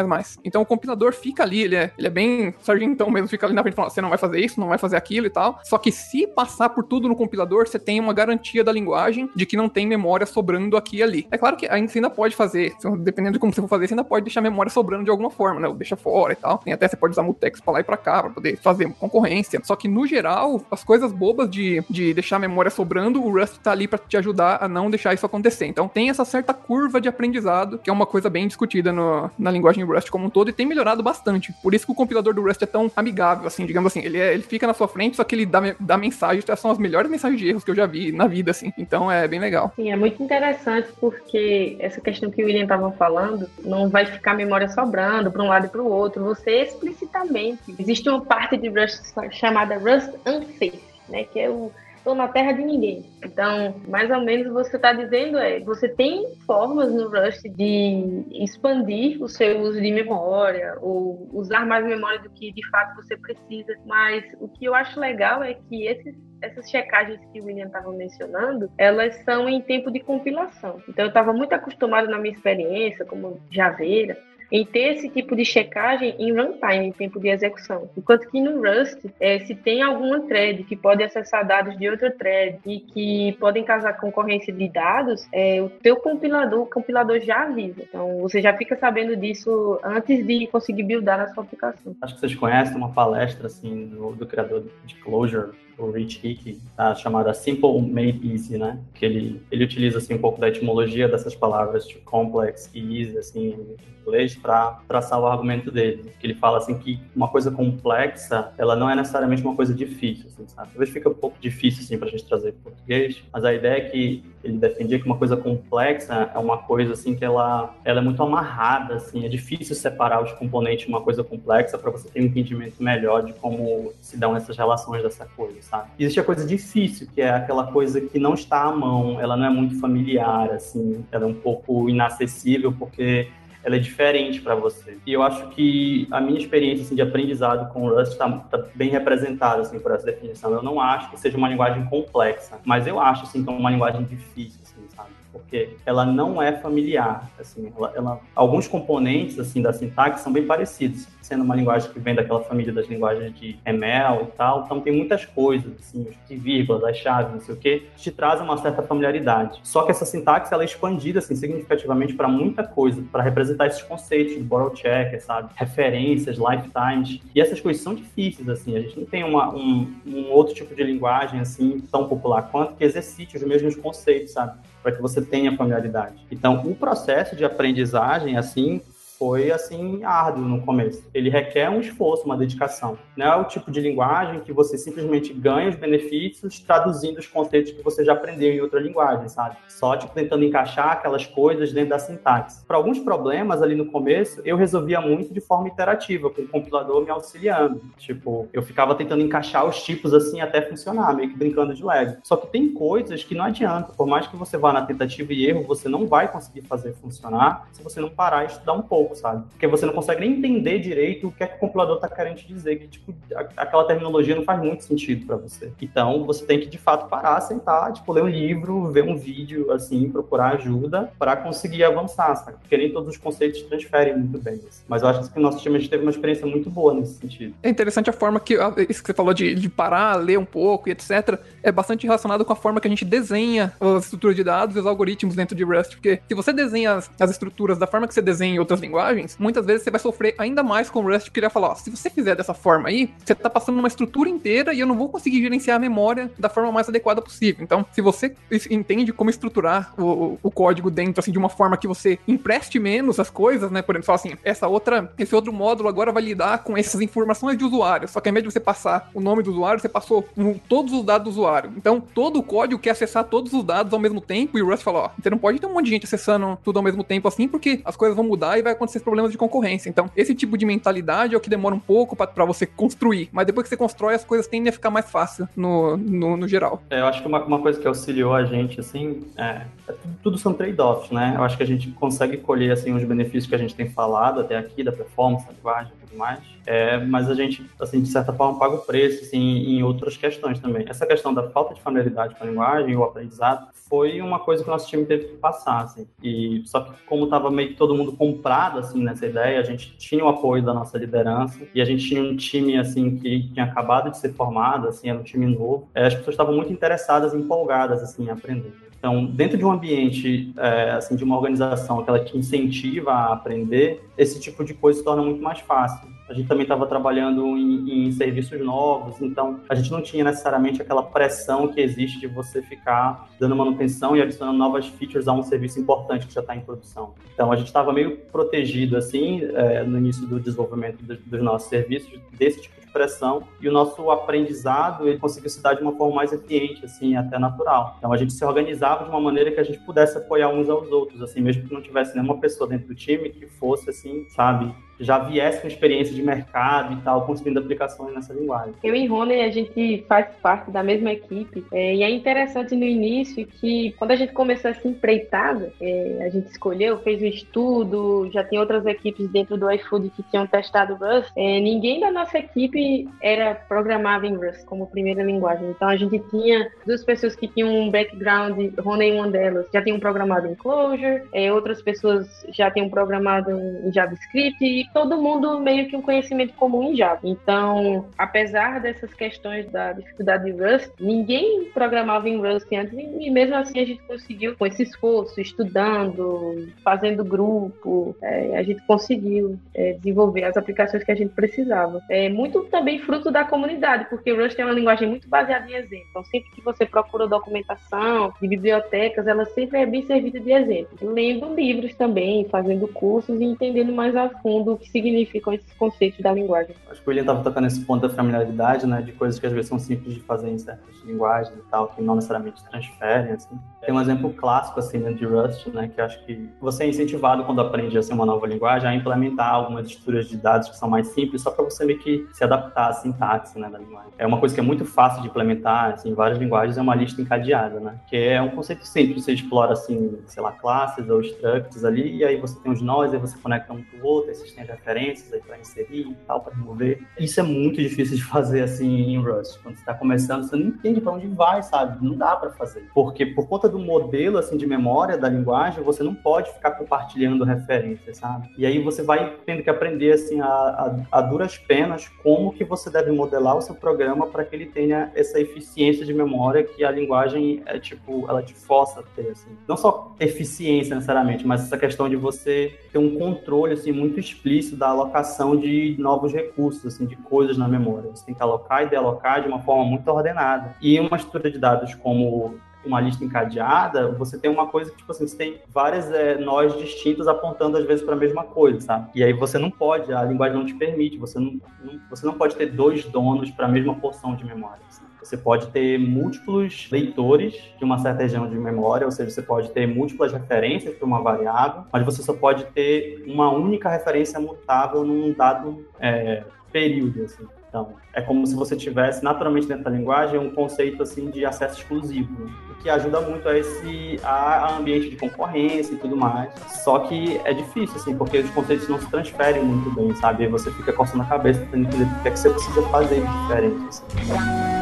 Então 0.44 0.62
o 0.62 0.66
compilador 0.66 1.14
fica 1.14 1.44
ali, 1.44 1.62
ele 1.62 1.76
é, 1.76 1.92
ele 1.98 2.08
é 2.08 2.10
bem 2.10 2.54
sargentão 2.62 3.12
mesmo, 3.12 3.28
fica 3.28 3.46
ali 3.46 3.54
na 3.54 3.62
frente 3.62 3.76
falando, 3.76 3.92
você 3.92 4.02
não 4.02 4.10
vai 4.10 4.18
fazer 4.18 4.40
isso, 4.40 4.60
não 4.60 4.70
vai 4.70 4.78
fazer 4.78 4.98
aquilo 4.98 5.28
e 5.28 5.30
tal. 5.30 5.60
Só 5.64 5.78
que 5.78 5.92
se 5.92 6.26
passar 6.26 6.70
por 6.70 6.84
tudo 6.84 7.08
no 7.08 7.16
compilador, 7.16 7.68
você 7.68 7.78
tem 7.78 8.00
uma 8.00 8.14
garantia 8.14 8.64
da 8.64 8.72
linguagem 8.72 9.30
de 9.36 9.46
que 9.46 9.56
não 9.56 9.70
tem 9.70 9.86
memória 9.86 10.26
sobrando 10.26 10.76
aqui 10.78 10.98
e 10.98 11.04
ali. 11.04 11.28
É 11.30 11.38
claro 11.38 11.56
que 11.56 11.68
ainda, 11.68 11.92
você 11.92 12.00
ainda 12.00 12.10
pode 12.10 12.36
fazer, 12.36 12.74
dependendo 13.00 13.34
de 13.34 13.40
como 13.40 13.54
você 13.54 13.62
for 13.62 13.68
fazer, 13.68 13.88
você 13.88 13.94
ainda 13.94 14.04
pode 14.04 14.26
deixar 14.26 14.40
a 14.40 14.44
memória 14.44 14.72
sobrando 14.72 15.04
de 15.04 15.10
alguma 15.10 15.30
forma, 15.30 15.60
né? 15.60 15.68
Ou 15.68 15.74
deixa 15.74 15.96
fora 15.96 16.34
e 16.34 16.36
tal. 16.36 16.58
Tem 16.60 16.74
até 16.74 16.88
você 16.88 16.96
pode 16.96 17.12
usar 17.12 17.24
mutex 17.24 17.60
pra 17.60 17.74
lá 17.74 17.80
e 17.80 17.84
pra 17.84 17.98
cá, 17.98 18.24
pra 18.24 18.32
poder 18.32 18.58
fazer 18.58 18.92
concorrência. 18.94 19.60
Só 19.64 19.76
que 19.76 19.88
no 19.88 20.06
geral, 20.08 20.62
as 20.72 20.84
coisas 20.84 21.12
bobas 21.12 21.50
de, 21.50 21.84
de 21.90 22.14
deixar 22.14 22.38
a 22.38 22.40
memória 22.40 22.72
sobrando, 22.72 23.24
o 23.24 23.32
Rust 23.32 23.58
tá 23.58 23.72
ali 23.72 23.88
pra 23.88 24.00
te 24.00 24.18
ajudar 24.18 24.58
a 24.62 24.68
não 24.68 24.90
deixar 24.90 25.14
isso 25.14 25.26
acontecer. 25.26 25.66
Então 25.66 25.88
tem 25.88 26.10
essa 26.10 26.26
certa 26.26 26.54
curva 26.54 27.00
de 27.00 27.08
aprendizado, 27.08 27.78
que 27.78 27.90
é 27.90 27.94
uma 27.94 28.06
coisa 28.06 28.30
bem 28.30 28.48
discutida 28.48 28.92
no, 28.92 29.30
na 29.38 29.52
linguagem 29.52 29.61
Rust 29.62 30.10
como 30.10 30.26
um 30.26 30.30
todo 30.30 30.50
e 30.50 30.54
tem 30.54 30.65
melhorado 30.65 31.04
bastante. 31.04 31.54
Por 31.62 31.74
isso 31.74 31.86
que 31.86 31.91
o 31.91 31.95
compilador 31.95 32.34
do 32.34 32.41
Rust 32.41 32.62
é 32.62 32.65
tão 32.65 32.91
amigável, 32.95 33.47
assim, 33.47 33.65
digamos 33.65 33.91
assim. 33.91 34.06
Ele, 34.06 34.17
é, 34.17 34.34
ele 34.34 34.43
fica 34.43 34.67
na 34.67 34.74
sua 34.74 34.88
frente, 34.88 35.17
só 35.17 35.24
que 35.24 35.36
ele 35.36 35.45
dá, 35.45 35.62
dá 35.80 35.97
mensagens, 35.97 36.45
são 36.58 36.71
as 36.71 36.78
melhores 36.78 37.10
mensagens 37.10 37.39
de 37.39 37.47
erros 37.47 37.63
que 37.63 37.71
eu 37.71 37.76
já 37.76 37.86
vi 37.86 38.12
na 38.12 38.28
vida, 38.28 38.52
assim. 38.52 38.74
Então 38.78 39.12
é 39.12 39.28
bem 39.28 39.39
legal. 39.39 39.71
Sim, 39.76 39.91
é 39.91 39.95
muito 39.95 40.21
interessante 40.21 40.89
porque 41.00 41.78
essa 41.80 42.02
questão 42.02 42.30
que 42.30 42.43
o 42.43 42.45
William 42.45 42.63
estava 42.63 42.91
falando, 42.91 43.50
não 43.63 43.89
vai 43.89 44.06
ficar 44.06 44.34
memória 44.34 44.69
sobrando 44.69 45.32
para 45.32 45.43
um 45.43 45.47
lado 45.47 45.67
e 45.67 45.69
para 45.69 45.82
o 45.82 45.88
outro. 45.88 46.24
Você 46.24 46.62
explicitamente. 46.63 47.76
Existe 47.80 48.10
uma 48.10 48.21
parte 48.21 48.58
de 48.58 48.69
Rust 48.69 49.02
chamada 49.32 49.76
Rust 49.78 50.10
Unsafe, 50.26 50.82
né? 51.10 51.24
Que 51.24 51.39
é 51.39 51.50
o 51.50 51.71
estou 52.02 52.16
na 52.16 52.28
terra 52.28 52.52
de 52.52 52.64
ninguém. 52.64 53.06
Então, 53.24 53.76
mais 53.88 54.10
ou 54.10 54.22
menos 54.22 54.52
você 54.52 54.76
está 54.76 54.92
dizendo 54.92 55.38
é, 55.38 55.60
você 55.60 55.88
tem 55.88 56.36
formas 56.46 56.92
no 56.92 57.10
Rust 57.10 57.44
de 57.44 58.26
expandir 58.44 59.22
o 59.22 59.30
seu 59.30 59.62
uso 59.62 59.80
de 59.80 59.92
memória 59.92 60.76
ou 60.82 61.30
usar 61.32 61.66
mais 61.66 61.86
memória 61.86 62.20
do 62.20 62.30
que 62.32 62.52
de 62.52 62.68
fato 62.70 62.96
você 62.96 63.16
precisa. 63.16 63.74
Mas 63.86 64.26
o 64.40 64.48
que 64.48 64.66
eu 64.66 64.76
acho 64.76 65.00
legal 65.00 65.44
é 65.44 65.54
que 65.54 65.86
esses 65.86 66.16
essas 66.42 66.72
checagens 66.72 67.20
que 67.32 67.40
o 67.40 67.46
William 67.46 67.68
estava 67.68 67.92
mencionando, 67.92 68.68
elas 68.76 69.16
são 69.24 69.48
em 69.48 69.62
tempo 69.62 69.92
de 69.92 70.00
compilação. 70.00 70.82
Então, 70.90 71.06
eu 71.06 71.10
estava 71.10 71.32
muito 71.32 71.54
acostumado 71.54 72.10
na 72.10 72.18
minha 72.18 72.34
experiência 72.34 73.06
como 73.06 73.40
javeira 73.52 74.18
em 74.52 74.66
ter 74.66 74.96
esse 74.96 75.10
tipo 75.10 75.36
de 75.36 75.46
checagem 75.46 76.16
em 76.20 76.34
runtime, 76.34 76.88
em 76.88 76.92
tempo 76.92 77.20
de 77.20 77.30
execução. 77.30 77.90
Enquanto 77.98 78.30
que 78.30 78.42
no 78.42 78.62
Rust, 78.62 79.00
é, 79.20 79.40
se 79.40 79.56
tem 79.56 79.82
alguma 79.82 80.20
thread 80.22 80.64
que 80.64 80.76
pode 80.76 81.04
acessar 81.04 81.48
dados 81.48 81.78
de 81.78 81.90
outra 81.90 82.12
thread 82.12 82.60
e 82.66 82.80
que 82.80 83.38
podem 83.40 83.64
causar 83.64 83.94
concorrência 83.94 84.54
de 84.54 84.68
dados, 84.68 85.28
é, 85.32 85.62
o 85.62 85.70
teu 85.70 85.96
compilador, 85.96 86.62
o 86.62 86.66
compilador 86.66 87.20
já 87.22 87.44
avisa. 87.44 87.82
Então, 87.82 88.20
você 88.20 88.42
já 88.42 88.56
fica 88.56 88.76
sabendo 88.76 89.16
disso 89.16 89.80
antes 89.84 90.26
de 90.26 90.48
conseguir 90.48 90.84
buildar 90.84 91.18
na 91.18 91.28
sua 91.34 91.44
aplicação. 91.44 91.96
Acho 92.02 92.16
que 92.16 92.20
vocês 92.20 92.36
conhecem 92.36 92.76
uma 92.76 92.92
palestra 92.92 93.48
assim 93.48 93.88
do, 93.88 94.12
do 94.14 94.26
criador 94.26 94.66
de 94.86 94.96
Clojure, 94.96 95.52
o 95.84 95.91
Rich 95.91 96.26
Hick, 96.26 96.60
tá, 96.76 96.96
chamada 96.96 97.34
Simple 97.34 97.82
Made 97.82 98.32
Easy, 98.32 98.58
né? 98.58 98.80
Que 98.94 99.06
ele, 99.06 99.41
ele 99.52 99.63
utiliza 99.63 99.98
assim 99.98 100.13
um 100.13 100.20
pouco 100.20 100.39
da 100.39 100.48
etimologia 100.48 101.08
dessas 101.08 101.36
palavras 101.36 101.88
de 101.88 101.96
complex 101.96 102.70
e 102.74 103.02
easy, 103.02 103.17
assim, 103.17 103.50
em 103.50 103.76
inglês, 104.02 104.36
para 104.36 104.80
traçar 104.88 105.20
o 105.20 105.26
argumento 105.26 105.72
dele. 105.72 106.12
Que 106.20 106.28
ele 106.28 106.36
fala 106.36 106.58
assim 106.58 106.78
que 106.78 107.00
uma 107.15 107.28
coisa 107.28 107.52
complexa, 107.52 108.54
ela 108.58 108.76
não 108.76 108.89
é 108.89 108.96
necessariamente 108.96 109.44
uma 109.44 109.56
coisa 109.56 109.74
difícil, 109.74 110.28
assim, 110.28 110.48
sabe? 110.48 110.70
Talvez 110.70 110.89
fique 110.89 111.08
um 111.08 111.13
pouco 111.13 111.38
difícil 111.39 111.84
assim 111.84 111.98
para 111.98 112.08
a 112.08 112.12
gente 112.12 112.26
trazer 112.26 112.54
para 112.54 112.72
português, 112.72 113.22
mas 113.32 113.44
a 113.44 113.54
ideia 113.54 113.78
é 113.78 113.82
que 113.82 114.24
ele 114.44 114.58
defendia 114.58 115.00
que 115.00 115.06
uma 115.06 115.18
coisa 115.18 115.38
complexa 115.38 116.32
é 116.34 116.38
uma 116.38 116.58
coisa 116.58 116.94
assim 116.94 117.16
que 117.16 117.24
ela, 117.24 117.74
ela 117.84 118.00
é 118.00 118.04
muito 118.04 118.22
amarrada, 118.22 118.96
assim, 118.96 119.26
é 119.26 119.30
difícil 119.30 119.76
separar 119.76 120.24
os 120.24 120.32
componentes 120.34 120.86
de 120.86 120.92
uma 120.92 121.02
coisa 121.02 121.24
complexa 121.24 121.78
para 121.78 121.92
você 121.92 122.10
ter 122.10 122.22
um 122.22 122.26
entendimento 122.26 122.82
melhor 122.82 123.24
de 123.24 123.34
como 123.34 123.94
se 124.02 124.18
dão 124.18 124.36
essas 124.36 124.58
relações 124.58 125.04
dessa 125.04 125.26
coisa, 125.26 125.62
sabe? 125.62 125.90
Existe 126.00 126.20
a 126.20 126.24
coisa 126.24 126.46
difícil, 126.46 127.08
que 127.14 127.22
é 127.22 127.30
aquela 127.30 127.72
coisa 127.72 128.02
que 128.02 128.20
não 128.20 128.34
está 128.34 128.64
à 128.64 128.72
mão, 128.72 129.20
ela 129.20 129.38
não 129.38 129.46
é 129.46 129.50
muito 129.50 129.80
familiar, 129.80 130.52
assim, 130.52 131.06
ela 131.12 131.26
é 131.26 131.28
um 131.28 131.34
pouco 131.34 131.90
inacessível 131.90 132.72
porque 132.72 133.28
ela 133.63 133.76
é 133.76 133.80
diferente 133.80 134.41
para 134.41 134.56
você. 134.56 134.97
E 135.06 135.13
eu 135.13 135.21
acho 135.21 135.50
que 135.50 136.08
a 136.12 136.19
minha 136.19 136.39
experiência 136.39 136.84
assim, 136.84 136.95
de 136.95 137.02
aprendizado 137.02 137.71
com 137.71 137.88
Rust 137.88 138.13
está 138.13 138.30
tá 138.30 138.65
bem 138.74 138.89
representada 138.89 139.62
assim, 139.62 139.80
por 139.80 139.91
essa 139.91 140.06
definição. 140.06 140.52
Eu 140.52 140.63
não 140.63 140.80
acho 140.80 141.12
que 141.12 141.19
seja 141.19 141.38
uma 141.38 141.47
linguagem 141.47 141.86
complexa, 141.86 142.60
mas 142.65 142.88
eu 142.88 143.00
acho 143.00 143.24
assim, 143.24 143.43
que 143.43 143.50
é 143.50 143.54
uma 143.54 143.69
linguagem 143.69 144.04
difícil, 144.04 144.62
assim, 144.63 144.88
sabe? 144.95 145.21
Porque 145.32 145.78
ela 145.86 146.06
não 146.06 146.41
é 146.41 146.52
familiar. 146.52 147.30
Assim, 147.39 147.72
ela, 147.76 147.94
ela, 147.96 148.20
alguns 148.36 148.67
componentes 148.67 149.39
assim 149.39 149.62
da 149.62 149.72
sintaxe 149.72 150.24
são 150.24 150.32
bem 150.32 150.46
parecidos, 150.46 151.08
sendo 151.22 151.44
uma 151.44 151.56
linguagem 151.56 151.91
que 151.91 152.00
vem 152.00 152.13
daquela 152.13 152.41
família 152.41 152.74
das 152.74 152.88
linguagens 152.88 153.34
de 153.39 153.58
ML 153.65 154.24
e 154.24 154.28
tal. 154.38 154.63
Então 154.65 154.82
tem 154.82 154.94
muitas 154.94 155.26
coisas, 155.26 155.72
assim, 155.80 156.08
os 156.30 156.38
vírgulas, 156.38 156.84
as 156.84 156.98
chaves, 156.98 157.34
não 157.34 157.39
sei 157.39 157.56
o 157.56 157.58
que 157.58 157.88
te 157.96 158.12
trazem 158.12 158.44
uma 158.44 158.58
certa 158.58 158.82
familiaridade. 158.82 159.60
Só 159.63 159.84
que 159.84 159.91
essa 159.91 160.06
sintaxe 160.06 160.54
ela 160.54 160.63
é 160.63 160.65
expandida 160.65 161.20
assim 161.20 161.36
significativamente 161.36 162.13
para 162.13 162.28
muita 162.28 162.63
coisa, 162.63 163.02
para 163.12 163.24
representar 163.24 163.67
esses 163.67 163.82
conceitos 163.82 164.34
de 164.34 164.41
borrow 164.41 164.76
checker, 164.76 165.24
sabe? 165.24 165.50
Referências, 165.56 166.38
lifetimes. 166.38 167.22
E 167.34 167.41
essas 167.41 167.60
coisas 167.60 167.82
são 167.82 167.96
difíceis 167.96 168.48
assim. 168.50 168.76
A 168.76 168.82
gente 168.82 169.00
não 169.00 169.06
tem 169.06 169.24
uma, 169.24 169.54
um, 169.54 169.94
um 170.06 170.32
outro 170.32 170.54
tipo 170.54 170.76
de 170.76 170.84
linguagem 170.84 171.39
assim 171.39 171.82
tão 171.91 172.08
popular 172.08 172.50
quanto 172.52 172.76
que 172.76 172.84
exercite 172.84 173.38
os 173.38 173.44
mesmos 173.44 173.76
conceitos, 173.76 174.34
sabe? 174.34 174.60
Para 174.82 174.91
que 174.91 175.02
você 175.02 175.22
tenha 175.22 175.56
familiaridade. 175.56 176.26
Então, 176.32 176.62
o 176.65 176.76
processo 176.76 177.36
de 177.36 177.46
aprendizagem, 177.46 178.38
assim, 178.38 178.82
foi 179.22 179.52
assim 179.52 180.04
árduo 180.04 180.44
no 180.44 180.62
começo. 180.64 181.08
Ele 181.14 181.30
requer 181.30 181.70
um 181.70 181.80
esforço, 181.80 182.26
uma 182.26 182.36
dedicação. 182.36 182.98
Não 183.16 183.26
é 183.28 183.36
o 183.36 183.44
tipo 183.44 183.70
de 183.70 183.80
linguagem 183.80 184.40
que 184.40 184.52
você 184.52 184.80
simplesmente 184.80 185.32
ganha 185.32 185.70
os 185.70 185.76
benefícios 185.76 186.60
traduzindo 186.60 187.20
os 187.20 187.28
conceitos 187.28 187.72
que 187.72 187.84
você 187.84 188.04
já 188.04 188.14
aprendeu 188.14 188.52
em 188.52 188.60
outra 188.62 188.80
linguagem, 188.80 189.30
sabe? 189.30 189.58
Só 189.68 189.96
tipo 189.96 190.12
tentando 190.16 190.44
encaixar 190.44 190.94
aquelas 190.94 191.28
coisas 191.28 191.72
dentro 191.72 191.92
da 191.92 192.00
sintaxe. 192.00 192.66
Para 192.66 192.78
alguns 192.78 192.98
problemas 192.98 193.62
ali 193.62 193.76
no 193.76 193.86
começo, 193.92 194.42
eu 194.44 194.58
resolvia 194.58 195.00
muito 195.00 195.32
de 195.32 195.40
forma 195.40 195.68
iterativa, 195.68 196.32
com 196.32 196.42
o 196.42 196.48
compilador 196.48 197.04
me 197.04 197.12
auxiliando. 197.12 197.80
Tipo, 198.00 198.50
eu 198.52 198.64
ficava 198.64 198.96
tentando 198.96 199.22
encaixar 199.22 199.68
os 199.68 199.84
tipos 199.84 200.16
assim 200.16 200.42
até 200.42 200.64
funcionar, 200.64 201.16
meio 201.16 201.30
que 201.30 201.38
brincando 201.38 201.76
de 201.76 201.86
Lego. 201.86 202.18
Só 202.24 202.36
que 202.36 202.48
tem 202.48 202.74
coisas 202.74 203.24
que 203.24 203.36
não 203.36 203.46
adianta, 203.46 203.94
por 203.94 204.08
mais 204.08 204.26
que 204.26 204.36
você 204.36 204.58
vá 204.58 204.74
na 204.74 204.84
tentativa 204.84 205.32
e 205.32 205.46
erro, 205.46 205.62
você 205.62 205.88
não 205.88 206.08
vai 206.08 206.28
conseguir 206.28 206.64
fazer 206.64 206.94
funcionar 206.94 207.68
se 207.72 207.84
você 207.84 208.02
não 208.02 208.10
parar 208.10 208.46
e 208.46 208.48
estudar 208.48 208.74
um 208.74 208.82
pouco 208.82 209.11
pouco, 209.12 209.15
sabe? 209.15 209.43
Porque 209.50 209.67
você 209.67 209.86
não 209.86 209.93
consegue 209.93 210.21
nem 210.21 210.38
entender 210.38 210.80
direito 210.80 211.28
o 211.28 211.32
que 211.32 211.43
é 211.43 211.47
que 211.47 211.56
o 211.56 211.60
compilador 211.60 211.95
está 211.95 212.08
querendo 212.08 212.38
te 212.38 212.47
dizer, 212.47 212.78
que 212.78 212.88
tipo, 212.88 213.13
aquela 213.58 213.84
terminologia 213.84 214.36
não 214.36 214.43
faz 214.43 214.62
muito 214.62 214.84
sentido 214.84 215.26
para 215.26 215.36
você. 215.36 215.71
Então, 215.82 216.26
você 216.26 216.45
tem 216.45 216.60
que 216.60 216.67
de 216.67 216.78
fato 216.78 217.08
parar, 217.10 217.39
sentar, 217.41 217.91
tipo, 217.93 218.12
ler 218.12 218.24
um 218.24 218.30
livro, 218.30 218.91
ver 218.91 219.04
um 219.04 219.17
vídeo, 219.17 219.71
assim, 219.71 220.10
procurar 220.10 220.56
ajuda 220.56 221.12
para 221.19 221.36
conseguir 221.36 221.84
avançar, 221.84 222.36
sabe? 222.36 222.58
Porque 222.60 222.78
nem 222.78 222.91
todos 222.91 223.10
os 223.10 223.17
conceitos 223.17 223.62
transferem 223.63 224.17
muito 224.17 224.39
bem. 224.39 224.56
Assim. 224.56 224.84
Mas 224.88 225.02
eu 225.02 225.10
acho 225.10 225.32
que 225.32 225.39
o 225.39 225.41
nosso 225.41 225.60
time 225.60 225.82
teve 225.88 226.04
uma 226.04 226.12
experiência 226.12 226.45
muito 226.45 226.69
boa 226.69 226.93
nesse 226.93 227.15
sentido. 227.15 227.54
É 227.62 227.69
interessante 227.69 228.10
a 228.10 228.13
forma 228.13 228.39
que, 228.39 228.56
isso 228.89 229.02
que 229.02 229.08
você 229.08 229.13
falou 229.13 229.34
de, 229.34 229.54
de 229.56 229.69
parar, 229.69 230.15
ler 230.15 230.38
um 230.38 230.45
pouco 230.45 230.89
e 230.89 230.91
etc, 230.91 231.39
é 231.63 231.71
bastante 231.71 232.06
relacionado 232.06 232.45
com 232.45 232.54
a 232.54 232.56
forma 232.56 232.80
que 232.80 232.88
a 232.88 232.89
gente 232.89 233.06
desenha 233.06 233.74
as 233.80 234.06
estruturas 234.06 234.36
de 234.36 234.43
dados 234.43 234.76
e 234.76 234.80
os 234.80 234.86
algoritmos 234.86 235.36
dentro 235.36 235.56
de 235.56 235.63
Rust, 235.63 235.93
porque 235.93 236.21
se 236.28 236.36
você 236.36 236.54
desenha 236.54 236.93
as, 236.93 237.12
as 237.19 237.32
estruturas 237.32 237.78
da 237.78 237.88
forma 237.88 238.08
que 238.08 238.13
você 238.13 238.21
desenha 238.21 238.56
em 238.56 238.60
outras 238.60 238.80
linguagens, 238.80 239.01
linguagens, 239.02 239.38
muitas 239.40 239.66
vezes 239.66 239.84
você 239.84 239.92
vai 239.92 240.00
sofrer 240.00 240.36
ainda 240.38 240.64
mais 240.64 240.90
com 240.90 241.00
o 241.00 241.02
Rust, 241.04 241.26
porque 241.26 241.40
ele 241.40 241.48
vai 241.48 241.54
falar, 241.54 241.70
ó, 241.70 241.76
se 241.76 241.90
você 241.90 242.10
fizer 242.10 242.36
dessa 242.36 242.54
forma 242.54 242.90
aí, 242.90 243.12
você 243.24 243.34
tá 243.34 243.50
passando 243.50 243.80
uma 243.80 243.88
estrutura 243.88 244.30
inteira 244.30 244.74
e 244.74 244.80
eu 244.80 244.88
não 244.88 244.98
vou 244.98 245.10
conseguir 245.10 245.42
gerenciar 245.42 245.78
a 245.78 245.80
memória 245.80 246.32
da 246.38 246.50
forma 246.50 246.72
mais 246.72 246.88
adequada 246.88 247.22
possível. 247.22 247.64
Então, 247.64 247.86
se 247.92 248.02
você 248.02 248.36
entende 248.70 249.12
como 249.12 249.30
estruturar 249.30 249.94
o, 249.98 250.38
o 250.42 250.52
código 250.52 250.92
dentro, 250.92 251.20
assim, 251.20 251.32
de 251.32 251.38
uma 251.38 251.50
forma 251.50 251.78
que 251.78 251.88
você 251.88 252.20
empreste 252.28 252.80
menos 252.80 253.20
as 253.20 253.30
coisas, 253.30 253.72
né, 253.72 253.82
por 253.82 253.96
exemplo, 253.96 254.06
fala 254.06 254.16
assim, 254.18 254.34
essa 254.44 254.68
outra, 254.68 255.12
esse 255.18 255.34
outro 255.34 255.52
módulo 255.52 255.90
agora 255.90 256.12
vai 256.12 256.24
lidar 256.24 256.60
com 256.60 256.78
essas 256.78 257.02
informações 257.02 257.58
de 257.58 257.64
usuário, 257.64 258.08
só 258.08 258.20
que 258.20 258.30
ao 258.30 258.32
invés 258.32 258.44
de 258.44 258.52
você 258.52 258.60
passar 258.60 259.10
o 259.14 259.22
nome 259.22 259.44
do 259.44 259.52
usuário, 259.52 259.80
você 259.80 259.90
passou 259.90 260.28
todos 260.68 260.94
os 260.94 261.04
dados 261.04 261.26
do 261.26 261.30
usuário. 261.30 261.74
Então, 261.76 262.00
todo 262.00 262.40
o 262.40 262.44
código 262.44 262.82
quer 262.82 262.92
acessar 262.92 263.24
todos 263.24 263.54
os 263.54 263.64
dados 263.64 263.94
ao 263.94 264.00
mesmo 264.00 264.22
tempo 264.22 264.58
e 264.58 264.62
o 264.62 264.68
Rust 264.68 264.84
fala, 264.84 265.00
ó, 265.00 265.10
você 265.22 265.30
não 265.30 265.38
pode 265.38 265.60
ter 265.60 265.68
um 265.68 265.74
monte 265.74 265.86
de 265.86 265.92
gente 265.92 266.06
acessando 266.06 266.58
tudo 266.64 266.78
ao 266.78 266.84
mesmo 266.84 267.04
tempo 267.04 267.28
assim, 267.28 267.48
porque 267.48 267.82
as 267.86 267.96
coisas 267.96 268.16
vão 268.16 268.26
mudar 268.26 268.58
e 268.58 268.62
vai 268.62 268.74
acontecer 268.74 268.91
problemas 269.00 269.32
de 269.32 269.38
concorrência. 269.38 269.90
Então, 269.90 270.10
esse 270.16 270.34
tipo 270.34 270.58
de 270.58 270.66
mentalidade 270.66 271.36
é 271.36 271.38
o 271.38 271.42
que 271.42 271.50
demora 271.50 271.76
um 271.76 271.80
pouco 271.80 272.16
para 272.16 272.46
você 272.46 272.66
construir. 272.66 273.30
Mas 273.32 273.46
depois 273.46 273.66
que 273.66 273.70
você 273.70 273.78
constrói, 273.78 274.16
as 274.16 274.26
coisas 274.26 274.48
tendem 274.48 274.70
a 274.70 274.74
ficar 274.74 274.90
mais 274.90 275.10
fácil 275.10 275.48
no, 275.56 275.96
no, 275.98 276.38
no 276.38 276.48
geral. 276.48 276.82
É, 276.90 277.00
eu 277.00 277.06
acho 277.06 277.22
que 277.22 277.28
uma, 277.28 277.44
uma, 277.44 277.60
coisa 277.60 277.80
que 277.80 277.88
auxiliou 277.88 278.34
a 278.34 278.44
gente, 278.44 278.80
assim, 278.80 279.22
é, 279.38 279.66
é 279.88 279.94
tudo, 280.24 280.38
são 280.38 280.54
trade-offs, 280.54 281.12
né? 281.12 281.34
Eu 281.38 281.44
acho 281.44 281.56
que 281.56 281.64
a 281.64 281.68
gente 281.68 281.92
consegue 281.92 282.38
colher, 282.38 282.72
assim, 282.72 282.94
os 282.94 283.04
benefícios 283.04 283.48
que 283.48 283.56
a 283.56 283.58
gente 283.58 283.76
tem 283.76 283.90
falado 283.90 284.42
até 284.42 284.58
aqui, 284.58 284.84
da 284.84 284.92
performance, 284.92 285.46
da 285.46 285.54
linguagem 285.54 285.94
e 285.96 286.08
tudo 286.08 286.18
mais. 286.18 286.40
É, 286.66 286.98
mas 286.98 287.30
a 287.30 287.34
gente, 287.34 287.66
assim, 287.80 288.02
de 288.02 288.10
certa 288.10 288.32
forma, 288.34 288.58
paga 288.60 288.76
o 288.76 288.80
preço, 288.80 289.24
assim, 289.24 289.40
em 289.40 289.84
outras 289.84 290.18
questões 290.18 290.60
também. 290.60 290.86
Essa 290.88 291.06
questão 291.06 291.34
da 291.34 291.50
falta 291.50 291.74
de 291.74 291.82
familiaridade 291.82 292.36
com 292.36 292.44
a 292.44 292.48
linguagem 292.48 292.96
o 292.96 293.04
aprendizado 293.04 293.68
foi 293.90 294.22
uma 294.22 294.40
coisa 294.40 294.64
que 294.64 294.70
o 294.70 294.72
nosso 294.72 294.88
time 294.88 295.06
teve 295.06 295.26
que 295.26 295.38
passar, 295.38 295.82
assim. 295.82 296.08
E 296.24 296.64
só 296.66 296.82
que 296.82 296.94
como 297.06 297.26
estava 297.26 297.50
meio 297.50 297.70
que 297.70 297.76
todo 297.76 297.96
mundo 297.96 298.14
comprado, 298.14 298.80
assim, 298.82 299.04
nessa 299.04 299.26
ideia, 299.26 299.60
a 299.60 299.63
gente 299.63 299.96
tinha 299.98 300.24
o 300.24 300.28
apoio 300.28 300.63
da 300.63 300.74
nossa 300.74 300.98
liderança 300.98 301.60
e 301.74 301.82
a 301.82 301.86
gente 301.86 302.08
tinha 302.08 302.22
um 302.22 302.36
time, 302.36 302.78
assim, 302.78 303.17
que 303.17 303.50
tinha 303.54 303.65
acabado 303.65 304.12
de 304.12 304.17
ser 304.17 304.34
formado, 304.34 304.88
assim, 304.88 305.10
era 305.10 305.17
um 305.17 305.24
time 305.24 305.46
novo. 305.46 305.89
É, 305.96 306.08
as 306.08 306.13
pessoas 306.13 306.34
estavam 306.34 306.56
muito 306.56 306.72
interessadas, 306.72 307.34
empolgadas, 307.34 308.04
assim, 308.04 308.26
em 308.26 308.30
aprender. 308.30 308.74
Então, 309.02 309.26
dentro 309.26 309.58
de 309.58 309.65
um 309.65 309.72
ambiente, 309.72 310.54
é, 310.58 310.91
assim, 310.91 311.15
de 311.15 311.24
uma 311.24 311.36
organização 311.36 312.04
que 312.04 312.10
ela 312.10 312.24
te 312.24 312.38
incentiva 312.38 313.12
a 313.12 313.34
aprender, 313.34 314.08
esse 314.15 314.39
tipo 314.39 314.63
de 314.63 314.76
coisa 314.76 315.00
se 315.00 315.04
torna 315.04 315.24
muito 315.24 315.41
mais 315.41 315.60
fácil. 315.60 316.08
A 316.32 316.34
gente 316.34 316.48
também 316.48 316.63
estava 316.63 316.88
trabalhando 316.88 317.46
em, 317.58 318.08
em, 318.08 318.12
serviços 318.13 318.58
novos, 318.62 319.22
então 319.22 319.60
a 319.67 319.76
gente 319.76 319.91
não 319.91 320.02
tinha 320.02 320.24
necessariamente 320.24 320.82
aquela 320.82 321.04
pressão 321.04 321.67
que 321.67 321.82
existe 321.82 322.22
de 322.22 322.28
você 322.28 322.62
ficar 322.62 323.30
dando 323.38 323.54
manutenção 323.54 324.15
e 324.15 324.22
adicionando 324.22 324.58
novas 324.58 324.88
features 324.88 325.28
a 325.28 325.34
um 325.34 325.44
serviço 325.44 325.78
importante 325.78 326.26
que 326.26 326.34
já 326.34 326.39
está 326.39 326.56
em 326.56 326.62
produção. 326.62 327.13
Então 327.34 327.52
a 327.52 327.58
gente 327.58 327.67
estava 327.67 327.91
meio 327.91 328.15
protegido 328.32 328.96
assim 328.96 329.41
é, 329.44 329.84
no 329.84 329.98
início 329.98 330.26
do 330.26 330.39
desenvolvimento 330.39 331.04
do, 331.04 331.17
dos 331.17 331.44
nossos 331.44 331.67
serviços 331.67 332.17
desse 332.32 332.62
tipo 332.62 332.81
pressão 332.92 333.44
e 333.60 333.68
o 333.68 333.72
nosso 333.72 334.10
aprendizado 334.10 335.08
ele 335.08 335.18
conseguiu 335.18 335.50
se 335.50 335.62
dar 335.62 335.74
de 335.74 335.82
uma 335.82 335.94
forma 335.94 336.16
mais 336.16 336.32
eficiente, 336.34 336.86
assim, 336.86 337.16
até 337.16 337.38
natural. 337.40 337.96
Então 337.98 338.12
a 338.12 338.18
gente 338.18 338.34
se 338.34 338.44
organizava 338.44 339.04
de 339.04 339.10
uma 339.10 339.20
maneira 339.22 339.52
que 339.52 339.60
a 339.60 339.64
gente 339.64 339.80
pudesse 339.80 340.18
apoiar 340.18 340.50
uns 340.50 340.70
aos 340.70 340.92
outros, 340.92 341.22
assim, 341.22 341.42
mesmo 341.42 341.68
que 341.68 341.74
não 341.74 341.82
tivesse 341.82 342.16
nenhuma 342.16 342.38
pessoa 342.38 342.70
dentro 342.70 342.88
do 342.88 342.96
time 342.96 343.30
que 343.30 343.48
fosse, 343.48 343.90
assim, 343.90 344.26
sabe, 344.30 344.74
já 345.02 345.18
viesse 345.18 345.62
com 345.62 345.68
experiência 345.68 346.14
de 346.14 346.22
mercado 346.22 346.94
e 346.94 347.02
tal, 347.02 347.26
construindo 347.26 347.58
aplicações 347.58 348.14
nessa 348.14 348.34
linguagem. 348.34 348.74
Eu 348.84 348.96
e 348.96 349.08
Rony, 349.08 349.42
a 349.42 349.50
gente 349.50 350.06
faz 350.08 350.28
parte 350.42 350.70
da 350.72 350.84
mesma 350.84 351.12
equipe, 351.12 351.66
é, 351.74 351.96
e 351.96 352.04
é 352.04 352.10
interessante 352.10 352.76
no 352.76 352.86
início 352.86 353.46
que, 353.46 353.94
quando 353.98 354.12
a 354.12 354.16
gente 354.16 354.32
começou 354.32 354.70
essa 354.70 354.88
empreitada, 354.88 355.74
é, 355.82 356.20
a 356.22 356.30
gente 356.30 356.48
escolheu, 356.48 357.00
fez 357.00 357.22
o 357.22 357.26
um 357.26 357.28
estudo, 357.28 358.30
já 358.32 358.44
tem 358.44 358.60
outras 358.60 358.86
equipes 358.86 359.28
dentro 359.30 359.58
do 359.58 359.70
iFood 359.72 360.12
que 360.16 360.24
tinham 360.24 360.46
testado 360.46 360.96
Rust, 360.96 361.32
é, 361.36 361.60
ninguém 361.60 362.00
da 362.00 362.12
nossa 362.12 362.38
equipe 362.38 362.80
era 363.22 363.56
programava 363.56 364.26
em 364.26 364.36
Rust 364.36 364.65
como 364.65 364.88
primeira 364.88 365.24
linguagem. 365.24 365.70
Então, 365.70 365.88
a 365.88 365.96
gente 365.96 366.20
tinha 366.30 366.70
duas 366.86 367.04
pessoas 367.04 367.36
que 367.36 367.48
tinham 367.48 367.70
um 367.70 367.89
background, 367.89 368.74
Rony 368.80 369.12
uma 369.12 369.30
delas, 369.30 369.67
já 369.74 369.82
tinham 369.82 370.00
programado 370.00 370.48
em 370.48 370.56
Clojure, 370.56 371.24
é, 371.34 371.52
outras 371.52 371.82
pessoas 371.82 372.28
já 372.50 372.70
tinham 372.72 372.89
programado 372.89 373.52
em 373.52 373.91
JavaScript, 373.91 374.63
e 374.63 374.86
todo 374.94 375.22
mundo 375.22 375.60
meio 375.60 375.88
que 375.88 375.96
um 375.96 376.02
conhecimento 376.02 376.54
comum 376.54 376.91
em 376.91 376.96
Java. 376.96 377.22
Então, 377.24 378.06
apesar 378.17 378.80
dessas 378.80 379.13
questões 379.13 379.70
da 379.72 379.94
dificuldade 379.94 380.46
de 380.46 380.52
Rust, 380.52 380.89
ninguém 381.00 381.65
programava 381.74 382.28
em 382.28 382.38
Rust 382.38 382.67
antes 382.74 382.94
e 382.94 383.30
mesmo 383.30 383.56
assim 383.56 383.80
a 383.80 383.86
gente 383.86 384.02
conseguiu, 384.04 384.56
com 384.58 384.65
esse 384.65 384.84
esforço, 384.84 385.39
estudando, 385.39 386.67
fazendo 386.84 387.24
grupo, 387.24 388.15
é, 388.22 388.58
a 388.58 388.63
gente 388.63 388.82
conseguiu 388.86 389.58
é, 389.74 389.94
desenvolver 389.94 390.44
as 390.44 390.58
aplicações 390.58 391.04
que 391.04 391.12
a 391.12 391.15
gente 391.15 391.34
precisava. 391.34 392.02
É 392.10 392.30
muito 392.30 392.63
também 392.72 393.00
fruto 393.00 393.30
da 393.30 393.44
comunidade, 393.44 394.08
porque 394.10 394.32
Rust 394.32 394.58
é 394.58 394.66
uma 394.66 394.74
linguagem 394.74 395.08
muito 395.08 395.28
baseada 395.28 395.70
em 395.70 395.76
exemplo. 395.76 396.08
Então, 396.10 396.24
sempre 396.24 396.50
que 396.52 396.62
você 396.62 396.86
procura 396.86 397.28
documentação 397.28 398.34
de 398.42 398.48
bibliotecas, 398.48 399.28
ela 399.28 399.46
sempre 399.46 399.80
é 399.80 399.86
bem 399.86 400.06
servida 400.08 400.40
de 400.40 400.52
exemplo. 400.52 400.98
Lendo 401.02 401.54
livros 401.54 401.94
também, 401.94 402.48
fazendo 402.50 402.88
cursos 402.88 403.40
e 403.40 403.44
entendendo 403.44 403.92
mais 403.92 404.16
a 404.16 404.30
fundo 404.30 404.72
do 404.72 404.78
que 404.78 404.90
significam 404.90 405.54
esses 405.54 405.72
conceitos 405.74 406.20
da 406.22 406.34
linguagem. 406.34 406.76
Acho 406.90 407.02
que 407.02 407.08
o 407.08 407.10
William 407.10 407.24
estava 407.24 407.44
tocando 407.44 407.66
nesse 407.66 407.84
ponto 407.86 408.08
da 408.08 408.14
familiaridade, 408.14 408.88
né, 408.88 409.02
de 409.02 409.12
coisas 409.12 409.40
que 409.40 409.46
às 409.46 409.52
vezes 409.52 409.68
são 409.68 409.78
simples 409.78 410.14
de 410.14 410.22
fazer 410.22 410.50
em 410.50 410.58
certas 410.58 410.96
linguagens 411.04 411.56
e 411.58 411.62
tal, 411.70 411.90
que 411.90 412.02
não 412.02 412.16
necessariamente 412.16 412.64
transferem, 412.70 413.34
assim. 413.34 413.60
Tem 413.86 413.94
um 413.94 414.00
exemplo 414.00 414.32
clássico, 414.34 414.80
assim, 414.80 415.00
né, 415.00 415.12
de 415.12 415.26
Rust, 415.26 415.68
né, 415.68 415.92
que 415.94 416.00
acho 416.00 416.24
que 416.26 416.50
você 416.60 416.84
é 416.86 416.88
incentivado 416.88 417.44
quando 417.44 417.60
aprende, 417.60 417.98
assim, 417.98 418.14
uma 418.14 418.26
nova 418.26 418.48
linguagem 418.48 418.88
a 418.88 418.96
implementar 418.96 419.54
algumas 419.54 419.88
estruturas 419.88 420.28
de 420.28 420.38
dados 420.38 420.70
que 420.70 420.78
são 420.78 420.90
mais 420.90 421.08
simples, 421.08 421.42
só 421.42 421.52
para 421.52 421.66
você 421.66 421.86
meio 421.86 422.00
que 422.00 422.28
se 422.32 422.44
adaptar 422.44 422.61
à 422.76 422.93
sintaxe, 422.93 423.58
né, 423.60 423.69
da 423.69 423.78
linguagem. 423.78 424.12
É 424.17 424.26
uma 424.26 424.39
coisa 424.39 424.54
que 424.54 424.62
é 424.62 424.63
muito 424.63 424.86
fácil 424.86 425.21
de 425.21 425.28
implementar, 425.28 425.93
assim, 425.93 426.10
em 426.10 426.13
várias 426.13 426.39
linguagens, 426.39 426.78
é 426.78 426.82
uma 426.82 426.95
lista 426.95 427.21
encadeada, 427.21 427.80
né, 427.80 428.00
que 428.08 428.17
é 428.17 428.41
um 428.41 428.50
conceito 428.50 428.86
simples, 428.86 429.24
você 429.24 429.34
explora, 429.34 429.74
assim, 429.74 430.19
sei 430.26 430.41
lá, 430.41 430.52
classes 430.52 431.10
ou 431.10 431.21
structs 431.21 431.84
ali, 431.84 432.17
e 432.17 432.26
aí 432.26 432.38
você 432.38 432.60
tem 432.60 432.71
os 432.71 432.82
nós, 432.82 433.13
aí 433.13 433.19
você 433.19 433.38
conecta 433.38 433.74
um 433.74 433.84
com 433.84 433.97
o 433.97 434.06
outro, 434.06 434.30
aí 434.30 434.36
vocês 434.36 434.52
têm 434.52 434.65
referências 434.65 435.32
aí 435.34 435.39
para 435.39 435.58
inserir 435.58 436.10
e 436.10 436.15
tal, 436.28 436.41
para 436.41 436.54
remover. 436.54 437.02
Isso 437.19 437.39
é 437.39 437.43
muito 437.43 437.82
difícil 437.82 438.15
de 438.15 438.24
fazer, 438.26 438.63
assim, 438.63 438.88
em 438.88 439.21
Rust. 439.21 439.62
Quando 439.62 439.76
você 439.76 439.82
está 439.82 439.93
começando, 439.93 440.43
você 440.43 440.56
não 440.56 440.67
entende 440.67 441.02
para 441.02 441.13
onde 441.13 441.28
vai, 441.28 441.62
sabe? 441.63 442.04
Não 442.04 442.15
dá 442.15 442.36
para 442.36 442.52
fazer. 442.52 442.89
Porque 442.93 443.26
por 443.26 443.47
conta 443.47 443.67
do 443.67 443.80
modelo 443.80 444.38
assim 444.38 444.58
de 444.58 444.65
memória 444.65 445.17
da 445.17 445.30
linguagem, 445.30 445.84
você 445.84 446.04
não 446.04 446.13
pode 446.13 446.52
ficar 446.54 446.71
compartilhando 446.71 447.43
referências, 447.43 448.17
sabe? 448.17 448.50
E 448.58 448.65
aí 448.65 448.80
você 448.80 449.02
vai 449.02 449.36
tendo 449.45 449.63
que 449.63 449.69
aprender 449.69 450.13
assim 450.13 450.41
a, 450.41 450.45
a, 450.45 450.95
a 451.19 451.21
duras 451.21 451.58
penas 451.58 452.08
como 452.24 452.51
que 452.52 452.64
você 452.64 452.90
deve 452.90 453.12
modelar 453.12 453.58
o 453.58 453.62
seu 453.62 453.76
programa 453.76 454.28
para 454.28 454.44
que 454.44 454.56
ele 454.56 454.66
tenha 454.66 455.12
essa 455.16 455.40
eficiência 455.40 456.06
de 456.06 456.14
memória 456.14 456.64
que 456.64 456.84
a 456.84 456.92
linguagem 456.92 457.62
é 457.66 457.80
tipo, 457.80 458.26
ela 458.30 458.42
te 458.42 458.54
força 458.54 459.00
a 459.00 459.04
ter 459.16 459.30
assim. 459.32 459.50
Não 459.68 459.78
só 459.78 460.16
eficiência 460.20 460.96
necessariamente, 460.96 461.46
mas 461.46 461.62
essa 461.62 461.78
questão 461.78 462.10
de 462.10 462.16
você 462.16 462.78
ter 462.92 462.98
um 462.98 463.18
controle 463.18 463.74
assim 463.74 463.92
muito 463.92 464.20
explícito 464.20 464.76
da 464.76 464.90
alocação 464.90 465.56
de 465.56 465.96
novos 466.00 466.34
recursos, 466.34 466.86
assim, 466.86 467.06
de 467.06 467.16
coisas 467.16 467.58
na 467.58 467.68
memória. 467.68 468.10
Você 468.14 468.26
tem 468.26 468.36
que 468.36 468.44
alocar 468.44 468.84
e 468.84 468.90
dealocar 468.90 469.42
de 469.42 469.48
uma 469.48 469.62
forma 469.62 469.86
muito 469.86 470.08
ordenada. 470.08 470.76
E 470.82 471.00
uma 471.00 471.18
estrutura 471.18 471.52
de 471.52 471.60
dados 471.60 471.96
como 471.96 472.56
uma 472.86 473.00
lista 473.00 473.24
encadeada, 473.24 474.12
você 474.12 474.38
tem 474.38 474.50
uma 474.50 474.67
coisa 474.67 474.91
que, 474.91 474.98
tipo 474.98 475.12
assim, 475.12 475.28
você 475.28 475.38
tem 475.38 475.62
várias 475.70 476.12
é, 476.12 476.38
nós 476.38 476.78
distintos 476.78 477.28
apontando 477.28 477.78
às 477.78 477.86
vezes 477.86 478.04
para 478.04 478.15
a 478.15 478.17
mesma 478.17 478.44
coisa, 478.44 478.80
sabe? 478.80 479.10
E 479.15 479.24
aí 479.24 479.34
você 479.34 479.58
não 479.58 479.70
pode, 479.70 480.12
a 480.13 480.24
linguagem 480.24 480.58
não 480.58 480.65
te 480.65 480.74
permite, 480.74 481.17
você 481.17 481.39
não, 481.39 481.60
não 481.84 482.00
você 482.10 482.26
não 482.26 482.34
pode 482.34 482.56
ter 482.56 482.67
dois 482.67 483.06
donos 483.06 483.52
para 483.52 483.65
a 483.65 483.70
mesma 483.70 483.96
porção 483.96 484.36
de 484.36 484.46
memória. 484.46 484.82
Assim. 484.89 485.04
Você 485.22 485.38
pode 485.38 485.67
ter 485.67 486.00
múltiplos 486.00 486.89
leitores 486.91 487.56
de 487.78 487.84
uma 487.86 488.00
certa 488.00 488.24
região 488.24 488.50
de 488.50 488.58
memória, 488.58 489.06
ou 489.06 489.12
seja, 489.12 489.30
você 489.30 489.41
pode 489.41 489.70
ter 489.70 489.88
múltiplas 489.88 490.34
referências 490.34 490.96
para 490.96 491.06
uma 491.06 491.22
variável, 491.22 491.84
mas 491.91 492.04
você 492.04 492.24
só 492.24 492.34
pode 492.34 492.65
ter 492.65 493.24
uma 493.28 493.52
única 493.52 493.88
referência 493.88 494.39
mutável 494.39 495.04
num 495.04 495.32
dado 495.34 495.86
é, 496.00 496.44
período, 496.72 497.24
assim. 497.24 497.48
Então, 497.72 497.94
é 498.12 498.22
como 498.22 498.46
se 498.46 498.54
você 498.54 498.76
tivesse 498.76 499.24
naturalmente 499.24 499.66
dentro 499.66 499.86
da 499.86 499.90
linguagem 499.90 500.38
um 500.38 500.52
conceito 500.52 501.02
assim 501.04 501.30
de 501.30 501.46
acesso 501.46 501.80
exclusivo, 501.80 502.30
né? 502.44 502.52
o 502.70 502.84
que 502.84 502.90
ajuda 502.90 503.22
muito 503.22 503.48
a 503.48 503.58
esse 503.58 504.20
a, 504.22 504.76
ambiente 504.76 505.10
de 505.10 505.16
concorrência 505.16 505.94
e 505.94 505.98
tudo 505.98 506.18
mais. 506.18 506.52
Só 506.84 507.00
que 507.00 507.40
é 507.46 507.54
difícil 507.54 507.96
assim, 507.96 508.18
porque 508.18 508.40
os 508.40 508.50
conceitos 508.50 508.90
não 508.90 509.00
se 509.00 509.10
transferem 509.10 509.64
muito 509.64 509.90
bem, 509.96 510.14
sabe? 510.16 510.48
Você 510.48 510.70
fica 510.72 510.92
coçando 510.92 511.24
a 511.24 511.28
cabeça 511.28 511.62
tentando 511.62 511.86
entender 511.86 512.04
o 512.04 512.22
que 512.22 512.28
é 512.28 512.32
que 512.32 512.40
você 512.40 512.50
precisa 512.50 512.82
fazer 512.90 513.22
de 513.22 513.42
diferente. 513.42 513.88
Assim. 513.88 514.81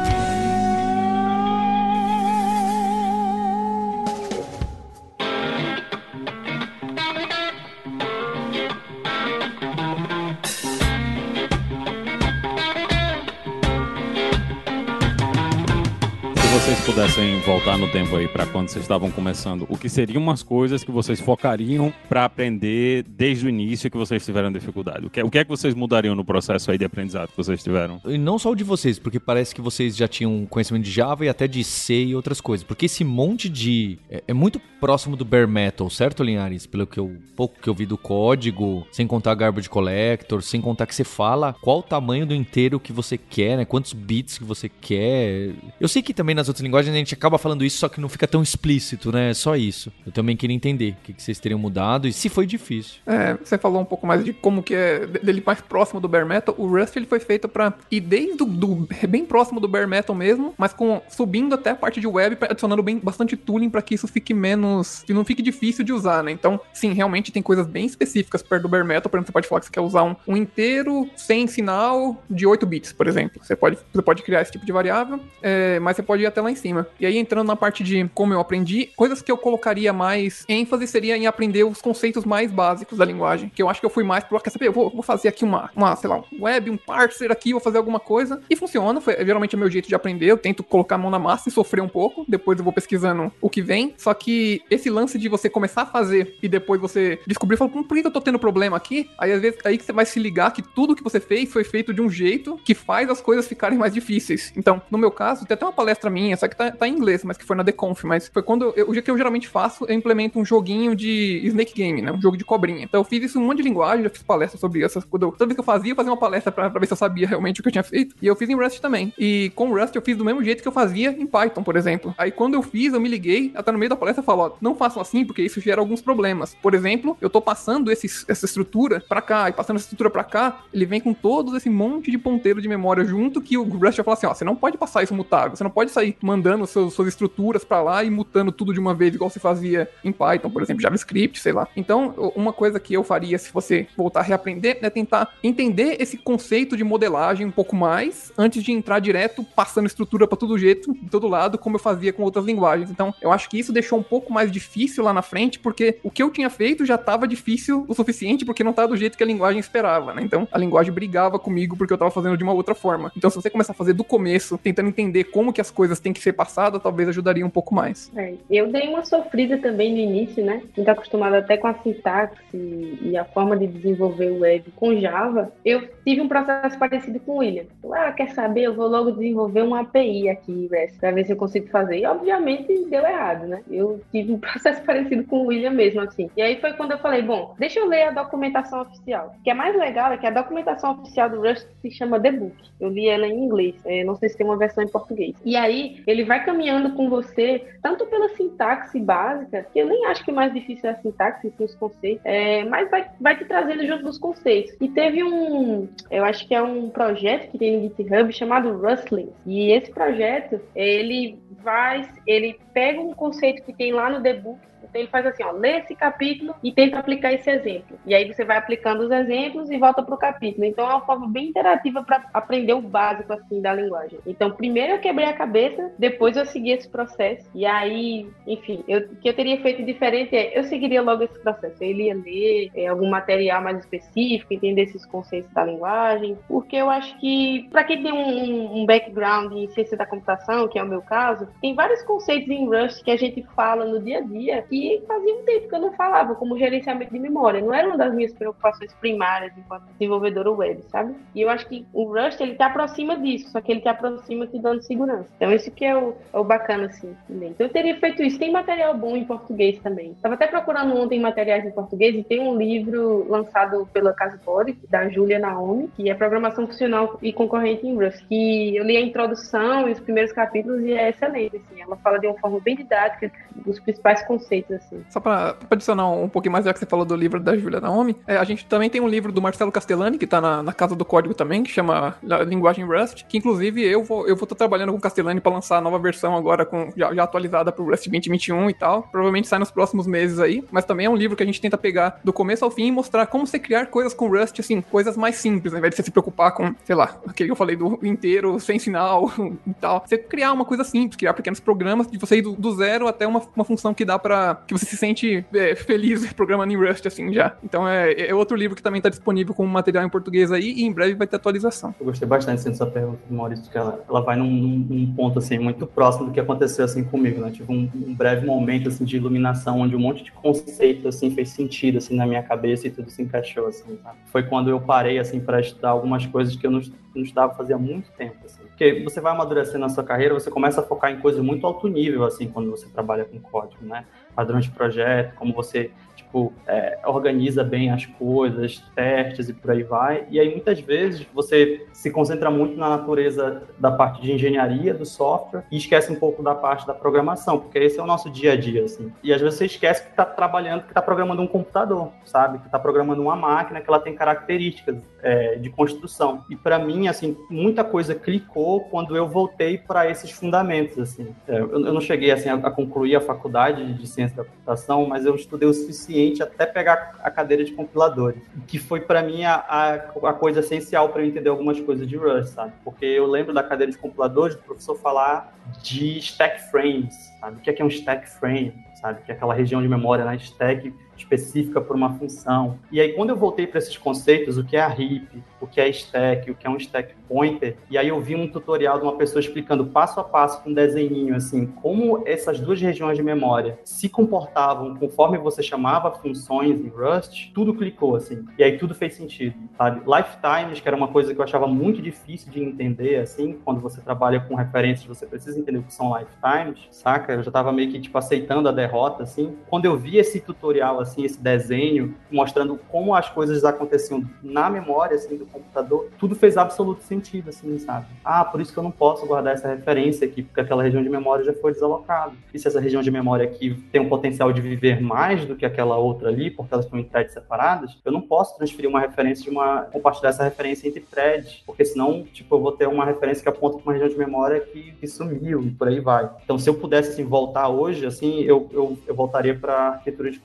Pudessem 16.99 17.39
voltar 17.45 17.77
no 17.77 17.88
tempo 17.88 18.13
aí 18.17 18.27
para 18.27 18.45
quando 18.45 18.67
vocês 18.67 18.83
estavam 18.83 19.09
começando, 19.09 19.65
o 19.69 19.77
que 19.77 19.88
seriam 19.88 20.21
umas 20.21 20.43
coisas 20.43 20.83
que 20.83 20.91
vocês 20.91 21.17
focariam 21.17 21.93
para 22.09 22.25
aprender 22.25 23.05
desde 23.07 23.45
o 23.45 23.49
início 23.49 23.89
que 23.89 23.95
vocês 23.95 24.25
tiveram 24.25 24.51
dificuldade? 24.51 25.05
O 25.05 25.09
que, 25.09 25.23
o 25.23 25.29
que 25.29 25.38
é 25.38 25.45
que 25.45 25.49
vocês 25.49 25.73
mudariam 25.73 26.13
no 26.13 26.25
processo 26.25 26.69
aí 26.69 26.77
de 26.77 26.83
aprendizado 26.83 27.29
que 27.29 27.38
vocês 27.38 27.63
tiveram? 27.63 28.01
E 28.03 28.17
não 28.17 28.38
só 28.38 28.51
o 28.51 28.55
de 28.55 28.65
vocês, 28.65 28.99
porque 28.99 29.17
parece 29.17 29.55
que 29.55 29.62
vocês 29.62 29.95
já 29.95 30.09
tinham 30.09 30.45
conhecimento 30.45 30.83
de 30.83 30.91
Java 30.91 31.23
e 31.23 31.29
até 31.29 31.47
de 31.47 31.63
C 31.63 32.03
e 32.03 32.15
outras 32.15 32.41
coisas. 32.41 32.65
Porque 32.65 32.88
esse 32.88 33.05
monte 33.05 33.47
de. 33.47 33.97
É, 34.09 34.21
é 34.27 34.33
muito 34.33 34.59
próximo 34.81 35.15
do 35.15 35.23
bare 35.23 35.47
metal, 35.47 35.89
certo, 35.89 36.21
Linhares? 36.21 36.65
Pelo 36.65 36.85
que 36.85 36.99
eu 36.99 37.15
pouco 37.33 37.59
que 37.62 37.69
eu 37.69 37.73
vi 37.73 37.85
do 37.85 37.97
código, 37.97 38.85
sem 38.91 39.07
contar 39.07 39.35
garbage 39.35 39.69
collector, 39.69 40.41
sem 40.41 40.59
contar 40.59 40.85
que 40.85 40.95
você 40.95 41.05
fala 41.05 41.55
qual 41.62 41.79
o 41.79 41.83
tamanho 41.83 42.25
do 42.25 42.35
inteiro 42.35 42.79
que 42.79 42.91
você 42.91 43.17
quer, 43.17 43.55
né? 43.55 43.63
Quantos 43.63 43.93
bits 43.93 44.38
que 44.38 44.43
você 44.43 44.67
quer. 44.67 45.53
Eu 45.79 45.88
sei 45.88 46.01
que 46.01 46.13
também 46.13 46.35
nas 46.35 46.49
outras 46.49 46.63
linguagens 46.63 46.88
a 46.95 46.97
gente 46.97 47.13
acaba 47.13 47.38
falando 47.38 47.63
isso, 47.63 47.78
só 47.78 47.89
que 47.89 47.99
não 47.99 48.10
fica 48.10 48.28
tão 48.28 48.41
explícito, 48.41 49.12
né? 49.12 49.32
É 49.32 49.34
só 49.34 49.56
isso. 49.56 49.91
Eu 50.06 50.12
também 50.12 50.36
queria 50.36 50.56
entender 50.56 50.95
o 50.99 51.13
que, 51.13 51.21
vocês 51.21 51.39
teriam 51.39 51.60
mudado 51.60 52.08
e 52.08 52.13
se 52.13 52.30
foi 52.30 52.45
difícil. 52.45 52.99
É, 53.06 53.34
você 53.34 53.58
falou 53.58 53.82
um 53.82 53.86
pouco 53.86 54.08
mais 54.08 54.23
de 54.23 54.34
como 54.34 54.63
que 54.63 54.73
é 54.73 55.06
dele 55.06 55.43
mais 55.45 55.62
próximo 55.62 55.99
do 55.99 56.08
bare 56.08 56.25
metal. 56.25 56.56
O 56.58 56.67
Rust 56.67 56.95
ele 56.95 57.06
foi 57.06 57.19
feito 57.19 57.47
para 57.47 57.73
ir 57.91 58.02
desde 58.02 58.38
do, 58.38 58.88
bem 59.08 59.25
próximo 59.25 59.60
do 59.60 59.67
bare 59.67 59.88
metal 59.88 60.15
mesmo, 60.15 60.54
mas 60.58 60.73
com 60.73 61.02
subindo 61.10 61.56
até 61.56 61.71
a 61.71 61.75
parte 61.75 61.99
de 61.99 62.08
web, 62.08 62.38
adicionando 62.41 62.82
bem 62.82 62.99
bastante 62.99 63.36
tooling 63.36 63.69
para 63.69 63.82
que 63.82 63.95
isso 63.95 64.08
fique 64.08 64.34
menos, 64.34 65.04
que 65.06 65.13
não 65.13 65.25
fique 65.25 65.41
difícil 65.41 65.84
de 65.84 65.91
usar, 65.91 66.23
né? 66.23 66.32
Então, 66.32 66.60
sim, 66.73 66.93
realmente 66.93 67.32
tem 67.32 67.41
coisas 67.41 67.67
bem 67.67 67.86
específicas 67.86 68.41
perto 68.41 68.63
do 68.63 68.69
bare 68.69 68.84
metal. 68.84 69.10
Por 69.10 69.17
exemplo, 69.17 69.28
você 69.28 69.34
pode 69.34 69.47
falar 69.47 69.60
que 69.60 69.67
você 69.67 69.71
quer 69.71 69.82
usar 69.82 70.04
um, 70.04 70.15
um 70.28 70.38
inteiro 70.38 71.10
sem 71.15 71.47
sinal 71.47 72.23
de 72.30 72.45
8 72.45 72.65
bits, 72.65 72.93
por 72.93 73.08
exemplo. 73.08 73.41
Você 73.43 73.56
pode, 73.56 73.78
você 73.93 74.02
pode 74.02 74.23
criar 74.23 74.41
esse 74.41 74.52
tipo 74.52 74.65
de 74.65 74.71
variável, 74.71 75.19
é, 75.41 75.80
mas 75.80 75.95
você 75.95 76.04
pode 76.04 76.23
ir 76.23 76.25
até 76.25 76.41
lá 76.41 76.52
em 76.52 76.56
cima. 76.56 76.78
E 76.99 77.05
aí, 77.05 77.17
entrando 77.17 77.47
na 77.47 77.55
parte 77.55 77.83
de 77.83 78.09
como 78.13 78.33
eu 78.33 78.39
aprendi, 78.39 78.89
coisas 78.95 79.21
que 79.21 79.31
eu 79.31 79.37
colocaria 79.37 79.91
mais 79.93 80.45
ênfase 80.47 80.87
seria 80.87 81.17
em 81.17 81.27
aprender 81.27 81.63
os 81.63 81.81
conceitos 81.81 82.25
mais 82.25 82.51
básicos 82.51 82.97
da 82.97 83.05
linguagem. 83.05 83.51
Que 83.53 83.61
eu 83.61 83.69
acho 83.69 83.79
que 83.79 83.85
eu 83.85 83.89
fui 83.89 84.03
mais 84.03 84.23
pro, 84.23 84.39
quer 84.39 84.49
saber, 84.49 84.67
eu 84.67 84.73
vou, 84.73 84.89
vou 84.89 85.03
fazer 85.03 85.27
aqui 85.27 85.43
uma, 85.43 85.69
uma, 85.75 85.95
sei 85.95 86.09
lá, 86.09 86.17
um 86.31 86.43
web, 86.43 86.69
um 86.69 86.77
parser 86.77 87.31
aqui, 87.31 87.51
vou 87.51 87.61
fazer 87.61 87.77
alguma 87.77 87.99
coisa. 87.99 88.41
E 88.49 88.55
funciona, 88.55 89.01
foi, 89.01 89.15
geralmente 89.25 89.55
é 89.55 89.59
meu 89.59 89.69
jeito 89.69 89.87
de 89.87 89.95
aprender. 89.95 90.27
Eu 90.27 90.37
tento 90.37 90.63
colocar 90.63 90.95
a 90.95 90.97
mão 90.97 91.11
na 91.11 91.19
massa 91.19 91.49
e 91.49 91.51
sofrer 91.51 91.81
um 91.81 91.89
pouco. 91.89 92.25
Depois 92.27 92.57
eu 92.57 92.63
vou 92.63 92.73
pesquisando 92.73 93.31
o 93.41 93.49
que 93.49 93.61
vem. 93.61 93.93
Só 93.97 94.13
que 94.13 94.61
esse 94.69 94.89
lance 94.89 95.17
de 95.17 95.29
você 95.29 95.49
começar 95.49 95.83
a 95.83 95.85
fazer 95.85 96.35
e 96.41 96.47
depois 96.47 96.79
você 96.79 97.19
descobrir, 97.27 97.57
falar, 97.57 97.69
por 97.69 97.85
que 97.85 98.05
eu 98.05 98.11
tô 98.11 98.21
tendo 98.21 98.39
problema 98.39 98.77
aqui? 98.77 99.09
Aí 99.17 99.31
às 99.31 99.41
vezes 99.41 99.59
aí 99.65 99.77
que 99.77 99.83
você 99.83 99.93
vai 99.93 100.05
se 100.05 100.19
ligar 100.19 100.51
que 100.51 100.61
tudo 100.61 100.95
que 100.95 101.03
você 101.03 101.19
fez 101.19 101.51
foi 101.51 101.63
feito 101.63 101.93
de 101.93 102.01
um 102.01 102.09
jeito 102.09 102.59
que 102.63 102.73
faz 102.73 103.09
as 103.09 103.21
coisas 103.21 103.47
ficarem 103.47 103.77
mais 103.77 103.93
difíceis. 103.93 104.51
Então, 104.55 104.81
no 104.89 104.97
meu 104.97 105.11
caso, 105.11 105.45
tem 105.45 105.55
até 105.55 105.65
uma 105.65 105.71
palestra 105.71 106.09
minha, 106.09 106.35
só 106.37 106.47
que 106.47 106.55
tá, 106.60 106.72
tá 106.72 106.88
em 106.88 106.93
inglês, 106.93 107.24
mas 107.24 107.38
que 107.38 107.45
foi 107.45 107.56
na 107.56 107.63
TheConf, 107.63 108.04
mas 108.04 108.28
foi 108.28 108.43
quando 108.43 108.74
eu, 108.76 108.89
o 108.89 109.02
que 109.02 109.10
eu 109.10 109.17
geralmente 109.17 109.48
faço, 109.48 109.86
eu 109.86 109.95
implemento 109.95 110.38
um 110.38 110.43
joguinho 110.43 110.93
de 110.93 111.39
Snake 111.45 111.74
Game, 111.74 112.02
né? 112.02 112.12
Um 112.12 112.22
jogo 112.22 112.36
de 112.36 112.43
cobrinha. 112.43 112.84
Então 112.84 113.00
eu 113.00 113.06
fiz 113.06 113.24
isso 113.24 113.39
em 113.39 113.41
um 113.41 113.45
monte 113.45 113.58
de 113.58 113.63
linguagem, 113.63 114.04
já 114.04 114.10
fiz 114.10 114.22
palestras 114.22 114.60
sobre. 114.60 114.82
Quando 115.10 115.32
toda 115.32 115.45
vez 115.45 115.56
que 115.56 115.62
eu 115.62 115.63
fazia, 115.63 115.93
eu 115.93 115.95
fazia 115.95 116.12
uma 116.12 116.17
palestra 116.17 116.52
pra, 116.52 116.69
pra 116.69 116.80
ver 116.80 116.86
se 116.86 116.91
eu 116.91 116.98
sabia 116.98 117.26
realmente 117.26 117.62
o 117.62 117.63
que 117.63 117.69
eu 117.69 117.72
tinha 117.72 117.84
feito. 117.84 118.13
E 118.22 118.28
eu 118.28 118.36
fiz 118.36 118.50
em 118.50 118.56
Rust 118.56 118.80
também. 118.80 119.13
E 119.17 119.52
com 119.56 119.74
Rust 119.74 119.95
eu 119.95 120.02
fiz 120.02 120.17
do 120.17 120.26
mesmo 120.26 120.43
jeito 120.43 120.62
que 120.62 120.67
eu 120.67 120.72
fazia 120.72 121.12
em 121.17 121.26
Python, 121.26 121.63
por 121.63 121.78
exemplo. 121.78 122.13
Aí 122.17 122.32
quando 122.32 122.56
eu 122.56 122.62
fiz, 122.62 122.93
eu 122.93 123.00
me 123.00 123.08
liguei, 123.08 123.52
até 123.56 123.72
no 123.72 123.78
meio 123.78 123.89
da 123.89 123.95
palestra 123.95 124.22
eu 124.22 124.26
falo, 124.26 124.41
ó, 124.41 124.52
não 124.60 124.76
façam 124.76 125.02
assim, 125.02 125.24
porque 125.24 125.41
isso 125.41 125.62
gera 125.62 125.80
alguns 125.80 126.02
problemas. 126.02 126.56
Por 126.62 126.74
exemplo, 126.74 127.17
eu 127.22 127.30
tô 127.30 127.41
passando 127.41 127.89
esse, 127.89 128.26
essa 128.28 128.45
estrutura 128.45 129.02
pra 129.08 129.22
cá, 129.22 129.50
e 129.50 129.54
passando 129.54 129.78
essa 129.78 129.86
estrutura 129.86 130.10
pra 130.10 130.24
cá, 130.24 130.62
ele 130.74 130.86
vem 130.86 131.00
com 131.00 131.13
todos 131.13 131.54
esse 131.54 131.69
monte 131.69 132.12
de 132.12 132.17
ponteiro 132.17 132.62
de 132.62 132.67
memória 132.67 133.06
junto, 133.06 133.41
que 133.41 133.58
o 133.58 133.63
Rust 133.63 133.98
vai 133.98 134.04
falar 134.04 134.13
assim, 134.13 134.28
ó, 134.28 134.34
você 134.34 134.43
não 134.43 134.56
pode 134.56 134.78
passar 134.78 135.04
isso 135.04 135.13
mutável, 135.13 135.56
você 135.56 135.63
não 135.63 135.72
pode 135.72 135.91
sair 135.91 136.17
mandando 136.22 136.48
seus, 136.65 136.93
suas 136.93 137.07
estruturas 137.07 137.63
para 137.63 137.81
lá 137.81 138.03
e 138.03 138.09
mutando 138.09 138.51
tudo 138.51 138.73
de 138.73 138.79
uma 138.79 138.93
vez, 138.93 139.13
igual 139.13 139.29
se 139.29 139.39
fazia 139.39 139.89
em 140.03 140.12
Python, 140.12 140.49
por 140.49 140.62
exemplo, 140.62 140.81
JavaScript, 140.81 141.39
sei 141.39 141.53
lá. 141.53 141.67
Então, 141.75 142.13
uma 142.35 142.53
coisa 142.53 142.79
que 142.79 142.93
eu 142.93 143.03
faria 143.03 143.38
se 143.38 143.51
você 143.51 143.88
voltar 143.95 144.21
a 144.21 144.23
reaprender 144.23 144.79
é 144.81 144.89
tentar 144.89 145.33
entender 145.43 145.97
esse 145.99 146.17
conceito 146.17 146.75
de 146.75 146.83
modelagem 146.83 147.45
um 147.45 147.51
pouco 147.51 147.75
mais 147.75 148.31
antes 148.38 148.63
de 148.63 148.71
entrar 148.71 148.99
direto 148.99 149.43
passando 149.55 149.88
estrutura 149.88 150.27
para 150.27 150.38
todo 150.38 150.57
jeito, 150.57 150.93
de 150.93 151.09
todo 151.09 151.27
lado, 151.27 151.57
como 151.57 151.75
eu 151.75 151.79
fazia 151.79 152.13
com 152.13 152.23
outras 152.23 152.45
linguagens. 152.45 152.89
Então, 152.89 153.13
eu 153.21 153.31
acho 153.31 153.49
que 153.49 153.59
isso 153.59 153.73
deixou 153.73 153.99
um 153.99 154.03
pouco 154.03 154.31
mais 154.31 154.51
difícil 154.51 155.03
lá 155.03 155.13
na 155.13 155.21
frente, 155.21 155.59
porque 155.59 155.99
o 156.03 156.12
que 156.12 156.21
eu 156.21 156.29
tinha 156.29 156.49
feito 156.49 156.85
já 156.85 156.95
estava 156.95 157.27
difícil 157.27 157.85
o 157.88 157.93
suficiente, 157.93 158.45
porque 158.45 158.63
não 158.63 158.71
estava 158.71 158.89
do 158.89 158.97
jeito 158.97 159.17
que 159.17 159.23
a 159.23 159.27
linguagem 159.27 159.59
esperava, 159.59 160.13
né? 160.13 160.21
Então, 160.23 160.47
a 160.51 160.57
linguagem 160.57 160.93
brigava 160.93 161.38
comigo 161.39 161.75
porque 161.77 161.93
eu 161.93 161.95
estava 161.95 162.12
fazendo 162.12 162.38
de 162.38 162.43
uma 162.43 162.53
outra 162.53 162.75
forma. 162.75 163.12
Então, 163.15 163.29
se 163.29 163.35
você 163.35 163.49
começar 163.49 163.73
a 163.73 163.75
fazer 163.75 163.93
do 163.93 164.03
começo, 164.03 164.57
tentando 164.57 164.89
entender 164.89 165.25
como 165.25 165.53
que 165.53 165.62
as 165.62 165.71
coisas 165.71 165.99
têm 165.99 166.13
que 166.13 166.21
ser 166.21 166.33
passada, 166.39 166.80
talvez 166.80 167.10
ajudaria 167.10 167.45
um 167.45 167.49
pouco 167.49 167.75
mais. 167.75 168.10
É, 168.15 168.36
eu 168.49 168.71
dei 168.71 168.88
uma 168.88 169.04
sofrida 169.04 169.58
também 169.58 169.91
no 169.91 169.97
início, 169.97 170.41
né? 170.41 170.62
Quem 170.73 170.86
tá 170.86 170.93
acostumado 170.93 171.34
até 171.34 171.58
com 171.58 171.67
a 171.67 171.73
sintaxe 171.73 172.39
e 172.54 173.17
a 173.17 173.25
forma 173.25 173.58
de 173.58 173.67
desenvolver 173.67 174.32
o 174.32 174.39
web 174.39 174.71
com 174.78 174.95
Java, 174.95 175.52
eu 175.65 175.89
tive 176.06 176.21
um 176.21 176.30
processo 176.30 176.80
parecido 176.80 177.19
com 177.19 177.34
o 177.34 177.38
William. 177.39 177.65
Ah, 177.91 178.13
quer 178.13 178.30
saber? 178.30 178.62
Eu 178.62 178.73
vou 178.73 178.88
logo 178.88 179.12
desenvolver 179.12 179.63
uma 179.63 179.82
API 179.82 180.30
aqui, 180.30 180.69
pra 180.97 181.12
ver 181.12 181.25
se 181.25 181.34
eu 181.34 181.36
consigo 181.36 181.67
fazer. 181.67 181.97
E 181.97 182.06
obviamente 182.06 182.86
deu 182.86 183.06
errado, 183.06 183.45
né? 183.45 183.62
Eu 183.69 183.99
tive 184.10 184.32
um 184.32 184.39
processo 184.39 184.82
parecido 184.84 185.25
com 185.25 185.39
o 185.39 185.47
William 185.47 185.71
mesmo, 185.71 185.99
assim. 185.99 186.30
E 186.38 186.41
aí 186.41 186.56
foi 186.62 186.71
quando 186.71 186.91
eu 186.91 186.99
falei, 186.99 187.21
bom, 187.21 187.54
deixa 187.60 187.82
eu 187.82 187.88
ler 187.88 188.04
a 188.04 188.12
documentação 188.12 188.84
oficial. 188.84 189.36
O 189.38 189.43
que 189.43 189.49
é 189.49 189.54
mais 189.54 189.75
legal 189.75 190.13
é 190.13 190.17
que 190.17 190.25
a 190.25 190.32
documentação 190.32 190.91
oficial 190.91 191.30
do 191.30 191.41
Rust 191.41 191.67
se 191.82 191.91
chama 191.91 192.17
The 192.17 192.32
Book. 192.32 192.56
Eu 192.80 192.88
li 192.88 193.10
ela 193.10 193.28
em 193.28 193.43
inglês, 193.43 193.75
é, 193.84 194.06
não 194.06 194.15
sei 194.15 194.30
se 194.30 194.38
tem 194.38 194.47
uma 194.47 194.58
versão 194.58 194.82
em 194.82 194.88
português. 194.88 195.36
E 195.43 195.58
aí 195.58 196.02
ele 196.08 196.28
vai 196.29 196.45
caminhando 196.45 196.93
com 196.93 197.09
você, 197.09 197.65
tanto 197.81 198.05
pela 198.05 198.29
sintaxe 198.29 198.99
básica, 198.99 199.65
que 199.73 199.79
eu 199.79 199.87
nem 199.87 200.05
acho 200.05 200.23
que 200.23 200.29
o 200.29 200.35
mais 200.35 200.53
difícil 200.53 200.87
é 200.87 200.93
a 200.93 200.95
sintaxe, 200.97 201.51
sim 201.57 201.63
os 201.63 201.73
conceitos, 201.73 202.21
é, 202.23 202.63
mas 202.65 202.87
vai, 202.91 203.09
vai 203.19 203.35
te 203.35 203.45
trazendo 203.45 203.83
junto 203.87 204.03
dos 204.03 204.19
conceitos. 204.19 204.75
E 204.79 204.87
teve 204.89 205.23
um, 205.23 205.89
eu 206.11 206.23
acho 206.23 206.47
que 206.47 206.53
é 206.53 206.61
um 206.61 206.88
projeto 206.91 207.49
que 207.49 207.57
tem 207.57 207.77
no 207.77 207.82
GitHub 207.82 208.32
chamado 208.32 208.77
Rustling. 208.77 209.34
E 209.43 209.71
esse 209.71 209.91
projeto, 209.91 210.61
ele 210.75 211.39
vai, 211.63 212.07
ele 212.27 212.59
pega 212.75 213.01
um 213.01 213.11
conceito 213.11 213.63
que 213.63 213.73
tem 213.73 213.91
lá 213.91 214.07
no 214.07 214.21
debug 214.21 214.59
então 214.89 215.01
ele 215.01 215.09
faz 215.09 215.25
assim, 215.25 215.43
ó, 215.43 215.51
lê 215.51 215.77
esse 215.77 215.95
capítulo 215.95 216.55
e 216.63 216.71
tenta 216.71 216.97
aplicar 216.97 217.32
esse 217.32 217.49
exemplo. 217.49 217.97
E 218.05 218.13
aí 218.13 218.32
você 218.32 218.43
vai 218.43 218.57
aplicando 218.57 219.01
os 219.01 219.11
exemplos 219.11 219.69
e 219.69 219.77
volta 219.77 220.01
para 220.01 220.15
o 220.15 220.17
capítulo. 220.17 220.65
Então 220.65 220.89
é 220.89 220.93
uma 220.93 221.05
forma 221.05 221.27
bem 221.27 221.49
interativa 221.49 222.03
para 222.03 222.25
aprender 222.34 222.73
o 222.73 222.82
básico 222.82 223.32
assim 223.32 223.61
da 223.61 223.73
linguagem. 223.73 224.19
Então 224.25 224.51
primeiro 224.51 224.93
eu 224.93 224.99
quebrei 224.99 225.27
a 225.27 225.34
cabeça, 225.34 225.91
depois 225.97 226.18
eu 226.28 226.45
segui 226.45 226.72
esse 226.72 226.88
processo. 226.89 227.49
E 227.55 227.65
aí, 227.65 228.30
enfim, 228.45 228.84
eu, 228.88 228.99
o 228.99 229.15
que 229.15 229.30
eu 229.30 229.34
teria 229.34 229.61
feito 229.61 229.84
diferente 229.84 230.36
é 230.36 230.57
eu 230.57 230.63
seguiria 230.63 231.01
logo 231.01 231.24
esse 231.24 231.39
processo. 231.39 231.82
Eu 231.82 231.89
iria 231.89 232.13
ler 232.13 232.72
é, 232.76 232.88
algum 232.88 233.09
material 233.09 233.61
mais 233.61 233.80
específico, 233.80 234.53
entender 234.53 234.84
esses 234.84 235.05
conceitos 235.05 235.51
da 235.53 235.63
linguagem, 235.63 236.38
porque 236.47 236.76
eu 236.76 236.89
acho 236.89 237.17
que 237.20 237.67
para 237.72 237.84
quem 237.84 238.03
tem 238.03 238.11
um, 238.11 238.82
um 238.82 238.86
background 238.86 239.53
em 239.53 239.67
ciência 239.70 239.97
da 239.97 240.05
computação, 240.05 240.67
que 240.67 240.78
é 240.78 240.84
o 240.84 240.88
meu 240.88 241.01
caso, 241.01 241.47
tem 241.61 241.74
vários 241.74 242.01
conceitos 242.03 242.49
em 242.49 242.65
Rust 242.65 243.03
que 243.03 243.11
a 243.11 243.17
gente 243.17 243.45
fala 243.55 243.86
no 243.86 244.01
dia 244.01 244.20
a 244.20 244.22
dia 244.22 244.61
que 244.63 245.03
fazia 245.07 245.36
um 245.36 245.43
tempo 245.43 245.70
que 245.70 245.76
eu 245.76 245.82
não 245.82 245.93
falava, 245.93 246.36
como 246.36 246.57
gerenciamento 246.57 247.13
de 247.13 247.20
memória. 247.20 247.61
Não 247.61 247.74
era 247.74 247.88
uma 247.88 247.97
das 247.97 248.13
minhas 248.13 248.34
preocupações 248.34 248.93
primárias 248.95 249.51
enquanto 249.57 249.86
desenvolvedora 249.93 250.51
web, 250.51 250.82
sabe? 250.89 251.15
E 251.34 251.41
eu 251.41 251.49
acho 251.49 251.67
que 251.67 251.86
o 251.93 252.03
Rust, 252.05 252.39
ele 252.41 252.55
te 252.55 252.63
aproxima 252.63 253.17
disso, 253.17 253.49
só 253.51 253.61
que 253.61 253.72
ele 253.72 253.82
te 253.82 253.88
aproxima 253.88 254.47
te 254.47 254.59
dando 254.59 254.82
segurança. 254.84 255.30
Então, 255.36 255.51
isso 255.51 255.72
que 255.72 255.86
é 255.86 255.95
o, 256.34 256.43
bacana, 256.43 256.86
assim. 256.86 257.16
Também. 257.28 257.49
Então, 257.49 257.68
eu 257.68 257.74
teria 257.74 257.99
feito 257.99 258.24
isso. 258.24 258.39
Tem 258.39 258.51
material 258.51 258.97
bom 258.97 259.16
em 259.16 259.26
português 259.26 259.80
também. 259.80 260.16
Tava 260.22 260.36
até 260.36 260.47
procurando 260.47 260.95
ontem 260.95 261.20
materiais 261.20 261.66
em 261.66 261.72
português 261.72 262.16
e 262.16 262.24
tem 262.24 262.39
um 262.39 262.57
livro 262.57 263.26
lançado 263.30 263.88
pela 263.93 264.14
Casa 264.14 264.39
Body, 264.43 264.78
da 264.89 265.10
Julia 265.10 265.39
Naomi, 265.39 265.89
que 265.95 266.10
é 266.10 266.14
Programação 266.14 266.68
Funcional 266.68 267.18
e 267.22 267.34
Concorrente 267.34 267.86
em 267.86 267.95
Rust, 267.95 268.26
que 268.28 268.76
eu 268.76 268.84
li 268.84 268.97
a 268.97 269.01
introdução 269.01 269.88
e 269.88 269.91
os 269.91 269.99
primeiros 269.99 270.32
capítulos 270.32 270.82
e 270.82 270.93
é 270.93 271.10
excelente, 271.10 271.57
assim. 271.57 271.82
Ela 271.82 271.95
fala 271.97 272.20
de 272.20 272.28
uma 272.28 272.38
forma 272.38 272.60
bem 272.60 272.76
didática 272.76 273.32
dos 273.66 273.80
principais 273.80 274.24
conceitos 274.24 274.76
assim. 274.76 275.03
Só 275.10 275.20
pra, 275.20 275.53
pra, 275.53 275.68
adicionar 275.72 276.10
um 276.10 276.30
pouquinho 276.30 276.53
mais, 276.53 276.66
já 276.66 276.74
que 276.74 276.80
você 276.80 276.86
falou 276.86 277.05
do 277.05 277.16
livro 277.16 277.39
da 277.39 277.57
Julia 277.57 277.80
Naomi, 277.80 278.16
é, 278.28 278.38
a 278.38 278.43
gente 278.43 278.66
também 278.66 278.89
tem 278.89 279.01
um 279.01 279.07
livro 279.07 279.32
do 279.32 279.41
Marcelo 279.41 279.72
Castellani, 279.72 280.18
que 280.18 280.28
tá 280.28 280.41
na, 280.41 280.64
na 280.64 280.74
Casa 280.74 280.95
do 280.95 281.05
Código 281.05 281.34
também, 281.34 281.64
que 281.64 281.72
chama 281.72 282.16
Linguagem 282.47 282.86
Rust, 282.86 283.26
que 283.28 283.38
inclusive 283.38 283.84
eu 283.84 284.03
vou 284.03 284.28
eu 284.28 284.36
vou 284.36 284.43
estar 284.43 284.55
trabalhando 284.55 284.91
com 284.91 284.97
o 284.97 285.01
Castellani 285.01 285.39
pra 285.39 285.51
lançar 285.51 285.78
a 285.78 285.82
nova 285.82 285.99
versão 286.00 286.36
agora, 286.36 286.66
com, 286.66 286.91
já, 286.95 287.14
já 287.14 287.24
atualizada 287.24 287.72
pro 287.72 287.86
Rust 287.86 288.08
2021 288.08 288.70
e 288.70 288.74
tal. 288.74 289.04
Provavelmente 289.04 289.47
sai 289.47 289.60
nos 289.60 289.72
próximos 289.72 290.08
meses 290.08 290.39
aí, 290.39 290.64
mas 290.72 290.86
também 290.86 291.06
é 291.06 291.10
um 291.10 291.16
livro 291.16 291.36
que 291.36 291.43
a 291.43 291.45
gente 291.45 291.62
tenta 291.62 291.78
pegar 291.78 292.20
do 292.24 292.34
começo 292.34 292.66
ao 292.66 292.72
fim 292.72 292.88
e 292.88 292.91
mostrar 292.91 293.28
como 293.28 293.45
você 293.45 293.60
criar 293.60 293.88
coisas 293.88 294.14
com 294.14 294.30
Rust, 294.30 294.60
assim, 294.60 294.82
coisas 294.82 295.18
mais 295.18 295.36
simples, 295.36 295.74
ao 295.74 295.80
invés 295.80 295.91
de 295.91 295.97
você 295.97 296.04
se 296.04 296.12
preocupar 296.12 296.54
com, 296.54 296.74
sei 296.84 296.95
lá, 296.95 297.18
aquele 297.28 297.47
que 297.47 297.52
eu 297.52 297.56
falei 297.56 297.76
do 297.76 298.00
inteiro, 298.04 298.60
sem 298.60 298.80
sinal 298.80 299.32
e 299.68 299.74
tal. 299.74 300.04
Você 300.06 300.18
criar 300.18 300.54
uma 300.54 300.66
coisa 300.66 300.84
simples, 300.84 301.16
criar 301.16 301.34
pequenos 301.34 301.60
programas 301.60 302.08
de 302.08 302.18
você 302.18 302.38
ir 302.38 302.41
do, 302.41 302.54
do 302.54 302.72
zero 302.76 303.08
até 303.08 303.28
uma, 303.28 303.41
uma 303.56 303.66
função 303.66 303.93
que 303.93 304.06
dá 304.06 304.18
para 304.18 304.56
que 304.68 304.74
você 304.74 304.86
se 304.86 304.97
sente 304.97 305.45
é, 305.54 305.76
feliz 305.76 306.32
programando 306.34 306.74
em 306.74 306.78
Rust, 306.78 307.06
assim, 307.06 307.34
já. 307.34 307.56
Então 307.64 307.88
é, 307.88 308.30
é 308.30 308.34
outro 308.34 308.56
livro 308.56 308.76
que 308.76 308.84
também 308.84 309.00
está 309.00 309.10
disponível 309.10 309.54
como 309.54 309.70
material 309.70 310.04
em 310.04 310.10
português 310.10 310.52
aí 310.52 310.74
e 310.74 310.84
em 310.84 310.91
breve 310.91 311.16
vai 311.16 311.28
ter 311.28 311.36
atualização. 311.36 311.93
Eu 312.00 312.06
gostei 312.06 312.28
bastante 312.28 312.60
assim, 312.60 312.70
dessa 312.70 312.86
pergunta 312.86 313.20
do 313.28 313.36
Maurício, 313.36 313.70
que 313.72 313.78
ela, 313.78 314.04
ela 314.08 314.22
vai 314.22 314.36
num, 314.36 314.50
num, 314.50 315.14
ponto, 315.14 315.39
assim, 315.39 315.58
muito 315.58 315.88
próximo 315.93 316.27
do 316.27 316.31
que 316.31 316.39
aconteceu, 316.39 316.85
assim, 316.85 317.03
comigo, 317.03 317.41
né? 317.41 317.51
Tive 317.51 317.71
um, 317.71 317.89
um, 317.93 318.13
breve 318.13 318.45
momento, 318.45 318.89
assim, 318.89 319.03
de 319.03 319.17
iluminação, 319.17 319.79
onde 319.79 319.95
um 319.95 319.99
monte 319.99 320.23
de 320.23 320.31
conceito, 320.31 321.07
assim, 321.07 321.31
fez 321.31 321.49
sentido, 321.49 321.97
assim, 321.97 322.15
na 322.15 322.25
minha 322.25 322.43
cabeça 322.43 322.87
e 322.87 322.91
tudo 322.91 323.09
se 323.09 323.21
encaixou, 323.21 323.67
assim, 323.67 323.95
tá? 323.97 324.15
Foi 324.25 324.43
quando 324.43 324.69
eu 324.69 324.79
parei, 324.79 325.19
assim, 325.19 325.39
para 325.39 325.59
estudar 325.59 325.89
algumas 325.89 326.25
coisas 326.25 326.55
que 326.55 326.65
eu 326.65 326.71
não, 326.71 326.81
não 327.15 327.23
estudava 327.23 327.53
fazia 327.55 327.77
muito 327.77 328.11
tempo, 328.11 328.37
assim. 328.45 328.63
Porque 328.63 329.03
você 329.03 329.19
vai 329.19 329.33
amadurecendo 329.33 329.79
na 329.79 329.89
sua 329.89 330.03
carreira, 330.03 330.33
você 330.33 330.49
começa 330.49 330.81
a 330.81 330.83
focar 330.83 331.11
em 331.11 331.19
coisas 331.19 331.43
muito 331.43 331.67
alto 331.67 331.87
nível, 331.87 332.23
assim, 332.23 332.47
quando 332.47 332.71
você 332.71 332.87
trabalha 332.87 333.25
com 333.25 333.39
código, 333.39 333.85
né? 333.85 334.05
Padrões 334.35 334.65
de 334.65 334.71
projeto, 334.71 335.35
como 335.35 335.53
você 335.53 335.91
tipo, 336.30 336.53
é, 336.67 336.99
organiza 337.05 337.63
bem 337.63 337.89
as 337.89 338.05
coisas, 338.05 338.84
testes 338.95 339.49
e 339.49 339.53
por 339.53 339.71
aí 339.71 339.84
vai. 339.84 340.25
E 340.30 340.39
aí, 340.39 340.51
muitas 340.51 340.80
vezes, 340.80 341.25
você 341.34 341.88
se 341.91 342.11
concentra 342.11 342.51
muito 342.51 342.77
na 342.77 342.89
natureza 342.89 343.63
da 343.80 343.91
parte 343.91 344.21
de 344.21 344.32
engenharia 344.32 344.93
do 344.93 345.05
software 345.05 345.63
e 345.71 345.77
esquece 345.77 346.11
um 346.11 346.15
pouco 346.15 346.43
da 346.43 346.53
parte 346.53 346.86
da 346.86 346.93
programação, 346.93 347.59
porque 347.59 347.80
esse 347.80 347.99
é 347.99 348.03
o 348.03 348.05
nosso 348.05 348.30
dia 348.30 348.53
a 348.53 348.55
dia, 348.55 348.86
assim. 348.86 349.11
E 349.23 349.34
às 349.34 349.41
vezes 349.41 349.57
você 349.57 349.65
esquece 349.65 350.03
que 350.03 350.11
está 350.11 350.23
trabalhando, 350.23 350.84
que 350.84 350.89
está 350.89 351.01
programando 351.01 351.41
um 351.41 351.47
computador, 351.47 352.11
sabe? 352.25 352.59
Que 352.59 352.67
está 352.67 352.77
programando 352.77 353.21
uma 353.21 353.36
máquina 353.36 353.82
que 353.82 353.89
ela 353.89 353.99
tem 353.99 354.13
características 354.13 354.97
é, 355.21 355.55
de 355.55 355.69
construção. 355.69 356.45
E 356.49 356.55
para 356.55 356.77
mim, 356.77 357.07
assim, 357.07 357.36
muita 357.49 357.84
coisa 357.84 358.13
clicou 358.13 358.82
quando 358.82 359.15
eu 359.15 359.27
voltei 359.27 359.77
para 359.77 360.09
esses 360.09 360.32
fundamentos, 360.32 360.97
assim. 360.99 361.36
É, 361.47 361.59
eu, 361.59 361.71
eu, 361.71 361.93
não 361.93 362.01
cheguei, 362.01 362.32
assim, 362.32 362.49
a, 362.49 362.55
a 362.55 362.71
concluir 362.71 363.15
a 363.15 363.21
faculdade 363.21 363.93
de 363.93 364.07
ciência 364.07 364.38
da 364.38 364.43
computação, 364.43 365.07
mas 365.07 365.25
eu 365.25 365.34
estudei 365.36 365.67
o 365.67 365.73
suficiente 365.73 366.18
suficiente 366.20 366.43
até 366.43 366.65
pegar 366.65 367.15
a 367.24 367.32
cadeira 367.32 367.63
de 367.63 367.72
compiladores, 367.72 368.41
que 368.67 368.78
foi 368.78 369.01
para 369.01 369.24
mim 369.24 369.43
a, 369.43 369.55
a, 369.55 369.93
a, 370.30 370.34
coisa 370.34 370.59
essencial 370.59 371.09
para 371.09 371.22
eu 371.22 371.28
entender 371.28 371.49
algumas 371.49 371.80
coisas 371.80 372.07
de 372.07 372.17
Rust, 372.17 372.53
sabe? 372.53 372.74
Porque 372.84 373.05
eu 373.05 373.26
lembro 373.26 373.53
da 373.53 373.63
cadeira 373.63 373.91
de 373.91 373.97
compiladores 373.97 374.55
do 374.55 374.61
professor 374.61 374.95
falar 374.95 375.53
de 375.82 376.17
stack 376.20 376.70
frames, 376.70 377.15
sabe? 377.39 377.57
O 377.57 377.61
que 377.61 377.70
é, 377.70 377.74
que 377.74 377.82
é 377.82 377.86
um 377.86 377.89
stack 377.89 378.30
frame, 378.30 378.74
sabe? 378.95 379.22
Que 379.24 379.32
é 379.32 379.36
aquela 379.36 379.53
região 379.53 379.82
de 379.82 379.88
memória 379.88 380.26
na 380.26 380.36
stack 380.36 380.93
específica 381.20 381.80
por 381.82 381.95
uma 381.95 382.13
função. 382.13 382.80
E 382.91 382.99
aí, 382.99 383.13
quando 383.13 383.30
eu 383.30 383.36
voltei 383.36 383.67
para 383.67 383.78
esses 383.78 383.97
conceitos, 383.97 384.57
o 384.57 384.63
que 384.63 384.76
é 384.76 384.82
a 384.82 384.89
heap, 384.89 385.43
o 385.61 385.67
que 385.67 385.80
é 385.80 385.89
stack, 385.89 386.49
o 386.49 386.55
que 386.55 386.65
é 386.65 386.70
um 386.70 386.78
stack 386.78 387.13
pointer, 387.28 387.78
e 387.89 387.97
aí 387.97 388.07
eu 388.07 388.20
vi 388.20 388.36
um 388.36 388.47
tutorial 388.47 388.97
de 388.97 389.03
uma 389.03 389.15
pessoa 389.15 389.39
explicando 389.39 389.86
passo 389.86 390.20
a 390.20 390.24
passo 390.24 390.63
com 390.63 390.70
um 390.70 390.74
desenhinho, 390.74 391.36
assim, 391.36 391.65
como 391.67 392.24
essas 392.26 392.59
duas 392.59 392.82
regiões 392.82 393.17
de 393.17 393.24
memória 393.24 393.80
se 393.84 394.09
comportavam 394.09 394.95
conforme 394.95 395.38
você 395.38 395.61
chamava 395.61 396.11
funções 396.11 396.80
em 396.80 396.88
Rust, 396.88 397.51
tudo 397.53 397.74
clicou, 397.74 398.15
assim, 398.15 398.45
e 398.57 398.63
aí 398.63 398.78
tudo 398.78 398.95
fez 398.95 399.15
sentido, 399.15 399.55
sabe? 399.78 400.01
Lifetimes, 400.05 400.80
que 400.80 400.88
era 400.88 400.95
uma 400.97 401.07
coisa 401.07 401.34
que 401.34 401.39
eu 401.39 401.43
achava 401.43 401.67
muito 401.67 402.01
difícil 402.01 402.51
de 402.51 402.63
entender, 402.63 403.17
assim, 403.17 403.59
quando 403.63 403.80
você 403.80 404.01
trabalha 404.01 404.39
com 404.39 404.55
referências, 404.55 405.05
você 405.05 405.26
precisa 405.26 405.59
entender 405.59 405.80
o 405.80 405.84
que 405.84 405.93
são 405.93 406.17
lifetimes, 406.17 406.88
saca? 406.91 407.34
Eu 407.34 407.43
já 407.43 407.51
tava 407.51 407.72
meio 407.72 407.91
que, 407.91 407.99
tipo, 407.99 408.17
aceitando 408.17 408.70
a 408.70 408.72
derrota, 408.72 409.24
assim. 409.24 409.57
Quando 409.70 409.86
eu 409.86 409.97
vi 409.97 410.17
esse 410.17 410.39
tutorial, 410.39 410.99
assim, 410.99 411.09
esse 411.18 411.39
desenho, 411.39 412.16
mostrando 412.32 412.80
como 412.89 413.14
as 413.16 413.30
coisas 413.30 413.64
aconteciam 413.64 414.24
na 414.41 414.70
memória, 414.70 415.16
assim, 415.16 415.38
do 415.38 415.45
computador, 415.45 416.10
tudo 416.18 416.36
fez 416.36 416.57
absoluto 416.57 417.03
sentido, 417.03 417.49
assim, 417.49 417.78
sabe? 417.80 418.07
Ah, 418.24 418.43
por 418.45 418.62
isso 418.62 418.74
que 418.74 418.80
eu 418.80 418.84
não 418.84 418.91
posso 418.91 419.26
guardar 419.26 419.53
essa 419.53 419.68
referência 419.68 420.28
aqui, 420.28 420.43
porque 420.43 420.62
aquela 420.62 420.84
região 420.84 421.03
de 421.03 421.10
memória 421.10 421.43
já 421.43 421.53
foi 421.53 421.72
desalocada. 421.74 422.34
E 422.53 422.60
se 422.60 422.68
essa 422.68 422.80
região 422.80 423.01
de 423.01 423.12
memória 423.12 423.45
aqui 423.45 423.76
tem 423.91 424.01
um 424.01 424.10
potencial 424.10 424.51
de 424.51 424.62
viver 424.62 425.01
mais 425.01 425.45
do 425.45 425.55
que 425.55 425.66
aquela 425.66 425.97
outra 425.97 426.30
ali, 426.30 426.51
porque 426.51 426.74
elas 426.74 426.86
estão 426.86 426.99
em 426.99 427.03
threads 427.03 427.34
separadas, 427.34 427.97
eu 428.03 428.12
não 428.12 428.22
posso 428.22 428.57
transferir 428.57 428.89
uma 428.89 428.99
referência 428.99 429.43
de 429.43 429.49
uma, 429.49 429.84
compartilhar 429.84 430.30
essa 430.30 430.43
referência 430.43 430.88
entre 430.88 431.01
threads, 431.01 431.64
porque 431.66 431.86
senão, 431.86 432.24
tipo, 432.24 432.55
eu 432.55 432.62
vou 432.62 432.72
ter 432.72 432.88
uma 432.88 433.05
referência 433.05 433.43
que 433.43 433.49
aponta 433.49 433.78
para 433.78 433.84
uma 433.84 433.93
região 433.93 434.10
de 434.10 434.18
memória 434.18 434.60
que, 434.60 434.91
que 434.93 435.07
sumiu 435.07 435.62
e 435.62 435.72
por 435.72 435.88
aí 435.88 435.99
vai. 435.99 436.30
Então, 436.43 436.57
se 436.57 436.70
eu 436.70 436.74
pudesse, 436.74 437.12
assim, 437.12 437.24
voltar 437.24 437.70
hoje, 437.70 438.05
assim, 438.05 438.41
eu, 438.41 438.68
eu, 438.72 438.97
eu 439.07 439.16
voltaria 439.16 439.55
para 439.55 439.89
arquitetura 439.89 440.32
de 440.32 440.39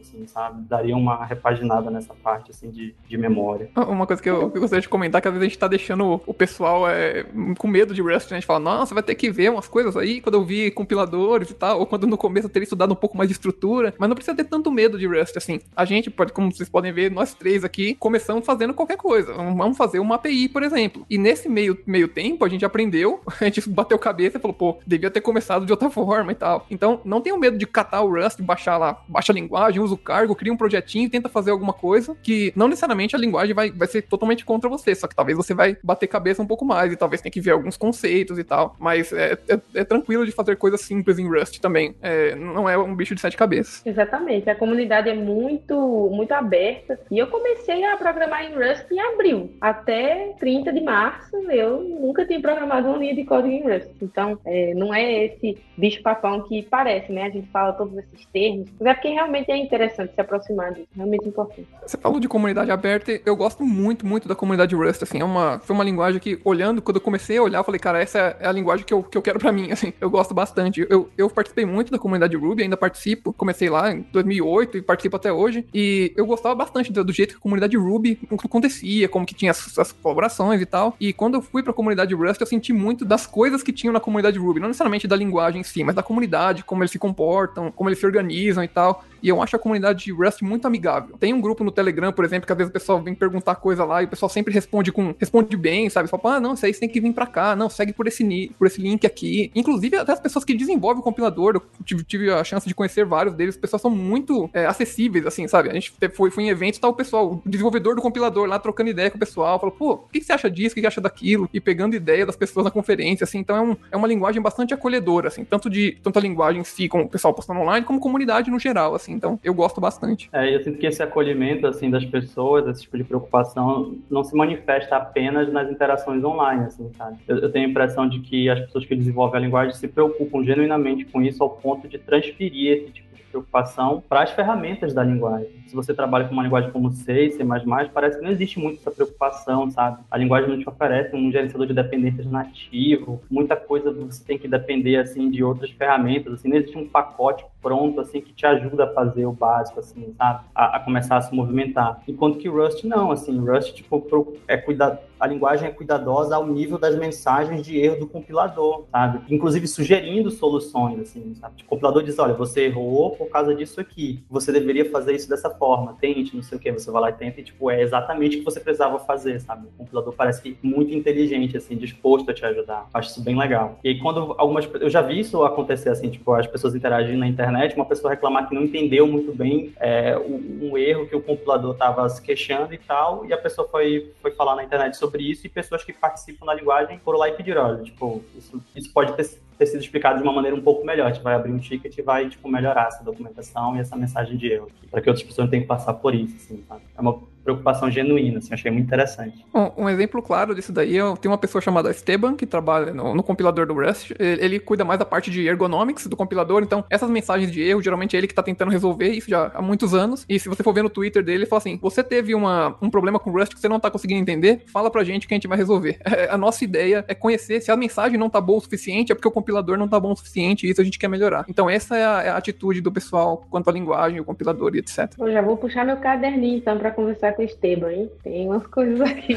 assim, 0.00 0.26
sabe? 0.26 0.62
Daria 0.68 0.96
uma 0.96 1.24
repaginada 1.24 1.90
nessa 1.90 2.14
parte, 2.14 2.50
assim, 2.50 2.70
de, 2.70 2.94
de 3.08 3.16
memória. 3.16 3.70
Uma 3.76 4.06
coisa 4.06 4.22
que 4.22 4.28
eu, 4.28 4.50
que 4.50 4.58
eu 4.58 4.60
gostaria 4.60 4.82
de 4.82 4.88
comentar, 4.88 5.20
que 5.20 5.28
às 5.28 5.34
vezes 5.34 5.46
a 5.46 5.48
gente 5.48 5.58
tá 5.58 5.68
deixando 5.68 6.20
o 6.26 6.34
pessoal 6.34 6.88
é, 6.88 7.24
com 7.58 7.68
medo 7.68 7.94
de 7.94 8.02
Rust, 8.02 8.30
né? 8.30 8.36
A 8.36 8.40
gente 8.40 8.46
fala, 8.46 8.60
nossa, 8.60 8.94
vai 8.94 9.02
ter 9.02 9.14
que 9.14 9.30
ver 9.30 9.50
umas 9.50 9.68
coisas 9.68 9.96
aí, 9.96 10.20
quando 10.20 10.34
eu 10.34 10.44
vi 10.44 10.70
compiladores 10.70 11.50
e 11.50 11.54
tal, 11.54 11.80
ou 11.80 11.86
quando 11.86 12.06
no 12.06 12.16
começo 12.16 12.46
eu 12.46 12.50
teria 12.50 12.64
estudado 12.64 12.92
um 12.92 12.96
pouco 12.96 13.16
mais 13.16 13.28
de 13.28 13.34
estrutura, 13.34 13.94
mas 13.98 14.08
não 14.08 14.14
precisa 14.14 14.36
ter 14.36 14.44
tanto 14.44 14.70
medo 14.70 14.98
de 14.98 15.06
Rust, 15.06 15.36
assim. 15.36 15.60
A 15.74 15.84
gente, 15.84 16.10
pode, 16.10 16.32
como 16.32 16.52
vocês 16.52 16.68
podem 16.68 16.92
ver, 16.92 17.10
nós 17.10 17.34
três 17.34 17.64
aqui, 17.64 17.94
começamos 17.94 18.44
fazendo 18.44 18.74
qualquer 18.74 18.96
coisa. 18.96 19.32
Vamos 19.32 19.76
fazer 19.76 19.98
uma 19.98 20.16
API, 20.16 20.48
por 20.48 20.62
exemplo. 20.62 21.06
E 21.08 21.18
nesse 21.18 21.48
meio, 21.48 21.78
meio 21.86 22.08
tempo, 22.08 22.44
a 22.44 22.48
gente 22.48 22.64
aprendeu, 22.64 23.20
a 23.40 23.44
gente 23.44 23.68
bateu 23.68 23.98
cabeça 23.98 24.38
e 24.38 24.40
falou, 24.40 24.54
pô, 24.54 24.78
devia 24.86 25.10
ter 25.10 25.20
começado 25.20 25.64
de 25.64 25.72
outra 25.72 25.88
forma 25.90 26.32
e 26.32 26.34
tal. 26.34 26.66
Então, 26.70 27.00
não 27.04 27.20
tenha 27.20 27.36
medo 27.38 27.56
de 27.56 27.66
catar 27.66 28.02
o 28.02 28.12
Rust, 28.12 28.40
baixar 28.40 28.76
lá, 28.76 29.02
baixa 29.08 29.32
a 29.32 29.34
linguagem, 29.34 29.79
usa 29.82 29.94
o 29.94 29.98
cargo, 29.98 30.34
cria 30.34 30.52
um 30.52 30.56
projetinho 30.56 31.06
e 31.06 31.10
tenta 31.10 31.28
fazer 31.28 31.50
alguma 31.50 31.72
coisa 31.72 32.16
que 32.22 32.52
não 32.56 32.68
necessariamente 32.68 33.14
a 33.16 33.18
linguagem 33.18 33.54
vai, 33.54 33.70
vai 33.70 33.88
ser 33.88 34.02
totalmente 34.02 34.44
contra 34.44 34.68
você, 34.68 34.94
só 34.94 35.06
que 35.06 35.14
talvez 35.14 35.36
você 35.36 35.54
vai 35.54 35.76
bater 35.82 36.06
cabeça 36.06 36.42
um 36.42 36.46
pouco 36.46 36.64
mais 36.64 36.92
e 36.92 36.96
talvez 36.96 37.20
tenha 37.20 37.32
que 37.32 37.40
ver 37.40 37.52
alguns 37.52 37.76
conceitos 37.76 38.38
e 38.38 38.44
tal. 38.44 38.76
Mas 38.78 39.12
é, 39.12 39.38
é, 39.48 39.60
é 39.74 39.84
tranquilo 39.84 40.24
de 40.26 40.32
fazer 40.32 40.56
coisas 40.56 40.80
simples 40.80 41.18
em 41.18 41.28
Rust 41.28 41.58
também. 41.60 41.94
É, 42.02 42.34
não 42.34 42.68
é 42.68 42.76
um 42.76 42.94
bicho 42.94 43.14
de 43.14 43.20
sete 43.20 43.36
cabeças. 43.36 43.84
Exatamente. 43.84 44.48
A 44.48 44.54
comunidade 44.54 45.08
é 45.08 45.14
muito, 45.14 46.10
muito 46.12 46.32
aberta. 46.32 46.98
E 47.10 47.18
eu 47.18 47.26
comecei 47.26 47.84
a 47.84 47.96
programar 47.96 48.44
em 48.44 48.54
Rust 48.54 48.90
em 48.90 49.00
abril. 49.00 49.52
Até 49.60 50.34
30 50.38 50.72
de 50.72 50.80
março, 50.80 51.36
eu 51.50 51.82
nunca 51.82 52.26
tinha 52.26 52.40
programado 52.40 52.88
uma 52.88 52.98
linha 52.98 53.14
de 53.14 53.24
código 53.24 53.52
em 53.52 53.62
Rust. 53.62 53.90
Então, 54.02 54.38
é, 54.44 54.74
não 54.74 54.94
é 54.94 55.24
esse 55.24 55.58
bicho-papão 55.76 56.42
que 56.42 56.62
parece, 56.62 57.12
né? 57.12 57.24
A 57.24 57.30
gente 57.30 57.48
fala 57.48 57.72
todos 57.72 57.96
esses 57.98 58.26
termos. 58.26 58.68
Mas 58.78 58.88
é 58.88 58.94
porque 58.94 59.08
realmente 59.08 59.50
é 59.50 59.58
interessante 59.70 60.14
se 60.14 60.20
aproximar 60.20 60.72
disso. 60.72 60.88
Realmente 60.94 61.28
importante. 61.28 61.68
Você 61.86 61.96
falou 61.96 62.18
de 62.18 62.28
comunidade 62.28 62.70
aberta. 62.70 63.20
Eu 63.24 63.36
gosto 63.36 63.64
muito, 63.64 64.04
muito 64.04 64.28
da 64.28 64.34
comunidade 64.34 64.74
Rust. 64.74 65.02
Assim, 65.02 65.20
é 65.20 65.24
uma, 65.24 65.60
foi 65.60 65.74
uma 65.74 65.84
linguagem 65.84 66.20
que, 66.20 66.40
olhando, 66.44 66.82
quando 66.82 66.96
eu 66.96 67.00
comecei 67.00 67.38
a 67.38 67.42
olhar, 67.42 67.58
eu 67.58 67.64
falei, 67.64 67.78
cara, 67.78 68.02
essa 68.02 68.36
é 68.40 68.46
a 68.46 68.52
linguagem 68.52 68.84
que 68.84 68.92
eu, 68.92 69.02
que 69.02 69.16
eu 69.16 69.22
quero 69.22 69.38
pra 69.38 69.52
mim. 69.52 69.70
Assim, 69.72 69.92
eu 70.00 70.10
gosto 70.10 70.34
bastante. 70.34 70.84
Eu, 70.90 71.08
eu 71.16 71.30
participei 71.30 71.64
muito 71.64 71.92
da 71.92 71.98
comunidade 71.98 72.36
Ruby, 72.36 72.64
ainda 72.64 72.76
participo. 72.76 73.32
Comecei 73.32 73.70
lá 73.70 73.92
em 73.92 74.04
2008 74.12 74.78
e 74.78 74.82
participo 74.82 75.16
até 75.16 75.32
hoje. 75.32 75.66
E 75.72 76.12
eu 76.16 76.26
gostava 76.26 76.54
bastante 76.54 76.92
do, 76.92 77.04
do 77.04 77.12
jeito 77.12 77.34
que 77.34 77.38
a 77.38 77.40
comunidade 77.40 77.76
Ruby 77.76 78.18
acontecia, 78.44 79.08
como 79.08 79.24
que 79.24 79.34
tinha 79.34 79.52
as, 79.52 79.78
as, 79.78 79.92
colaborações 79.92 80.60
e 80.60 80.66
tal. 80.66 80.96
E 80.98 81.12
quando 81.12 81.34
eu 81.34 81.42
fui 81.42 81.62
pra 81.62 81.72
comunidade 81.72 82.14
Rust, 82.14 82.40
eu 82.40 82.46
senti 82.46 82.72
muito 82.72 83.04
das 83.04 83.26
coisas 83.26 83.62
que 83.62 83.72
tinham 83.72 83.92
na 83.92 84.00
comunidade 84.00 84.38
Ruby. 84.38 84.60
Não 84.60 84.68
necessariamente 84.68 85.06
da 85.06 85.16
linguagem 85.16 85.60
em 85.60 85.64
si, 85.64 85.84
mas 85.84 85.94
da 85.94 86.02
comunidade, 86.02 86.64
como 86.64 86.82
eles 86.82 86.90
se 86.90 86.98
comportam, 86.98 87.70
como 87.70 87.88
eles 87.88 87.98
se 87.98 88.06
organizam 88.06 88.64
e 88.64 88.68
tal. 88.68 89.04
E 89.22 89.28
eu 89.28 89.42
acho 89.42 89.56
a 89.56 89.58
comunidade 89.58 90.04
de 90.04 90.12
Rust 90.12 90.42
muito 90.42 90.66
amigável. 90.66 91.16
Tem 91.18 91.32
um 91.32 91.40
grupo 91.40 91.64
no 91.64 91.70
Telegram, 91.70 92.12
por 92.12 92.24
exemplo, 92.24 92.46
que 92.46 92.52
às 92.52 92.58
vezes 92.58 92.70
o 92.70 92.72
pessoal 92.72 93.00
vem 93.02 93.14
perguntar 93.14 93.56
coisa 93.56 93.84
lá 93.84 94.02
e 94.02 94.06
o 94.06 94.08
pessoal 94.08 94.28
sempre 94.28 94.52
responde 94.52 94.92
com 94.92 95.14
responde 95.18 95.56
bem, 95.56 95.88
sabe? 95.90 96.08
Fala, 96.08 96.36
ah, 96.36 96.40
não, 96.40 96.54
isso 96.54 96.64
aí 96.64 96.72
você 96.72 96.80
tem 96.80 96.88
que 96.88 97.00
vir 97.00 97.12
pra 97.12 97.26
cá, 97.26 97.54
não, 97.56 97.68
segue 97.68 97.92
por 97.92 98.06
esse, 98.06 98.52
por 98.58 98.66
esse 98.66 98.80
link 98.80 99.06
aqui. 99.06 99.50
Inclusive, 99.54 99.96
até 99.96 100.12
as 100.12 100.20
pessoas 100.20 100.44
que 100.44 100.54
desenvolvem 100.54 101.00
o 101.00 101.02
compilador, 101.02 101.54
eu 101.54 101.62
tive, 101.84 102.04
tive 102.04 102.30
a 102.30 102.42
chance 102.44 102.66
de 102.66 102.74
conhecer 102.74 103.04
vários 103.04 103.34
deles, 103.34 103.54
as 103.54 103.60
pessoas 103.60 103.82
são 103.82 103.90
muito 103.90 104.48
é, 104.52 104.66
acessíveis, 104.66 105.26
assim, 105.26 105.46
sabe? 105.48 105.70
A 105.70 105.74
gente 105.74 105.92
foi, 106.12 106.30
foi 106.30 106.44
em 106.44 106.48
eventos 106.48 106.78
e 106.78 106.80
tá 106.80 106.88
o 106.88 106.94
pessoal, 106.94 107.42
o 107.44 107.48
desenvolvedor 107.48 107.94
do 107.94 108.02
compilador 108.02 108.48
lá 108.48 108.58
trocando 108.58 108.90
ideia 108.90 109.10
com 109.10 109.16
o 109.16 109.20
pessoal, 109.20 109.58
falou, 109.58 109.74
pô, 109.74 109.92
o 109.92 110.08
que 110.08 110.20
você 110.20 110.32
acha 110.32 110.50
disso, 110.50 110.72
o 110.72 110.74
que 110.74 110.80
você 110.80 110.86
acha 110.86 111.00
daquilo? 111.00 111.48
E 111.52 111.60
pegando 111.60 111.94
ideia 111.94 112.24
das 112.24 112.36
pessoas 112.36 112.64
na 112.64 112.70
conferência, 112.70 113.24
assim, 113.24 113.38
então 113.38 113.56
é, 113.56 113.60
um, 113.60 113.76
é 113.90 113.96
uma 113.96 114.08
linguagem 114.08 114.40
bastante 114.40 114.74
acolhedora, 114.74 115.28
assim, 115.28 115.44
tanto 115.44 115.68
de 115.68 115.98
tanto 116.02 116.18
a 116.18 116.22
linguagem 116.22 116.60
em 116.60 116.64
si, 116.64 116.88
como 116.88 117.04
o 117.04 117.08
pessoal 117.08 117.34
postando 117.34 117.60
online, 117.60 117.84
como 117.84 118.00
comunidade 118.00 118.50
no 118.50 118.58
geral, 118.58 118.94
assim, 118.94 119.09
então 119.12 119.38
eu 119.42 119.54
gosto 119.54 119.80
bastante. 119.80 120.28
É, 120.32 120.54
eu 120.54 120.62
sinto 120.62 120.78
que 120.78 120.86
esse 120.86 121.02
acolhimento, 121.02 121.66
assim, 121.66 121.90
das 121.90 122.04
pessoas, 122.04 122.66
esse 122.66 122.82
tipo 122.82 122.96
de 122.96 123.04
preocupação, 123.04 123.96
não 124.10 124.24
se 124.24 124.34
manifesta 124.34 124.96
apenas 124.96 125.52
nas 125.52 125.70
interações 125.70 126.22
online, 126.24 126.64
assim, 126.64 126.90
sabe? 126.96 127.18
Eu, 127.26 127.38
eu 127.38 127.52
tenho 127.52 127.66
a 127.66 127.70
impressão 127.70 128.08
de 128.08 128.20
que 128.20 128.48
as 128.48 128.60
pessoas 128.60 128.84
que 128.84 128.94
desenvolvem 128.94 129.38
a 129.38 129.44
linguagem 129.44 129.74
se 129.74 129.88
preocupam 129.88 130.42
genuinamente 130.44 131.04
com 131.04 131.22
isso 131.22 131.42
ao 131.42 131.50
ponto 131.50 131.88
de 131.88 131.98
transferir 131.98 132.72
esse 132.72 132.92
tipo 132.92 133.09
preocupação 133.30 134.02
para 134.08 134.22
as 134.22 134.32
ferramentas 134.32 134.92
da 134.92 135.02
linguagem. 135.02 135.50
Se 135.66 135.74
você 135.74 135.94
trabalha 135.94 136.26
com 136.26 136.32
uma 136.32 136.42
linguagem 136.42 136.70
como 136.70 136.90
C, 136.90 137.30
C++, 137.30 137.44
parece 137.92 138.18
que 138.18 138.24
não 138.24 138.30
existe 138.30 138.58
muito 138.58 138.80
essa 138.80 138.90
preocupação, 138.90 139.70
sabe? 139.70 140.02
A 140.10 140.18
linguagem 140.18 140.50
não 140.50 140.58
te 140.58 140.68
oferece 140.68 141.14
um 141.14 141.30
gerenciador 141.30 141.66
de 141.66 141.74
dependências 141.74 142.26
nativo, 142.26 143.20
muita 143.30 143.56
coisa 143.56 143.92
você 143.92 144.22
tem 144.24 144.38
que 144.38 144.48
depender, 144.48 144.96
assim, 144.96 145.30
de 145.30 145.42
outras 145.42 145.70
ferramentas, 145.70 146.34
assim, 146.34 146.48
não 146.48 146.56
existe 146.56 146.76
um 146.76 146.88
pacote 146.88 147.44
pronto, 147.62 148.00
assim, 148.00 148.20
que 148.20 148.32
te 148.32 148.46
ajuda 148.46 148.84
a 148.84 148.92
fazer 148.92 149.26
o 149.26 149.32
básico, 149.32 149.80
assim, 149.80 150.12
sabe? 150.16 150.44
A, 150.54 150.76
a 150.76 150.80
começar 150.80 151.16
a 151.16 151.22
se 151.22 151.34
movimentar. 151.34 152.02
Enquanto 152.08 152.38
que 152.38 152.48
Rust 152.48 152.84
não, 152.84 153.10
assim, 153.10 153.38
Rust, 153.38 153.74
tipo, 153.74 154.00
é 154.48 154.56
cuidar 154.56 154.98
a 155.20 155.26
linguagem 155.26 155.68
é 155.68 155.70
cuidadosa 155.70 156.34
ao 156.34 156.46
nível 156.46 156.78
das 156.78 156.96
mensagens 156.96 157.62
de 157.62 157.78
erro 157.78 158.00
do 158.00 158.06
compilador, 158.06 158.86
sabe? 158.90 159.20
Inclusive 159.32 159.68
sugerindo 159.68 160.30
soluções, 160.30 160.98
assim, 161.00 161.34
sabe? 161.34 161.56
Tipo, 161.56 161.68
o 161.68 161.70
compilador 161.70 162.02
diz, 162.02 162.18
olha, 162.18 162.32
você 162.32 162.64
errou 162.64 163.10
por 163.10 163.28
causa 163.28 163.54
disso 163.54 163.80
aqui, 163.80 164.24
você 164.30 164.50
deveria 164.50 164.90
fazer 164.90 165.14
isso 165.14 165.28
dessa 165.28 165.50
forma, 165.50 165.96
tente, 166.00 166.34
não 166.34 166.42
sei 166.42 166.56
o 166.56 166.60
que, 166.60 166.72
você 166.72 166.90
vai 166.90 167.02
lá 167.02 167.10
e 167.10 167.12
tenta 167.12 167.40
e, 167.40 167.44
tipo, 167.44 167.70
é 167.70 167.82
exatamente 167.82 168.36
o 168.36 168.38
que 168.38 168.44
você 168.44 168.60
precisava 168.60 168.98
fazer, 168.98 169.40
sabe? 169.40 169.66
O 169.66 169.78
compilador 169.78 170.14
parece 170.14 170.56
muito 170.62 170.94
inteligente, 170.94 171.56
assim, 171.56 171.76
disposto 171.76 172.30
a 172.30 172.34
te 172.34 172.44
ajudar. 172.44 172.88
Acho 172.94 173.10
isso 173.10 173.22
bem 173.22 173.36
legal. 173.36 173.78
E 173.84 173.90
aí, 173.90 173.98
quando 173.98 174.34
algumas... 174.38 174.68
Eu 174.80 174.88
já 174.88 175.02
vi 175.02 175.18
isso 175.18 175.42
acontecer, 175.42 175.90
assim, 175.90 176.08
tipo, 176.08 176.32
as 176.32 176.46
pessoas 176.46 176.74
interagindo 176.74 177.18
na 177.18 177.28
internet, 177.28 177.76
uma 177.76 177.84
pessoa 177.84 178.10
reclamar 178.12 178.48
que 178.48 178.54
não 178.54 178.62
entendeu 178.62 179.06
muito 179.06 179.34
bem 179.34 179.72
é, 179.78 180.16
um, 180.18 180.70
um 180.70 180.78
erro 180.78 181.06
que 181.06 181.14
o 181.14 181.20
compilador 181.20 181.72
estava 181.72 182.08
se 182.08 182.22
queixando 182.22 182.72
e 182.72 182.78
tal, 182.78 183.26
e 183.26 183.32
a 183.32 183.38
pessoa 183.38 183.68
foi, 183.68 184.12
foi 184.22 184.30
falar 184.30 184.56
na 184.56 184.64
internet 184.64 184.96
sobre 184.96 185.09
sobre 185.10 185.24
isso 185.28 185.46
e 185.46 185.50
pessoas 185.50 185.82
que 185.82 185.92
participam 185.92 186.46
da 186.46 186.54
linguagem 186.54 186.98
foram 187.00 187.18
lá 187.18 187.28
e 187.28 187.32
pediram, 187.32 187.66
olha, 187.66 187.82
tipo, 187.82 188.22
isso, 188.36 188.62
isso 188.74 188.92
pode 188.92 189.12
ter, 189.14 189.28
ter 189.58 189.66
sido 189.66 189.80
explicado 189.80 190.18
de 190.18 190.22
uma 190.22 190.32
maneira 190.32 190.56
um 190.56 190.62
pouco 190.62 190.86
melhor. 190.86 191.08
A 191.08 191.12
gente 191.12 191.22
vai 191.22 191.34
abrir 191.34 191.50
um 191.50 191.58
ticket 191.58 191.96
e 191.98 192.02
vai, 192.02 192.28
tipo, 192.28 192.48
melhorar 192.48 192.86
essa 192.86 193.02
documentação 193.02 193.76
e 193.76 193.80
essa 193.80 193.96
mensagem 193.96 194.36
de 194.36 194.46
erro, 194.46 194.68
para 194.90 195.00
que 195.00 195.10
outras 195.10 195.26
pessoas 195.26 195.46
não 195.46 195.50
tenham 195.50 195.62
que 195.62 195.68
passar 195.68 195.94
por 195.94 196.14
isso, 196.14 196.36
assim, 196.36 196.64
sabe? 196.68 196.82
É 196.96 197.00
uma 197.00 197.20
preocupação 197.42 197.90
genuína, 197.90 198.38
assim, 198.38 198.52
achei 198.52 198.70
muito 198.70 198.86
interessante. 198.86 199.44
Bom, 199.52 199.72
um 199.76 199.88
exemplo 199.88 200.22
claro 200.22 200.54
disso 200.54 200.72
daí, 200.72 200.96
eu 200.96 201.16
tenho 201.16 201.32
uma 201.32 201.38
pessoa 201.38 201.60
chamada 201.60 201.90
Esteban, 201.90 202.36
que 202.36 202.46
trabalha 202.46 202.92
no, 202.92 203.14
no, 203.14 203.22
compilador 203.22 203.66
do 203.66 203.74
Rust, 203.74 204.12
ele, 204.18 204.44
ele, 204.44 204.60
cuida 204.60 204.84
mais 204.84 204.98
da 204.98 205.04
parte 205.04 205.30
de 205.30 205.46
ergonomics 205.46 206.06
do 206.06 206.16
compilador, 206.16 206.62
então 206.62 206.84
essas 206.90 207.08
mensagens 207.08 207.50
de 207.50 207.62
erro, 207.62 207.82
geralmente 207.82 208.14
é 208.14 208.18
ele 208.18 208.26
que 208.26 208.34
tá 208.34 208.42
tentando 208.42 208.70
resolver 208.70 209.08
isso 209.08 209.30
já 209.30 209.50
há 209.54 209.62
muitos 209.62 209.94
anos, 209.94 210.24
e 210.28 210.38
se 210.38 210.48
você 210.48 210.62
for 210.62 210.72
ver 210.72 210.82
no 210.82 210.90
Twitter 210.90 211.22
dele, 211.22 211.38
ele 211.38 211.46
fala 211.46 211.58
assim, 211.58 211.78
você 211.80 212.02
teve 212.02 212.34
uma, 212.34 212.76
um 212.80 212.90
problema 212.90 213.18
com 213.18 213.30
o 213.30 213.32
Rust 213.32 213.54
que 213.54 213.60
você 213.60 213.68
não 213.68 213.80
tá 213.80 213.90
conseguindo 213.90 214.20
entender, 214.20 214.62
fala 214.66 214.90
pra 214.90 215.02
gente 215.02 215.26
que 215.26 215.34
a 215.34 215.36
gente 215.36 215.48
vai 215.48 215.56
resolver. 215.56 215.98
a 216.28 216.36
nossa 216.36 216.64
ideia 216.64 217.04
é 217.08 217.14
conhecer 217.14 217.60
se 217.60 217.70
a 217.70 217.76
mensagem 217.76 218.18
não 218.18 218.28
tá 218.28 218.40
boa 218.40 218.58
o 218.58 218.60
suficiente, 218.60 219.12
é 219.12 219.14
porque 219.14 219.28
o 219.28 219.32
compilador 219.32 219.78
não 219.78 219.88
tá 219.88 219.98
bom 219.98 220.12
o 220.12 220.16
suficiente, 220.16 220.66
e 220.66 220.70
isso 220.70 220.80
a 220.80 220.84
gente 220.84 220.98
quer 220.98 221.08
melhorar. 221.08 221.44
Então 221.48 221.68
essa 221.68 221.96
é 221.96 222.04
a, 222.04 222.22
é 222.22 222.28
a 222.28 222.36
atitude 222.36 222.80
do 222.80 222.92
pessoal 222.92 223.46
quanto 223.50 223.70
à 223.70 223.72
linguagem, 223.72 224.20
o 224.20 224.24
compilador 224.24 224.74
e 224.74 224.78
etc. 224.78 225.12
Eu 225.18 225.32
já 225.32 225.40
vou 225.40 225.56
puxar 225.56 225.84
meu 225.84 225.96
caderninho 225.96 226.58
então 226.58 226.78
pra 226.78 226.90
conversar 226.90 227.29
com 227.32 227.42
o 227.42 227.44
Esteban, 227.44 227.92
hein? 227.92 228.10
Tem 228.22 228.46
umas 228.46 228.66
coisas 228.66 229.00
aqui. 229.00 229.34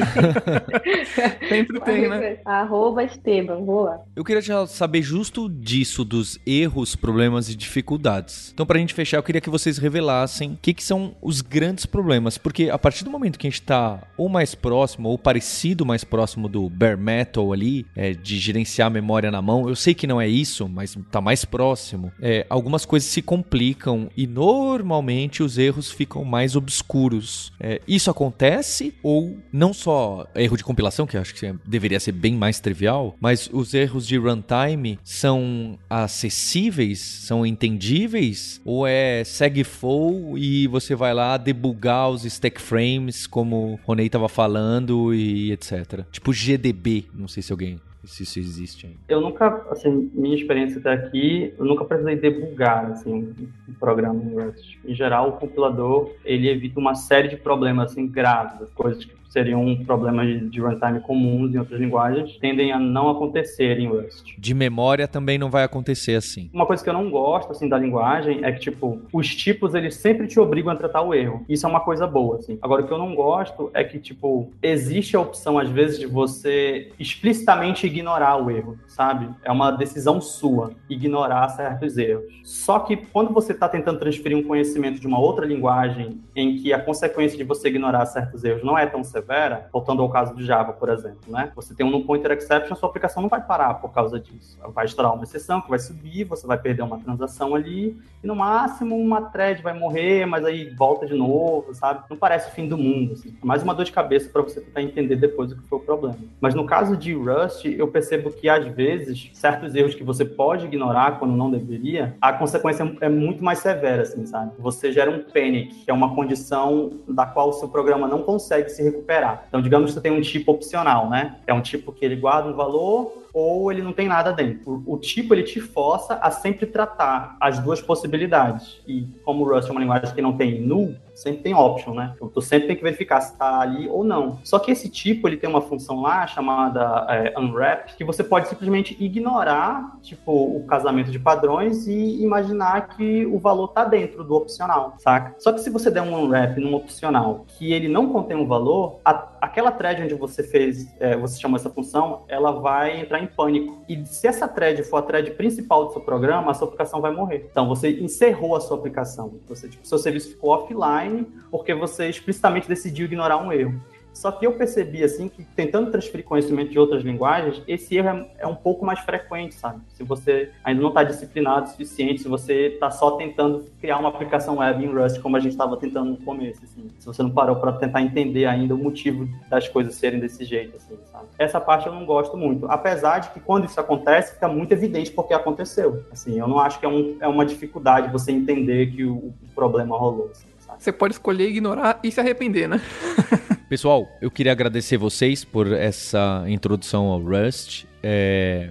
Sempre 1.48 1.80
tem, 1.82 2.10
né? 2.10 2.38
Arroba 2.46 3.04
Esteban, 3.04 3.64
vou 3.64 3.84
lá. 3.84 4.00
Eu 4.16 4.24
queria 4.24 4.42
já 4.42 4.66
saber 4.68 5.02
justo 5.02 5.50
disso, 5.50 6.04
dos 6.04 6.40
erros, 6.46 6.96
problemas 6.96 7.50
e 7.50 7.56
dificuldades. 7.56 8.52
Então, 8.54 8.66
pra 8.66 8.80
gente 8.80 8.94
fechar, 8.94 9.18
eu 9.18 9.24
queria 9.24 9.42
que 9.42 9.50
vocês 9.50 9.78
revelassem 9.78 10.54
o 10.54 10.58
que, 10.62 10.74
que 10.74 10.84
são 10.84 11.16
os 11.22 11.42
grandes 11.42 11.86
problemas. 11.86 12.38
Porque 12.38 12.70
a 12.70 12.78
partir 12.78 13.04
do 13.04 13.12
momento 13.12 13.38
que 13.38 13.48
a 13.48 13.50
gente 13.50 13.62
tá 13.62 14.02
ou 14.18 14.30
mais 14.30 14.56
próximo, 14.56 15.10
ou 15.10 15.18
parecido 15.18 15.86
mais 15.86 16.04
próximo 16.04 16.48
do 16.48 16.70
bare 16.70 16.98
metal 16.98 17.52
ali, 17.54 17.86
é, 17.96 18.14
de 18.14 18.38
gerenciar 18.38 18.88
a 18.88 18.92
memória 18.92 19.32
na 19.32 19.42
mão, 19.42 19.68
eu 19.68 19.76
sei 19.76 19.94
que 19.94 20.08
não 20.08 20.20
é 20.20 20.28
isso, 20.28 20.68
mas 20.68 20.98
tá 21.12 21.22
mais 21.22 21.46
próximo. 21.46 22.12
É, 22.22 22.46
algumas 22.50 22.86
coisas 22.86 23.10
se 23.10 23.22
complicam 23.22 24.10
e 24.16 24.28
normalmente 24.28 25.44
os 25.44 25.58
erros 25.58 25.92
ficam 25.92 26.24
mais 26.24 26.56
obscuros. 26.56 27.52
É, 27.60 27.82
isso 27.88 28.10
acontece 28.10 28.94
ou 29.02 29.38
não 29.52 29.74
só 29.74 30.28
erro 30.36 30.58
de 30.58 30.64
compilação, 30.64 31.06
que 31.06 31.18
acho 31.18 31.34
que 31.34 31.54
deveria 31.66 32.00
ser 32.00 32.12
bem 32.12 32.34
mais 32.34 32.60
trivial, 32.60 33.16
mas 33.20 33.50
os 33.52 33.74
erros 33.74 34.08
de 34.08 34.18
runtime 34.18 35.00
são 35.04 35.78
acessíveis, 35.90 37.00
são 37.00 37.46
entendíveis 37.46 38.62
ou 38.66 38.88
é 38.88 39.24
segue 39.24 39.64
full 39.64 40.38
e 40.38 40.68
você 40.68 40.96
vai 40.96 41.14
lá 41.14 41.38
debugar 41.38 42.10
os 42.10 42.26
stack 42.26 42.62
frames 42.62 43.28
como 43.28 43.74
o 43.74 43.80
Ronei 43.86 44.08
estava 44.08 44.30
falando 44.30 45.14
e 45.14 45.52
etc. 45.52 46.06
Tipo 46.12 46.34
GDB, 46.34 47.06
não 47.14 47.28
sei 47.28 47.44
se 47.44 47.52
alguém 47.52 47.80
se 48.06 48.24
isso 48.24 48.40
existe 48.40 48.86
ainda. 48.86 49.00
Eu 49.08 49.22
nunca, 49.22 49.66
assim, 49.70 50.12
minha 50.14 50.36
experiência 50.36 50.80
até 50.80 50.94
aqui, 50.94 51.54
eu 51.58 51.66
nunca 51.66 51.86
precisei 51.86 52.16
debugar, 52.16 52.92
assim, 52.92 53.34
um 53.68 53.74
programa 53.74 54.22
em 54.24 54.34
Rust. 54.34 54.78
Em 54.86 54.94
geral, 54.94 55.30
o 55.30 55.32
compilador, 55.34 56.12
ele 56.26 56.50
evita 56.50 56.80
uma 56.80 56.96
série 56.96 57.30
de 57.30 57.38
problemas, 57.38 57.92
assim, 57.92 58.08
graves, 58.08 58.70
coisas 58.76 59.06
que 59.06 59.23
seriam 59.34 59.76
problemas 59.84 60.28
de, 60.28 60.50
de 60.50 60.62
runtime 60.62 61.00
comuns 61.00 61.54
em 61.54 61.58
outras 61.58 61.80
linguagens, 61.80 62.38
tendem 62.38 62.72
a 62.72 62.80
não 62.80 63.10
acontecer 63.10 63.80
em 63.80 63.88
Rust. 63.88 64.36
De 64.38 64.54
memória 64.54 65.08
também 65.08 65.40
não 65.40 65.50
vai 65.50 65.64
acontecer 65.64 66.14
assim. 66.14 66.52
Uma 66.54 66.68
coisa 66.68 66.84
que 66.84 66.90
eu 66.90 66.94
não 66.94 67.10
gosto, 67.10 67.52
assim, 67.52 67.68
da 67.68 67.78
linguagem 67.78 68.46
é 68.46 68.52
que, 68.52 68.60
tipo, 68.60 69.02
os 69.12 69.36
tipos, 69.36 69.74
eles 69.74 69.96
sempre 69.96 70.28
te 70.28 70.40
obrigam 70.40 70.72
a 70.72 70.76
tratar 70.76 71.02
o 71.02 71.16
erro. 71.16 71.44
Isso 71.50 71.66
é 71.66 71.70
uma 71.70 71.80
coisa 71.80 72.06
boa, 72.06 72.38
assim. 72.38 72.60
Agora, 72.62 72.84
o 72.84 72.88
que 72.88 72.94
eu 72.94 72.98
não 73.00 73.16
gosto 73.16 73.72
é 73.74 73.84
que, 73.84 73.98
tipo, 73.98 74.52
existe 74.62 75.16
a 75.16 75.22
opção, 75.22 75.58
às 75.58 75.70
vezes, 75.70 75.98
de 75.98 76.06
você 76.06 76.92
explicitamente 77.00 77.88
ignorar 77.88 78.38
o 78.38 78.52
erro, 78.52 78.78
sabe? 78.88 79.28
É 79.44 79.52
uma 79.52 79.72
decisão 79.72 80.22
sua 80.22 80.74
ignorar 80.88 81.50
certos 81.50 81.98
erros. 81.98 82.26
Só 82.44 82.80
que 82.80 82.98
quando 82.98 83.34
você 83.34 83.52
está 83.52 83.68
tentando 83.68 84.00
transferir 84.00 84.38
um 84.38 84.44
conhecimento 84.44 85.00
de 85.00 85.08
uma 85.08 85.20
outra 85.20 85.46
linguagem 85.46 86.22
em 86.36 86.58
que 86.58 86.72
a 86.72 86.80
consequência 86.80 87.38
de 87.38 87.44
você 87.44 87.70
ignorar 87.70 88.06
certos 88.06 88.44
erros 88.44 88.64
não 88.64 88.78
é 88.78 88.86
tão 88.86 89.04
severa, 89.04 89.23
voltando 89.72 90.02
ao 90.02 90.10
caso 90.10 90.34
do 90.34 90.44
Java, 90.44 90.74
por 90.74 90.90
exemplo, 90.90 91.20
né? 91.28 91.52
Você 91.56 91.74
tem 91.74 91.86
um 91.86 91.90
no 91.90 92.04
pointer 92.04 92.32
exception, 92.32 92.76
sua 92.76 92.90
aplicação 92.90 93.22
não 93.22 93.30
vai 93.30 93.42
parar 93.42 93.76
por 93.76 93.92
causa 93.92 94.20
disso. 94.20 94.58
Vai 94.74 94.86
estourar 94.86 95.14
uma 95.14 95.24
exceção 95.24 95.62
que 95.62 95.70
vai 95.70 95.80
subir, 95.80 96.24
você 96.26 96.46
vai 96.46 96.58
perder 96.58 96.84
uma 96.84 97.00
transação 97.00 97.56
ali, 97.56 97.98
e 98.24 98.28
no 98.28 98.36
máximo 98.36 98.98
uma 98.98 99.22
thread 99.22 99.62
vai 99.62 99.78
morrer, 99.78 100.26
mas 100.26 100.46
aí 100.46 100.70
volta 100.76 101.06
de 101.06 101.14
novo, 101.14 101.74
sabe? 101.74 102.04
Não 102.10 102.18
parece 102.18 102.50
o 102.50 102.52
fim 102.52 102.68
do 102.68 102.78
mundo, 102.78 103.14
assim. 103.14 103.36
É 103.42 103.46
mais 103.46 103.64
uma 103.64 103.74
dor 103.74 103.86
de 103.86 103.92
cabeça 103.92 104.30
para 104.30 104.42
você 104.42 104.62
tentar 104.62 104.82
entender 104.82 105.16
depois 105.16 105.52
o 105.52 105.56
que 105.56 105.68
foi 105.68 105.80
o 105.80 105.82
problema. 105.82 106.18
Mas 106.40 106.54
no 106.54 106.66
caso 106.66 106.96
de 106.96 107.14
Rust, 107.14 107.66
eu 107.66 107.88
percebo 107.88 108.32
que 108.32 108.50
às 108.50 108.66
vezes 108.68 109.30
certos 109.34 109.76
erros 109.76 109.96
que 109.96 110.04
você 110.04 110.26
pode 110.26 110.66
ignorar 110.66 111.20
quando 111.20 111.36
não 111.36 111.50
deveria, 111.50 112.16
a 112.22 112.34
consequência 112.34 112.96
é 113.02 113.10
muito 113.10 113.44
mais 113.44 113.60
severa, 113.60 114.04
assim, 114.04 114.26
sabe? 114.26 114.52
Você 114.60 114.92
gera 114.92 115.10
um 115.10 115.24
panic, 115.24 115.84
que 115.84 115.92
é 115.92 115.94
uma 115.94 116.16
condição 116.16 116.92
da 117.08 117.26
qual 117.26 117.50
o 117.50 117.54
seu 117.54 117.68
programa 117.68 118.08
não 118.08 118.24
consegue 118.24 118.70
se 118.70 118.82
recuperar. 118.84 119.13
Então, 119.48 119.62
digamos 119.62 119.90
que 119.90 119.94
você 119.96 120.02
tem 120.02 120.12
um 120.12 120.22
tipo 120.22 120.52
opcional, 120.52 121.10
né? 121.10 121.36
É 121.46 121.54
um 121.54 121.62
tipo 121.62 121.92
que 121.92 122.04
ele 122.04 122.16
guarda 122.16 122.50
um 122.50 122.54
valor 122.54 123.23
ou 123.34 123.72
ele 123.72 123.82
não 123.82 123.92
tem 123.92 124.08
nada 124.08 124.32
dentro. 124.32 124.84
O, 124.86 124.94
o, 124.94 124.98
tipo 124.98 125.34
ele 125.34 125.44
te 125.44 125.60
força 125.60 126.14
a 126.16 126.30
sempre 126.30 126.68
tratar 126.68 127.36
as 127.42 127.58
duas 127.60 127.82
possibilidades. 127.82 128.80
E 128.88 129.08
como 129.26 129.44
o 129.44 129.50
Rust 129.50 129.68
é 129.68 129.72
uma 129.72 129.82
linguagem 129.82 130.14
que 130.14 130.22
não 130.22 130.38
tem 130.38 130.62
null, 130.62 130.96
sempre 131.14 131.42
tem 131.42 131.54
option, 131.54 131.94
né? 131.94 132.16
Tu 132.34 132.42
sempre 132.42 132.68
tem 132.68 132.76
que 132.76 132.84
verificar 132.84 133.22
se 133.22 133.34
está 133.34 133.60
ali 133.60 133.88
ou 133.88 134.04
não. 134.04 134.40
Só 134.44 134.60
que 134.60 134.72
esse 134.72 134.90
tipo, 134.90 135.28
ele 135.28 135.38
tem 135.38 135.50
uma 135.50 135.62
função 135.62 136.02
lá 136.02 136.28
chamada 136.28 137.06
é, 137.10 137.40
unwrap, 137.40 137.96
que 137.96 138.04
você 138.04 138.24
pode 138.24 138.48
simplesmente 138.48 138.96
ignorar, 139.00 139.98
tipo, 140.02 140.32
o 140.32 140.66
casamento 140.66 141.12
de 141.12 141.20
padrões 141.20 141.88
e 141.88 142.22
imaginar 142.22 142.90
que 142.90 143.26
o 143.26 143.40
valor 143.40 143.66
está 143.66 143.84
dentro 143.84 144.24
do 144.24 144.36
opcional, 144.36 144.96
saca? 145.00 145.36
Só 145.40 145.52
que 145.52 145.60
se 145.60 145.70
você 145.70 145.90
der 145.90 146.02
um 146.02 146.16
unwrap 146.16 146.60
num 146.60 146.74
opcional 146.74 147.46
que 147.48 147.72
ele 147.72 147.88
não 147.88 148.10
contém 148.10 148.38
um 148.38 148.48
valor, 148.48 149.00
a, 149.04 149.14
aquela 149.44 149.74
thread 149.74 150.02
onde 150.02 150.14
você 150.14 150.42
fez, 150.42 150.96
é, 151.02 151.18
você 151.18 151.38
chamou 151.38 151.58
essa 151.58 151.70
função, 151.70 152.24
ela 152.30 152.52
vai 152.62 153.02
entrar 153.02 153.20
em 153.20 153.28
pânico. 153.28 153.84
E 153.90 154.06
se 154.06 154.26
essa 154.26 154.48
thread 154.48 154.82
for 154.84 154.98
a 154.98 155.02
thread 155.02 155.32
principal 155.32 155.86
do 155.86 155.92
seu 155.92 156.02
programa, 156.02 156.52
a 156.52 156.54
sua 156.54 156.66
aplicação 156.66 157.02
vai 157.02 157.12
morrer. 157.12 157.50
Então, 157.52 157.68
você 157.68 157.92
encerrou 157.92 158.56
a 158.56 158.62
sua 158.62 158.78
aplicação. 158.78 159.42
Você, 159.50 159.68
tipo, 159.68 159.86
seu 159.86 159.98
serviço 159.98 160.30
ficou 160.30 160.52
offline 160.52 161.28
porque 161.52 161.74
você 161.74 162.08
explicitamente 162.08 162.70
decidiu 162.70 163.06
ignorar 163.06 163.36
um 163.36 163.52
erro. 163.52 163.82
Só 164.14 164.32
que 164.32 164.46
eu 164.46 164.54
percebi, 164.54 165.04
assim, 165.04 165.28
que 165.28 165.44
tentando 165.44 165.92
transferir 165.92 166.26
conhecimento 166.26 166.72
de 166.72 166.80
outras 166.80 167.04
linguagens, 167.04 167.62
esse 167.68 167.96
erro 167.98 168.10
é, 168.10 168.28
é 168.40 168.48
um 168.48 168.56
pouco 168.56 168.86
mais 168.86 169.00
frequente, 169.00 169.56
sabe? 169.56 169.82
Se 169.90 170.04
você 170.04 170.52
ainda 170.64 170.82
não 170.82 170.90
está 170.90 171.04
disciplinado 171.04 171.66
o 171.66 171.70
suficiente, 171.70 172.22
se 172.22 172.28
você 172.28 172.68
está 172.68 172.92
só 172.92 173.12
tentando 173.12 173.66
criar 173.82 173.98
uma 173.98 174.10
aplicação 174.10 174.58
web 174.58 174.84
em 174.84 174.88
Rust, 174.88 175.20
como 175.20 175.36
a 175.36 175.40
gente 175.40 175.54
estava 175.54 175.76
tentando 175.78 176.12
no 176.12 176.18
começo, 176.18 176.62
assim. 176.64 176.88
Se 177.00 177.06
você 177.06 177.24
não 177.24 177.32
parou 177.32 177.56
para 177.56 177.74
tentar 177.74 178.02
entender 178.02 178.46
ainda 178.46 178.76
o 178.76 178.78
motivo 178.78 179.28
das 179.50 179.68
coisas 179.68 179.96
serem 179.96 180.20
desse 180.20 180.46
jeito, 180.46 180.78
assim, 180.78 180.98
sabe? 181.12 181.26
Essa 181.38 181.60
parte 181.60 181.88
eu 181.88 181.94
não 181.94 182.06
gosto 182.06 182.38
muito. 182.38 182.66
Apesar 182.70 183.20
de 183.20 183.30
que 183.32 183.40
quando 183.40 183.66
isso 183.66 183.80
acontece, 183.80 184.36
fica 184.36 184.48
muito 184.48 184.72
evidente 184.72 185.12
porque 185.12 185.34
aconteceu. 185.34 186.06
Assim, 186.12 186.40
eu 186.40 186.48
não 186.48 186.60
acho 186.60 186.80
que 186.80 186.86
é, 186.86 186.90
um, 186.90 187.18
é 187.20 187.28
uma 187.28 187.46
dificuldade 187.46 188.12
você 188.12 188.32
entender 188.32 188.92
que 188.92 189.04
o, 189.04 189.16
o 189.16 189.34
problema 189.56 189.98
rolou, 189.98 190.30
assim. 190.32 190.54
Você 190.78 190.92
pode 190.92 191.14
escolher 191.14 191.48
ignorar 191.48 192.00
e 192.04 192.12
se 192.12 192.20
arrepender, 192.20 192.68
né? 192.68 192.82
Pessoal, 193.74 194.08
eu 194.22 194.30
queria 194.30 194.52
agradecer 194.52 194.98
vocês 194.98 195.44
por 195.44 195.74
essa 195.74 196.46
introdução 196.48 197.08
ao 197.08 197.20
Rust. 197.20 197.86
É, 198.04 198.70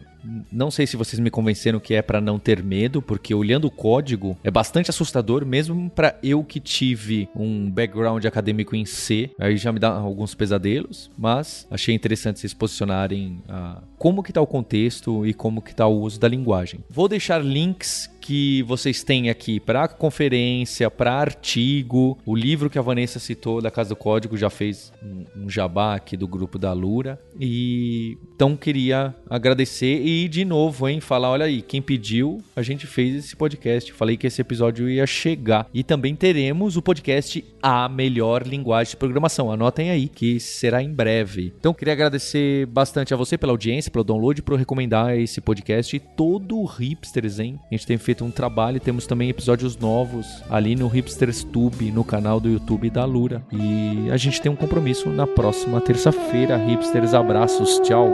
não 0.50 0.70
sei 0.70 0.86
se 0.86 0.96
vocês 0.96 1.18
me 1.18 1.28
convenceram 1.28 1.80
que 1.80 1.92
é 1.92 2.00
para 2.00 2.20
não 2.20 2.38
ter 2.38 2.62
medo, 2.62 3.02
porque 3.02 3.34
olhando 3.34 3.64
o 3.64 3.70
código 3.70 4.38
é 4.44 4.50
bastante 4.50 4.90
assustador, 4.90 5.44
mesmo 5.44 5.90
para 5.90 6.16
eu 6.22 6.44
que 6.44 6.60
tive 6.60 7.28
um 7.34 7.68
background 7.68 8.24
acadêmico 8.24 8.76
em 8.76 8.84
C. 8.84 9.30
Aí 9.40 9.56
já 9.56 9.72
me 9.72 9.80
dá 9.80 9.88
alguns 9.88 10.36
pesadelos, 10.36 11.10
mas 11.18 11.66
achei 11.68 11.94
interessante 11.94 12.38
vocês 12.38 12.54
posicionarem 12.54 13.42
uh, 13.48 13.82
como 13.98 14.22
que 14.22 14.32
tá 14.32 14.40
o 14.40 14.46
contexto 14.46 15.26
e 15.26 15.34
como 15.34 15.60
que 15.60 15.74
tá 15.74 15.86
o 15.86 16.00
uso 16.00 16.20
da 16.20 16.28
linguagem. 16.28 16.78
Vou 16.88 17.08
deixar 17.08 17.38
links 17.38 18.08
que 18.22 18.62
vocês 18.62 19.02
têm 19.02 19.28
aqui 19.28 19.58
para 19.58 19.88
conferência, 19.88 20.88
para 20.88 21.12
artigo, 21.12 22.16
o 22.24 22.36
livro 22.36 22.70
que 22.70 22.78
a 22.78 22.82
Vanessa 22.82 23.18
citou 23.18 23.60
da 23.60 23.70
Casa 23.70 23.90
do 23.90 23.96
Código 23.96 24.36
já 24.36 24.48
fez 24.48 24.92
um, 25.02 25.48
jabá 25.48 25.96
aqui 25.96 26.16
do 26.16 26.28
grupo 26.28 26.56
da 26.56 26.72
Lura. 26.72 27.20
E 27.38 28.16
então 28.34 28.56
queria 28.56 29.14
agradecer 29.28 30.00
e 30.04 30.28
de 30.28 30.44
novo, 30.44 30.88
hein, 30.88 31.00
falar, 31.00 31.30
olha 31.30 31.46
aí, 31.46 31.60
quem 31.60 31.82
pediu, 31.82 32.40
a 32.54 32.62
gente 32.62 32.86
fez 32.86 33.16
esse 33.16 33.34
podcast. 33.34 33.92
Falei 33.92 34.16
que 34.16 34.26
esse 34.26 34.40
episódio 34.40 34.88
ia 34.88 35.06
chegar. 35.06 35.66
E 35.74 35.82
também 35.82 36.14
teremos 36.14 36.76
o 36.76 36.82
podcast 36.82 37.44
A 37.60 37.88
Melhor 37.88 38.46
Linguagem 38.46 38.92
de 38.92 38.96
Programação. 38.96 39.50
Anotem 39.50 39.90
aí 39.90 40.08
que 40.08 40.38
será 40.38 40.80
em 40.80 40.92
breve. 40.92 41.52
Então 41.58 41.74
queria 41.74 41.92
agradecer 41.92 42.66
bastante 42.66 43.12
a 43.12 43.16
você 43.16 43.36
pela 43.36 43.52
audiência, 43.52 43.90
pelo 43.90 44.04
download, 44.04 44.40
por 44.42 44.56
recomendar 44.56 45.18
esse 45.18 45.40
podcast 45.40 45.96
e 45.96 45.98
todo 45.98 46.58
o 46.58 46.64
Hipsters, 46.64 47.40
hein? 47.40 47.58
A 47.68 47.74
gente 47.74 47.86
tem 47.86 47.98
feito 47.98 48.11
feito 48.12 48.24
um 48.26 48.30
trabalho. 48.30 48.78
Temos 48.78 49.06
também 49.06 49.30
episódios 49.30 49.74
novos 49.76 50.26
ali 50.50 50.76
no 50.76 50.86
Hipsters 50.86 51.42
Tube, 51.42 51.90
no 51.90 52.04
canal 52.04 52.38
do 52.38 52.50
YouTube 52.50 52.90
da 52.90 53.06
Lura. 53.06 53.42
E 53.50 54.10
a 54.10 54.18
gente 54.18 54.40
tem 54.40 54.52
um 54.52 54.56
compromisso 54.56 55.08
na 55.08 55.26
próxima 55.26 55.80
terça-feira. 55.80 56.58
Hipsters, 56.58 57.14
abraços, 57.14 57.80
tchau. 57.80 58.10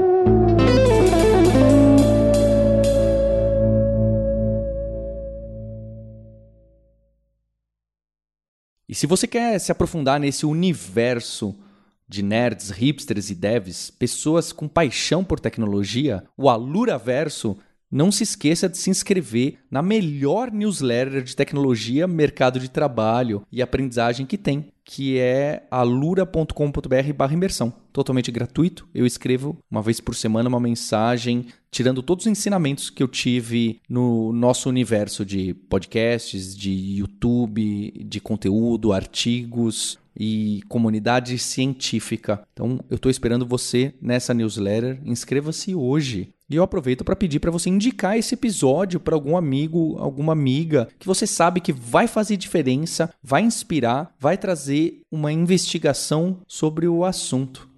E 8.89 8.95
se 8.95 9.07
você 9.07 9.27
quer 9.27 9.59
se 9.59 9.73
aprofundar 9.73 10.21
nesse 10.21 10.47
universo 10.47 11.57
de 12.09 12.23
nerds, 12.23 12.71
hipsters 12.71 13.31
e 13.31 13.35
devs, 13.35 13.91
pessoas 13.91 14.53
com 14.53 14.69
paixão 14.69 15.25
por 15.25 15.41
tecnologia, 15.41 16.23
o 16.37 16.49
Alura 16.49 16.97
Verso 16.97 17.59
não 17.91 18.13
se 18.13 18.23
esqueça 18.23 18.69
de 18.69 18.77
se 18.77 18.91
inscrever 18.91 19.59
na 19.71 19.83
melhor 19.83 20.51
newsletter 20.51 21.23
de 21.23 21.35
tecnologia, 21.35 22.07
mercado 22.07 22.61
de 22.61 22.71
trabalho 22.71 23.43
e 23.51 23.63
aprendizagem 23.63 24.27
que 24.27 24.37
tem, 24.37 24.67
que 24.85 25.19
é 25.19 25.67
alura.com.br 25.71 27.33
imersão. 27.33 27.73
Totalmente 27.93 28.31
gratuito. 28.31 28.89
Eu 28.95 29.05
escrevo 29.05 29.59
uma 29.71 29.83
vez 29.83 30.01
por 30.01 30.15
semana 30.15 30.49
uma 30.49 30.61
mensagem 30.61 31.47
tirando 31.71 32.03
todos 32.03 32.25
os 32.25 32.31
ensinamentos 32.31 32.91
que 32.91 33.03
eu 33.03 33.09
tive 33.09 33.81
no 33.89 34.33
nosso 34.33 34.69
universo 34.69 35.25
de 35.25 35.55
podcasts, 35.55 36.57
de 36.57 36.71
YouTube, 36.71 37.93
de 38.07 38.21
conteúdo, 38.21 38.93
artigos 38.93 39.99
e 40.19 40.63
comunidade 40.69 41.39
científica. 41.39 42.43
Então, 42.53 42.81
eu 42.91 42.97
estou 42.97 43.11
esperando 43.11 43.47
você 43.47 43.95
nessa 44.01 44.35
newsletter. 44.35 45.01
Inscreva-se 45.05 45.75
hoje. 45.75 46.33
E 46.51 46.57
eu 46.57 46.63
aproveito 46.63 47.05
para 47.05 47.15
pedir 47.15 47.41
para 47.41 47.51
você 47.51 47.69
indicar 47.69 48.17
esse 48.17 48.33
episódio 48.33 48.99
para 48.99 49.15
algum 49.15 49.37
amigo, 49.37 49.99
alguma 49.99 50.33
amiga 50.33 50.89
que 50.99 51.07
você 51.07 51.27
sabe 51.27 51.61
que 51.61 51.75
vai 51.75 52.07
fazer 52.07 52.39
diferença, 52.39 53.13
vai 53.23 53.43
inspirar, 53.43 54.15
vai 54.19 54.39
trazer 54.39 55.03
uma 55.13 55.31
investigação 55.31 56.39
sobre 56.49 56.89
o 56.89 57.05
assunto. 57.05 57.69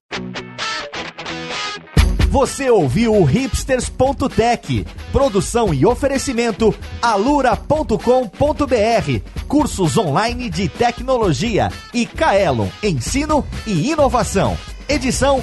Você 2.29 2.71
ouviu 2.71 3.13
o 3.13 3.25
hipsters.tech, 3.25 4.87
produção 5.11 5.75
e 5.75 5.85
oferecimento 5.85 6.73
alura.com.br, 7.03 7.99
cursos 9.49 9.99
online 9.99 10.49
de 10.49 10.69
tecnologia 10.69 11.73
e 11.93 12.07
Kaelon, 12.07 12.69
ensino 12.85 13.45
e 13.67 13.91
inovação. 13.91 14.57
Edição 14.89 15.43